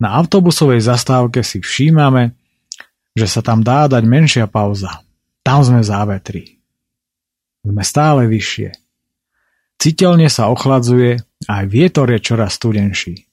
Na 0.00 0.16
autobusovej 0.16 0.80
zastávke 0.80 1.44
si 1.44 1.60
všímame, 1.60 2.32
že 3.12 3.28
sa 3.28 3.44
tam 3.44 3.60
dá 3.60 3.84
dať 3.92 4.08
menšia 4.08 4.48
pauza. 4.48 5.04
Tam 5.44 5.60
sme 5.60 5.84
závetri. 5.84 6.64
Sme 7.60 7.84
stále 7.84 8.24
vyššie. 8.24 8.72
Citeľne 9.76 10.32
sa 10.32 10.48
ochladzuje 10.48 11.20
a 11.44 11.52
aj 11.60 11.66
vietor 11.68 12.08
je 12.08 12.24
čoraz 12.24 12.56
studenší. 12.56 13.28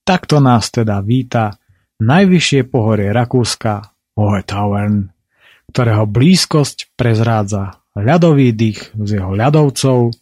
Takto 0.00 0.40
nás 0.40 0.72
teda 0.72 1.04
víta 1.04 1.60
najvyššie 2.00 2.72
pohorie 2.72 3.12
Rakúska, 3.12 3.84
Hohe 4.16 4.40
Tauern, 4.48 5.19
ktorého 5.70 6.04
blízkosť 6.04 6.98
prezrádza 6.98 7.80
ľadový 7.94 8.50
dých 8.50 8.90
z 8.94 9.22
jeho 9.22 9.32
ľadovcov, 9.34 10.14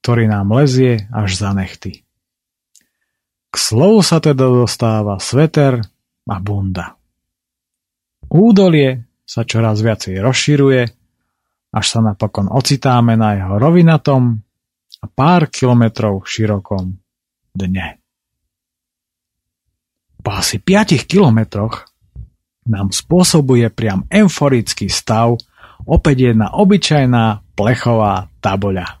ktorý 0.00 0.24
nám 0.28 0.52
lezie 0.56 1.08
až 1.12 1.36
za 1.36 1.50
nechty. 1.52 2.04
K 3.48 3.54
slovu 3.54 4.02
sa 4.02 4.18
teda 4.18 4.44
dostáva 4.44 5.20
sveter 5.22 5.78
a 6.26 6.36
bunda. 6.42 6.98
Údolie 8.32 9.06
sa 9.22 9.46
čoraz 9.46 9.78
viacej 9.80 10.18
rozširuje, 10.18 10.82
až 11.74 11.86
sa 11.86 12.00
napokon 12.02 12.50
ocitáme 12.50 13.14
na 13.14 13.38
jeho 13.38 13.54
rovinatom 13.60 14.42
a 15.00 15.06
pár 15.06 15.52
kilometrov 15.52 16.26
širokom 16.26 16.96
dne. 17.54 18.00
Po 20.24 20.30
asi 20.32 20.58
5 20.58 21.04
kilometroch 21.04 21.93
nám 22.68 22.92
spôsobuje 22.92 23.68
priam 23.72 24.08
euforický 24.08 24.88
stav 24.88 25.36
opäť 25.84 26.32
jedna 26.32 26.52
obyčajná 26.56 27.54
plechová 27.56 28.32
tabuľa. 28.40 29.00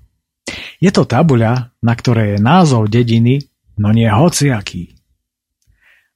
Je 0.78 0.92
to 0.92 1.08
tabuľa, 1.08 1.72
na 1.80 1.92
ktorej 1.96 2.36
je 2.36 2.38
názov 2.44 2.92
dediny, 2.92 3.40
no 3.80 3.90
nie 3.90 4.06
hociaký. 4.06 4.92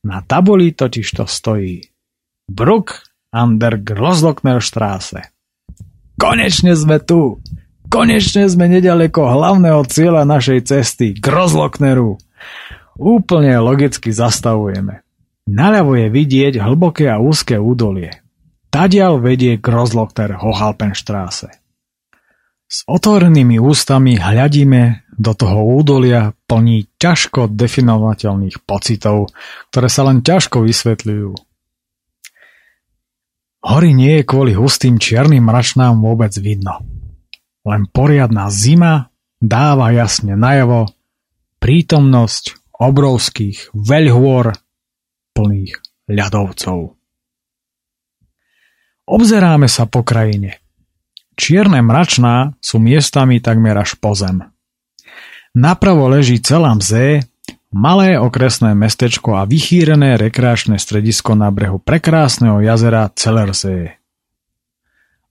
Na 0.04 0.22
tabuli 0.22 0.76
totiž 0.76 1.06
to 1.18 1.24
stojí 1.26 1.88
Brook 2.48 3.04
an 3.32 3.60
der 3.60 3.80
Grosslockner. 3.80 4.60
Konečne 6.16 6.72
sme 6.76 6.98
tu! 7.02 7.40
Konečne 7.88 8.44
sme 8.52 8.68
nedaleko 8.68 9.24
hlavného 9.24 9.80
cieľa 9.88 10.28
našej 10.28 10.68
cesty, 10.68 11.16
Grozlockneru. 11.16 12.20
Úplne 13.00 13.56
logicky 13.64 14.12
zastavujeme. 14.12 15.07
Naľavo 15.48 15.96
je 15.96 16.12
vidieť 16.12 16.60
hlboké 16.60 17.08
a 17.08 17.16
úzke 17.16 17.56
údolie. 17.56 18.12
Tadiaľ 18.68 19.16
vedie 19.16 19.56
Grozlockner 19.56 20.36
Hohalpenstraße. 20.36 21.48
S 22.68 22.84
otvorenými 22.84 23.56
ústami 23.56 24.20
hľadíme 24.20 25.08
do 25.16 25.32
toho 25.32 25.64
údolia 25.72 26.36
plní 26.44 26.92
ťažko 27.00 27.48
definovateľných 27.48 28.60
pocitov, 28.68 29.32
ktoré 29.72 29.88
sa 29.88 30.04
len 30.04 30.20
ťažko 30.20 30.68
vysvetľujú. 30.68 31.32
Hory 33.64 33.90
nie 33.96 34.20
je 34.20 34.28
kvôli 34.28 34.52
hustým 34.52 35.00
čiernym 35.00 35.48
mračnám 35.48 35.96
vôbec 35.96 36.36
vidno. 36.36 36.84
Len 37.64 37.88
poriadna 37.88 38.52
zima 38.52 39.08
dáva 39.40 39.96
jasne 39.96 40.36
najavo 40.36 40.92
prítomnosť 41.56 42.76
obrovských 42.76 43.72
veľhôr 43.72 44.52
plných 45.38 45.78
ľadovcov. 46.10 46.98
Obzeráme 49.06 49.70
sa 49.70 49.86
po 49.86 50.02
krajine. 50.02 50.58
Čierne 51.38 51.78
mračná 51.78 52.58
sú 52.58 52.82
miestami 52.82 53.38
takmer 53.38 53.78
až 53.78 53.94
po 53.94 54.18
zem. 54.18 54.42
Napravo 55.54 56.10
leží 56.10 56.42
celá 56.42 56.74
mzé 56.74 57.22
Malé 57.68 58.16
okresné 58.16 58.72
mestečko 58.72 59.36
a 59.36 59.44
vychýrené 59.44 60.16
rekreačné 60.16 60.80
stredisko 60.80 61.36
na 61.36 61.52
brehu 61.52 61.76
prekrásneho 61.76 62.64
jazera 62.64 63.12
Celersee. 63.12 63.92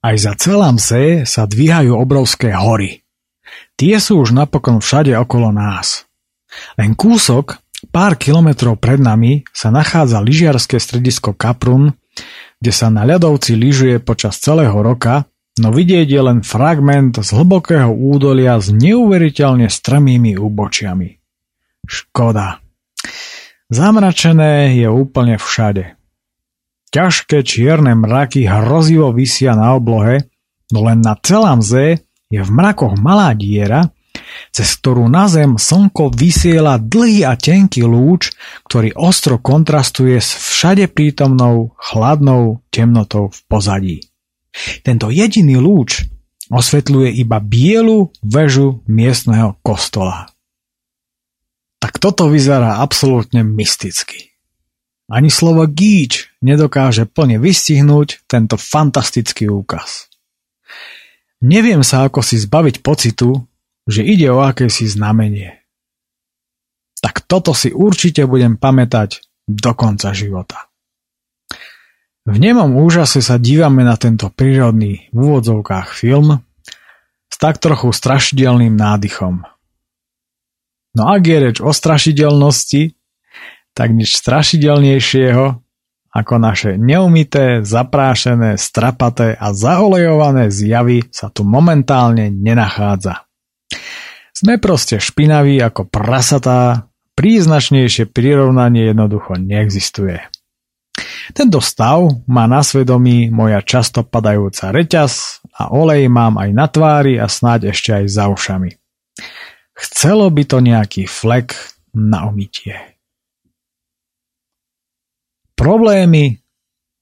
Aj 0.05 0.13
za 0.13 0.37
celám 0.37 0.77
see 0.77 1.25
sa 1.25 1.49
dvíhajú 1.49 1.97
obrovské 1.97 2.53
hory. 2.53 3.01
Tie 3.73 3.97
sú 3.97 4.21
už 4.21 4.37
napokon 4.37 4.85
všade 4.85 5.17
okolo 5.17 5.49
nás. 5.49 6.05
Len 6.77 6.93
kúsok, 6.93 7.57
pár 7.97 8.13
kilometrov 8.13 8.77
pred 8.77 9.01
nami, 9.01 9.41
sa 9.49 9.73
nachádza 9.73 10.21
lyžiarske 10.21 10.77
stredisko 10.77 11.33
Kaprun, 11.33 11.97
kde 12.61 12.69
sa 12.69 12.93
na 12.93 13.01
ľadovci 13.01 13.57
lyžuje 13.57 13.97
počas 14.05 14.37
celého 14.37 14.77
roka, 14.77 15.25
no 15.57 15.73
vidieť 15.73 16.05
je 16.05 16.21
len 16.21 16.39
fragment 16.45 17.17
z 17.17 17.29
hlbokého 17.33 17.89
údolia 17.89 18.61
s 18.61 18.69
neuveriteľne 18.69 19.65
strmými 19.65 20.37
úbočiami. 20.37 21.09
Škoda. 21.89 22.61
Zamračené 23.73 24.77
je 24.77 24.85
úplne 24.93 25.41
všade. 25.41 25.97
Ťažké 26.93 27.41
čierne 27.41 27.97
mraky 27.97 28.45
hrozivo 28.45 29.09
vysia 29.09 29.57
na 29.57 29.73
oblohe 29.73 30.29
No 30.67 30.83
len 30.83 30.99
na 30.99 31.15
celám 31.15 31.63
Z 31.63 32.03
je 32.27 32.41
v 32.43 32.49
mrakoch 32.51 32.99
malá 32.99 33.31
diera, 33.31 33.95
cez 34.51 34.67
ktorú 34.79 35.07
na 35.07 35.29
zem 35.29 35.55
slnko 35.55 36.13
vysiela 36.13 36.81
dlhý 36.81 37.27
a 37.27 37.37
tenký 37.37 37.85
lúč, 37.85 38.33
ktorý 38.67 38.95
ostro 38.97 39.37
kontrastuje 39.41 40.17
s 40.17 40.33
všade 40.35 40.89
prítomnou 40.91 41.75
chladnou 41.77 42.61
temnotou 42.69 43.29
v 43.33 43.39
pozadí. 43.49 43.97
Tento 44.81 45.13
jediný 45.13 45.61
lúč 45.61 46.07
osvetľuje 46.49 47.19
iba 47.19 47.37
bielu 47.43 48.09
väžu 48.23 48.81
miestneho 48.87 49.59
kostola. 49.61 50.31
Tak 51.77 52.01
toto 52.01 52.31
vyzerá 52.31 52.81
absolútne 52.81 53.45
mysticky. 53.45 54.33
Ani 55.07 55.31
slovo 55.31 55.63
gíč 55.63 56.35
nedokáže 56.43 57.07
plne 57.07 57.39
vystihnúť 57.39 58.27
tento 58.27 58.59
fantastický 58.59 59.47
úkaz. 59.47 60.11
Neviem 61.39 61.85
sa 61.85 62.09
ako 62.09 62.25
si 62.25 62.35
zbaviť 62.41 62.81
pocitu, 62.81 63.45
že 63.87 64.03
ide 64.03 64.27
o 64.29 64.43
akési 64.43 64.85
znamenie. 64.85 65.63
Tak 66.99 67.23
toto 67.23 67.55
si 67.55 67.71
určite 67.71 68.27
budem 68.27 68.59
pamätať 68.59 69.23
do 69.47 69.71
konca 69.73 70.11
života. 70.11 70.67
V 72.27 72.35
nemom 72.35 72.75
úžase 72.83 73.23
sa 73.23 73.39
dívame 73.39 73.87
na 73.87 73.95
tento 73.95 74.27
prírodný 74.27 75.07
v 75.15 75.17
úvodzovkách 75.31 75.95
film 75.95 76.43
s 77.31 77.35
tak 77.39 77.63
trochu 77.63 77.95
strašidelným 77.95 78.75
nádychom. 78.75 79.47
No 80.97 81.03
ak 81.07 81.23
je 81.23 81.37
reč 81.39 81.57
o 81.63 81.71
strašidelnosti, 81.71 82.99
tak 83.71 83.95
nič 83.95 84.19
strašidelnejšieho 84.19 85.63
ako 86.17 86.35
naše 86.41 86.81
neumité, 86.81 87.61
zaprášené, 87.61 88.57
strapaté 88.57 89.37
a 89.37 89.53
zaolejované 89.53 90.49
zjavy 90.49 91.05
sa 91.13 91.29
tu 91.29 91.45
momentálne 91.45 92.33
nenachádza. 92.33 93.26
Sme 94.37 94.61
proste 94.61 95.01
špinaví 95.01 95.57
ako 95.57 95.89
prasatá, 95.89 96.85
príznačnejšie 97.17 98.05
prirovnanie 98.13 98.93
jednoducho 98.93 99.33
neexistuje. 99.33 100.21
Tento 101.33 101.57
stav 101.57 102.05
má 102.29 102.45
na 102.45 102.61
svedomí 102.61 103.33
moja 103.33 103.65
často 103.65 104.05
padajúca 104.05 104.69
reťaz 104.69 105.41
a 105.57 105.73
olej 105.73 106.05
mám 106.05 106.37
aj 106.37 106.49
na 106.53 106.69
tvári 106.69 107.17
a 107.17 107.25
snáď 107.25 107.73
ešte 107.73 107.97
aj 107.97 108.05
za 108.13 108.29
ušami. 108.29 108.77
Chcelo 109.73 110.29
by 110.29 110.43
to 110.45 110.57
nejaký 110.61 111.09
flek 111.09 111.57
na 111.97 112.29
umytie. 112.29 112.77
Problémy 115.57 116.45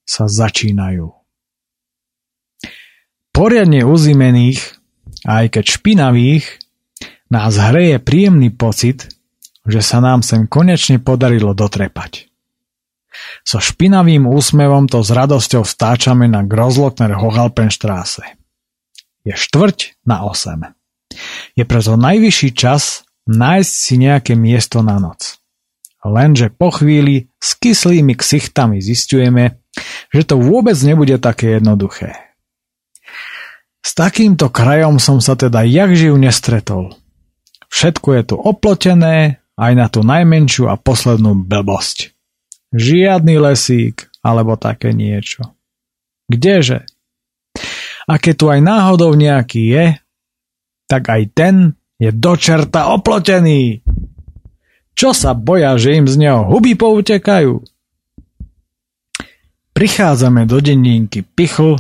sa 0.07 0.31
začínajú. 0.31 1.11
Poriadne 3.35 3.83
uzimených, 3.83 4.79
aj 5.27 5.59
keď 5.59 5.65
špinavých, 5.67 6.64
nás 7.29 7.57
hreje 7.57 7.97
príjemný 8.01 8.53
pocit, 8.53 9.09
že 9.65 9.81
sa 9.81 9.97
nám 9.97 10.21
sem 10.21 10.45
konečne 10.45 11.01
podarilo 11.01 11.57
dotrepať. 11.57 12.29
So 13.47 13.63
špinavým 13.63 14.27
úsmevom 14.27 14.91
to 14.91 15.01
s 15.01 15.09
radosťou 15.09 15.63
vstáčame 15.63 16.27
na 16.27 16.43
Grozlotner 16.43 17.15
Hohalpenstraße. 17.15 18.37
Je 19.25 19.33
štvrť 19.33 20.05
na 20.05 20.27
8. 20.27 20.75
Je 21.57 21.63
preto 21.63 21.95
najvyšší 21.97 22.49
čas 22.53 23.07
nájsť 23.25 23.73
si 23.73 23.95
nejaké 23.97 24.33
miesto 24.37 24.85
na 24.85 25.01
noc. 25.01 25.41
Lenže 26.05 26.53
po 26.53 26.69
chvíli 26.69 27.33
s 27.41 27.57
kyslými 27.57 28.13
ksichtami 28.13 28.77
zistujeme, 28.77 29.57
že 30.13 30.21
to 30.21 30.37
vôbec 30.37 30.77
nebude 30.85 31.17
také 31.17 31.57
jednoduché. 31.57 32.13
S 33.81 33.97
takýmto 33.97 34.53
krajom 34.53 35.01
som 35.01 35.17
sa 35.17 35.33
teda 35.33 35.65
jak 35.65 35.93
živ 35.97 36.17
nestretol. 36.21 36.93
Všetko 37.69 38.07
je 38.15 38.23
tu 38.33 38.35
oplotené, 38.37 39.45
aj 39.55 39.71
na 39.75 39.87
tú 39.87 40.03
najmenšiu 40.03 40.67
a 40.67 40.75
poslednú 40.75 41.47
blbosť. 41.47 42.11
Žiadny 42.75 43.35
lesík, 43.39 44.11
alebo 44.19 44.59
také 44.59 44.91
niečo. 44.91 45.55
Kdeže? 46.27 46.83
A 48.05 48.13
keď 48.19 48.33
tu 48.35 48.45
aj 48.51 48.59
náhodou 48.61 49.15
nejaký 49.15 49.61
je, 49.71 49.85
tak 50.85 51.09
aj 51.09 51.21
ten 51.33 51.55
je 51.97 52.11
dočerta 52.11 52.91
oplotený. 52.93 53.81
Čo 54.95 55.15
sa 55.15 55.35
boja, 55.35 55.75
že 55.79 55.97
im 55.97 56.07
z 56.07 56.15
neho 56.19 56.47
huby 56.47 56.75
poutekajú? 56.75 57.63
Prichádzame 59.75 60.47
do 60.47 60.63
denníky 60.63 61.23
Pichl 61.23 61.75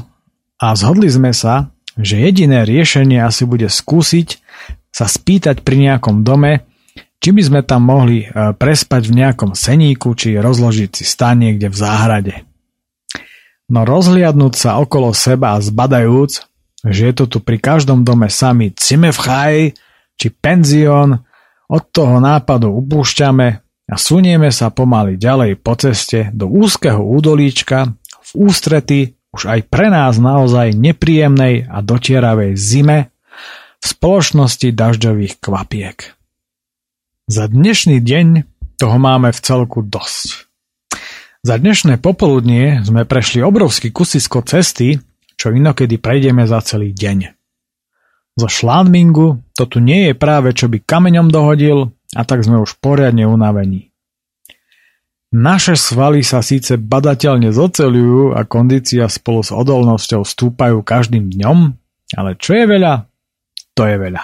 a 0.59 0.75
zhodli 0.75 1.07
sme 1.07 1.31
sa, 1.31 1.71
že 1.95 2.19
jediné 2.19 2.67
riešenie 2.67 3.23
asi 3.23 3.47
bude 3.47 3.71
skúsiť 3.71 4.43
sa 4.95 5.11
spýtať 5.11 5.59
pri 5.59 5.91
nejakom 5.91 6.23
dome, 6.23 6.63
či 7.19 7.35
by 7.35 7.41
sme 7.43 7.61
tam 7.67 7.91
mohli 7.91 8.23
e, 8.23 8.55
prespať 8.55 9.11
v 9.11 9.17
nejakom 9.19 9.51
seníku, 9.51 10.15
či 10.15 10.39
rozložiť 10.39 10.89
si 10.95 11.03
stan 11.03 11.43
niekde 11.43 11.67
v 11.67 11.75
záhrade. 11.75 12.35
No 13.67 13.83
rozhliadnúť 13.83 14.53
sa 14.55 14.79
okolo 14.79 15.11
seba 15.11 15.59
a 15.59 15.63
zbadajúc, 15.63 16.47
že 16.87 17.11
je 17.11 17.13
to 17.17 17.25
tu 17.27 17.37
pri 17.43 17.59
každom 17.59 18.07
dome 18.07 18.31
sami 18.31 18.71
Cimevchaj 18.71 19.75
či 20.15 20.27
penzión, 20.31 21.27
od 21.65 21.83
toho 21.89 22.21
nápadu 22.21 22.69
upúšťame 22.69 23.47
a 23.89 23.95
sunieme 23.97 24.53
sa 24.53 24.69
pomaly 24.69 25.17
ďalej 25.17 25.57
po 25.65 25.73
ceste 25.73 26.29
do 26.29 26.45
úzkeho 26.45 27.01
údolíčka 27.01 27.89
v 28.21 28.29
ústrety 28.37 29.17
už 29.33 29.49
aj 29.49 29.59
pre 29.67 29.89
nás 29.89 30.21
naozaj 30.21 30.77
nepríjemnej 30.77 31.67
a 31.67 31.81
dotieravej 31.81 32.53
zime 32.53 33.14
spoločnosti 33.85 34.73
dažďových 34.73 35.37
kvapiek. 35.39 35.97
Za 37.25 37.49
dnešný 37.49 38.01
deň 38.01 38.27
toho 38.77 38.97
máme 38.97 39.33
v 39.33 39.39
celku 39.39 39.81
dosť. 39.81 40.45
Za 41.45 41.61
dnešné 41.61 42.01
popoludnie 42.01 42.81
sme 42.81 43.05
prešli 43.05 43.45
obrovský 43.45 43.93
kusisko 43.93 44.41
cesty, 44.41 44.97
čo 45.37 45.53
inokedy 45.53 46.01
prejdeme 46.01 46.49
za 46.49 46.61
celý 46.65 46.89
deň. 46.89 47.37
Zo 48.35 48.49
šlánmingu 48.51 49.39
to 49.55 49.63
tu 49.69 49.79
nie 49.79 50.11
je 50.11 50.13
práve 50.13 50.51
čo 50.51 50.67
by 50.67 50.83
kameňom 50.83 51.31
dohodil 51.31 51.93
a 52.17 52.21
tak 52.27 52.43
sme 52.43 52.59
už 52.59 52.81
poriadne 52.83 53.23
unavení. 53.23 53.95
Naše 55.35 55.75
svaly 55.75 56.23
sa 56.23 56.39
síce 56.39 56.79
badateľne 56.79 57.51
zocelujú 57.51 58.37
a 58.37 58.47
kondícia 58.47 59.09
spolu 59.11 59.43
s 59.43 59.51
odolnosťou 59.51 60.23
stúpajú 60.23 60.79
každým 60.79 61.27
dňom, 61.27 61.57
ale 62.15 62.39
čo 62.39 62.55
je 62.55 62.65
veľa, 62.69 62.93
to 63.75 63.83
je 63.85 63.95
veľa. 63.99 64.23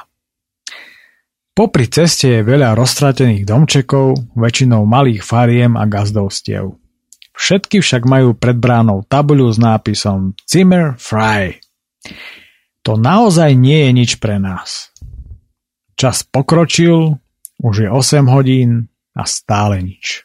Popri 1.51 1.91
ceste 1.91 2.39
je 2.39 2.47
veľa 2.47 2.73
roztratených 2.79 3.43
domčekov, 3.43 4.33
väčšinou 4.39 4.87
malých 4.87 5.21
fariem 5.21 5.75
a 5.75 5.83
gazdovstiev. 5.83 6.79
Všetky 7.35 7.83
však 7.83 8.07
majú 8.07 8.31
pred 8.31 8.55
bránou 8.55 9.03
tabuľu 9.03 9.51
s 9.51 9.59
nápisom 9.59 10.31
Zimmer 10.47 10.95
Fry. 10.95 11.59
To 12.87 12.95
naozaj 12.95 13.51
nie 13.59 13.87
je 13.87 13.91
nič 13.91 14.11
pre 14.23 14.39
nás. 14.39 14.95
Čas 15.99 16.23
pokročil, 16.23 17.19
už 17.61 17.75
je 17.85 17.89
8 17.91 18.25
hodín 18.31 18.89
a 19.13 19.27
stále 19.27 19.83
nič. 19.83 20.23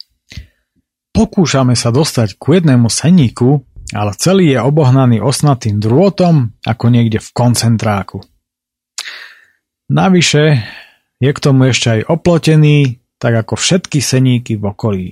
Pokúšame 1.11 1.75
sa 1.75 1.91
dostať 1.91 2.39
ku 2.39 2.55
jednému 2.55 2.87
seníku, 2.89 3.67
ale 3.93 4.15
celý 4.15 4.57
je 4.57 4.61
obohnaný 4.63 5.21
osnatým 5.21 5.83
drôtom 5.83 6.55
ako 6.65 6.85
niekde 6.87 7.19
v 7.19 7.29
koncentráku. 7.35 8.25
Navyše 9.87 10.45
je 11.23 11.31
k 11.31 11.43
tomu 11.43 11.71
ešte 11.71 12.01
aj 12.01 12.11
oplotený, 12.11 12.99
tak 13.23 13.47
ako 13.47 13.55
všetky 13.55 14.03
seníky 14.03 14.59
v 14.59 14.65
okolí. 14.67 15.09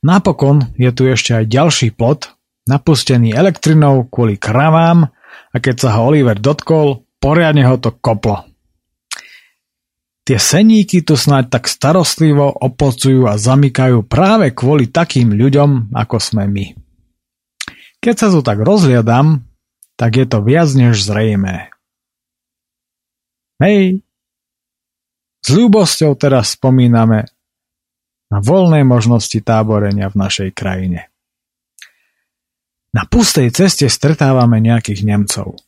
Napokon 0.00 0.72
je 0.78 0.90
tu 0.94 1.04
ešte 1.04 1.34
aj 1.36 1.44
ďalší 1.50 1.88
plot, 1.92 2.32
napustený 2.70 3.34
elektrinou 3.34 4.08
kvôli 4.08 4.40
kravám 4.40 5.10
a 5.52 5.56
keď 5.58 5.76
sa 5.76 5.88
ho 5.98 6.08
Oliver 6.12 6.38
dotkol, 6.38 7.04
poriadne 7.18 7.66
ho 7.66 7.76
to 7.76 7.92
koplo. 7.98 8.46
Tie 10.28 10.36
seníky 10.36 11.00
tu 11.00 11.16
snáď 11.16 11.56
tak 11.56 11.72
starostlivo 11.72 12.52
opocujú 12.52 13.24
a 13.24 13.40
zamykajú 13.40 14.04
práve 14.04 14.52
kvôli 14.52 14.92
takým 14.92 15.32
ľuďom, 15.32 15.96
ako 15.96 16.16
sme 16.20 16.44
my. 16.44 16.66
Keď 18.04 18.14
sa 18.14 18.28
tu 18.28 18.44
tak 18.44 18.60
rozhliadam, 18.60 19.48
tak 19.96 20.20
je 20.20 20.26
to 20.28 20.44
viac 20.44 20.68
než 20.76 21.00
zrejmé. 21.00 21.72
Hej, 23.58 24.06
s 25.42 25.48
ľúbosťou 25.50 26.14
teraz 26.14 26.54
spomíname 26.54 27.26
na 28.28 28.38
voľné 28.38 28.84
možnosti 28.84 29.38
táborenia 29.42 30.06
v 30.12 30.16
našej 30.20 30.50
krajine. 30.54 31.10
Na 32.94 33.04
pustej 33.04 33.50
ceste 33.50 33.90
stretávame 33.90 34.62
nejakých 34.62 35.04
Nemcov. 35.04 35.58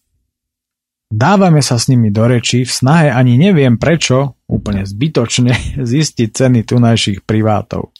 Dávame 1.11 1.59
sa 1.59 1.75
s 1.75 1.91
nimi 1.91 2.15
do 2.15 2.23
reči 2.23 2.63
v 2.63 2.71
snahe 2.71 3.09
ani 3.11 3.35
neviem 3.35 3.75
prečo, 3.75 4.39
úplne 4.47 4.87
zbytočne, 4.87 5.53
zistiť 5.91 6.29
ceny 6.31 6.63
tunajších 6.63 7.27
privátov. 7.27 7.91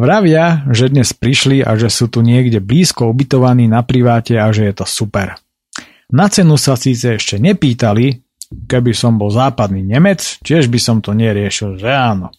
Vravia, 0.00 0.64
že 0.72 0.88
dnes 0.88 1.12
prišli 1.12 1.60
a 1.60 1.76
že 1.76 1.92
sú 1.92 2.08
tu 2.08 2.24
niekde 2.24 2.64
blízko 2.64 3.12
ubytovaní 3.12 3.68
na 3.68 3.84
priváte 3.84 4.40
a 4.40 4.48
že 4.48 4.72
je 4.72 4.74
to 4.80 4.86
super. 4.88 5.36
Na 6.08 6.32
cenu 6.32 6.56
sa 6.56 6.80
síce 6.80 7.20
ešte 7.20 7.36
nepýtali, 7.36 8.31
keby 8.68 8.92
som 8.92 9.16
bol 9.18 9.32
západný 9.32 9.82
Nemec, 9.84 10.40
tiež 10.44 10.68
by 10.68 10.78
som 10.80 10.96
to 11.00 11.12
neriešil, 11.12 11.80
že 11.80 11.88
áno. 11.88 12.30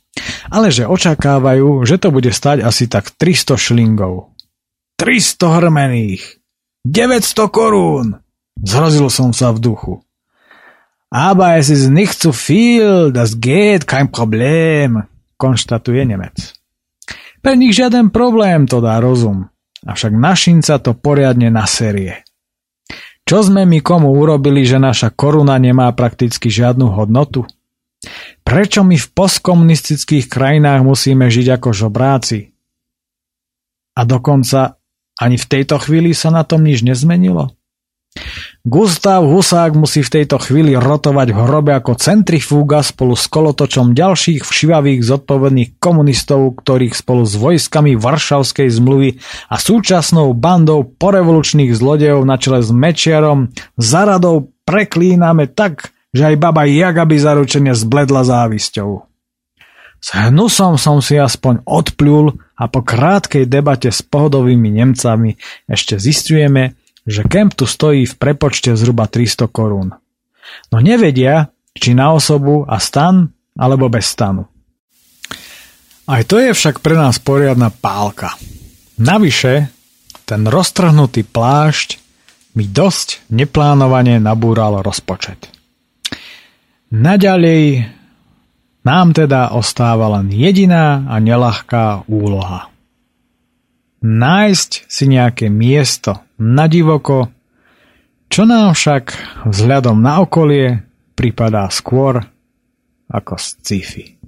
Ale 0.53 0.70
že 0.70 0.86
očakávajú, 0.86 1.84
že 1.84 1.97
to 1.97 2.14
bude 2.14 2.30
stať 2.30 2.61
asi 2.61 2.86
tak 2.86 3.09
300 3.16 3.57
šlingov. 3.57 4.34
300 5.01 5.57
hrmených! 5.59 6.24
900 6.86 7.49
korún! 7.49 8.07
Zhrozil 8.61 9.09
som 9.09 9.34
sa 9.34 9.49
v 9.49 9.59
duchu. 9.59 9.93
Aber 11.14 11.57
es 11.57 11.70
ist 11.70 11.89
nicht 11.89 12.18
zu 12.18 12.34
viel, 12.34 13.14
das 13.14 13.38
geht, 13.38 13.86
kein 13.86 14.09
Problem, 14.09 15.05
konštatuje 15.38 16.05
Nemec. 16.05 16.57
Pre 17.43 17.53
nich 17.59 17.76
žiaden 17.76 18.09
problém, 18.09 18.66
to 18.66 18.80
dá 18.80 19.03
rozum. 19.03 19.51
Avšak 19.84 20.16
našinca 20.16 20.80
to 20.80 20.95
poriadne 20.95 21.51
na 21.51 21.68
série. 21.68 22.24
Čo 23.34 23.49
sme 23.49 23.65
my 23.65 23.81
komu 23.81 24.13
urobili, 24.13 24.61
že 24.61 24.77
naša 24.77 25.09
koruna 25.09 25.57
nemá 25.57 25.89
prakticky 25.97 26.53
žiadnu 26.53 26.86
hodnotu? 26.93 27.49
Prečo 28.45 28.86
my 28.86 28.93
v 28.93 29.07
postkomunistických 29.09 30.29
krajinách 30.29 30.86
musíme 30.86 31.25
žiť 31.34 31.57
ako 31.57 31.73
žobráci? 31.73 32.53
A 33.97 34.05
dokonca 34.05 34.77
ani 35.17 35.41
v 35.41 35.49
tejto 35.49 35.81
chvíli 35.81 36.13
sa 36.13 36.29
na 36.29 36.45
tom 36.45 36.61
nič 36.61 36.86
nezmenilo? 36.86 37.57
Gustav 38.64 39.26
Husák 39.26 39.76
musí 39.76 40.05
v 40.05 40.22
tejto 40.22 40.39
chvíli 40.39 40.78
rotovať 40.78 41.34
v 41.34 41.39
hrobe 41.43 41.72
ako 41.76 41.97
centrifúga 41.99 42.80
spolu 42.86 43.18
s 43.18 43.28
kolotočom 43.28 43.91
ďalších 43.91 44.45
všivavých 44.45 45.03
zodpovedných 45.03 45.70
komunistov, 45.82 46.61
ktorých 46.61 46.95
spolu 46.95 47.28
s 47.28 47.36
vojskami 47.36 47.97
Varšavskej 47.99 48.70
zmluvy 48.70 49.20
a 49.51 49.55
súčasnou 49.59 50.32
bandou 50.38 50.86
porevolučných 50.86 51.74
zlodejov 51.76 52.24
na 52.24 52.38
čele 52.38 52.64
s 52.64 52.72
Mečiarom 52.72 53.51
za 53.76 54.07
radou 54.07 54.53
preklíname 54.64 55.51
tak, 55.51 55.91
že 56.14 56.32
aj 56.32 56.36
baba 56.38 56.64
Jaga 56.70 57.03
by 57.03 57.18
zaručene 57.18 57.74
zbledla 57.74 58.24
závisťou. 58.24 58.91
S 60.03 60.07
hnusom 60.11 60.76
som 60.76 60.99
si 60.99 61.16
aspoň 61.16 61.64
odplul 61.64 62.36
a 62.59 62.68
po 62.68 62.84
krátkej 62.84 63.47
debate 63.47 63.88
s 63.89 64.03
pohodovými 64.03 64.70
Nemcami 64.72 65.36
ešte 65.68 65.95
zistujeme, 65.95 66.76
že 67.04 67.28
kemp 67.28 67.56
tu 67.56 67.68
stojí 67.68 68.08
v 68.08 68.16
prepočte 68.16 68.76
zhruba 68.76 69.08
300 69.08 69.47
korún. 69.51 69.91
No 70.72 70.78
nevedia, 70.80 71.51
či 71.76 71.95
na 71.95 72.16
osobu 72.16 72.64
a 72.68 72.80
stan, 72.80 73.32
alebo 73.58 73.89
bez 73.91 74.10
stanu. 74.10 74.49
Aj 76.04 76.22
to 76.28 76.36
je 76.41 76.51
však 76.51 76.84
pre 76.84 76.99
nás 76.99 77.16
poriadna 77.22 77.72
pálka. 77.72 78.36
Navyše, 78.99 79.72
ten 80.28 80.41
roztrhnutý 80.47 81.24
plášť 81.24 82.01
mi 82.60 82.68
dosť 82.68 83.32
neplánovane 83.34 84.20
nabúral 84.20 84.84
rozpočet. 84.84 85.49
Naďalej 86.93 87.89
nám 88.84 89.16
teda 89.16 89.56
ostáva 89.56 90.12
len 90.20 90.30
jediná 90.30 91.08
a 91.08 91.18
nelahká 91.18 92.06
úloha. 92.06 92.72
Nájsť 94.04 94.72
si 94.91 95.08
nejaké 95.08 95.47
miesto 95.47 96.28
na 96.36 96.68
divoko, 96.68 97.32
čo 98.28 98.43
nám 98.43 98.76
však 98.76 99.16
vzhľadom 99.47 100.04
na 100.04 100.20
okolie 100.20 100.84
pripadá 101.16 101.72
skôr 101.72 102.20
ako 103.08 103.39
sci-fi. 103.39 104.20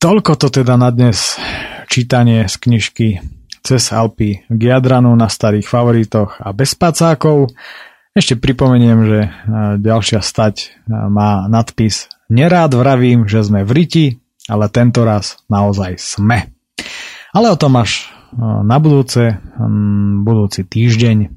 Toľko 0.00 0.32
to 0.40 0.48
teda 0.48 0.80
na 0.80 0.88
dnes 0.88 1.36
čítanie 1.92 2.48
z 2.48 2.56
knižky 2.56 3.08
Cez 3.60 3.92
Alpy 3.92 4.48
k 4.48 4.60
Jadranu 4.60 5.12
na 5.12 5.28
starých 5.28 5.68
favoritoch 5.68 6.40
a 6.40 6.56
bez 6.56 6.72
pacákov. 6.72 7.52
Ešte 8.16 8.40
pripomeniem, 8.40 8.98
že 9.04 9.18
ďalšia 9.84 10.24
stať 10.24 10.80
má 10.88 11.44
nadpis 11.44 12.08
Nerád 12.30 12.78
vravím, 12.78 13.26
že 13.26 13.42
sme 13.42 13.66
v 13.66 13.70
Riti, 13.74 14.06
ale 14.46 14.70
tento 14.72 15.04
raz 15.04 15.42
naozaj 15.50 15.98
sme. 16.00 16.54
Ale 17.34 17.52
o 17.52 17.58
tom 17.58 17.76
až 17.76 18.08
na 18.38 18.78
budúce, 18.78 19.42
budúci 20.22 20.62
týždeň. 20.62 21.34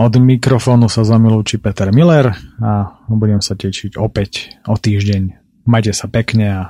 Od 0.00 0.12
mikrofónu 0.16 0.88
sa 0.88 1.04
zamilúči 1.04 1.60
Peter 1.60 1.92
Miller 1.92 2.32
a 2.60 3.00
budem 3.08 3.44
sa 3.44 3.52
tešiť 3.52 4.00
opäť 4.00 4.56
o 4.64 4.76
týždeň. 4.76 5.22
Majte 5.68 5.92
sa 5.92 6.08
pekne 6.08 6.46
a 6.48 6.62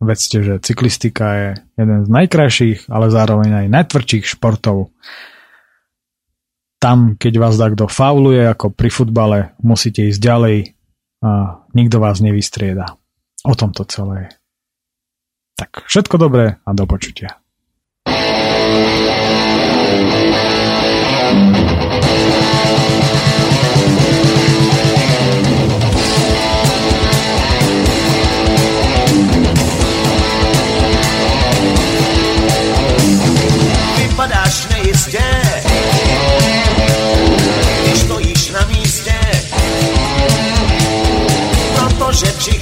vedzte, 0.00 0.40
že 0.40 0.64
cyklistika 0.64 1.26
je 1.36 1.48
jeden 1.76 2.04
z 2.04 2.08
najkrajších, 2.08 2.88
ale 2.88 3.12
zároveň 3.12 3.64
aj 3.64 3.66
najtvrdších 3.68 4.24
športov. 4.24 4.92
Tam, 6.80 7.16
keď 7.20 7.32
vás 7.36 7.56
dá 7.56 7.68
kto 7.72 7.88
fauluje, 7.88 8.44
ako 8.44 8.72
pri 8.72 8.88
futbale, 8.92 9.38
musíte 9.60 10.04
ísť 10.08 10.20
ďalej 10.20 10.56
a 11.24 11.64
nikto 11.72 11.96
vás 12.00 12.20
nevystrieda. 12.24 12.96
O 13.44 13.52
tom 13.52 13.76
to 13.76 13.84
celé. 13.84 14.32
Tak 15.54 15.84
všetko 15.86 16.16
dobré 16.16 16.56
a 16.64 16.70
do 16.72 16.88
počutia. 16.88 17.44
Vypadáš 20.84 21.93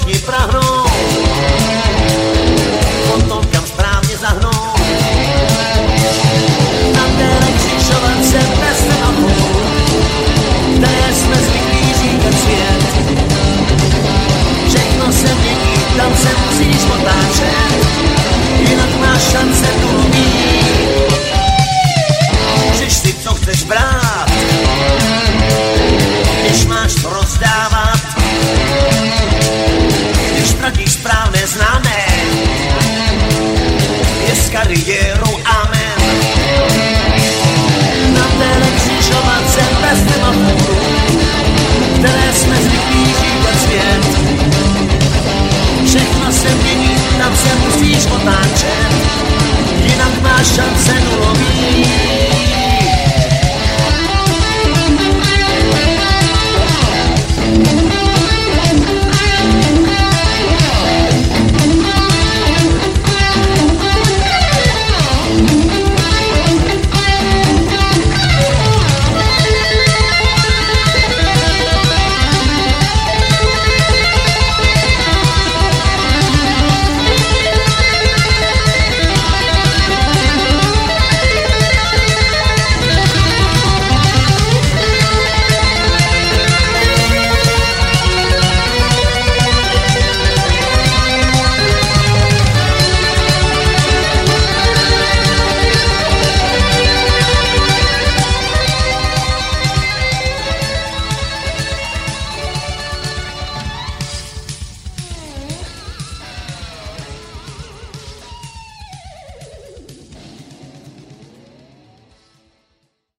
E 0.05 0.19
pra 0.19 0.37
Roma. 0.37 0.92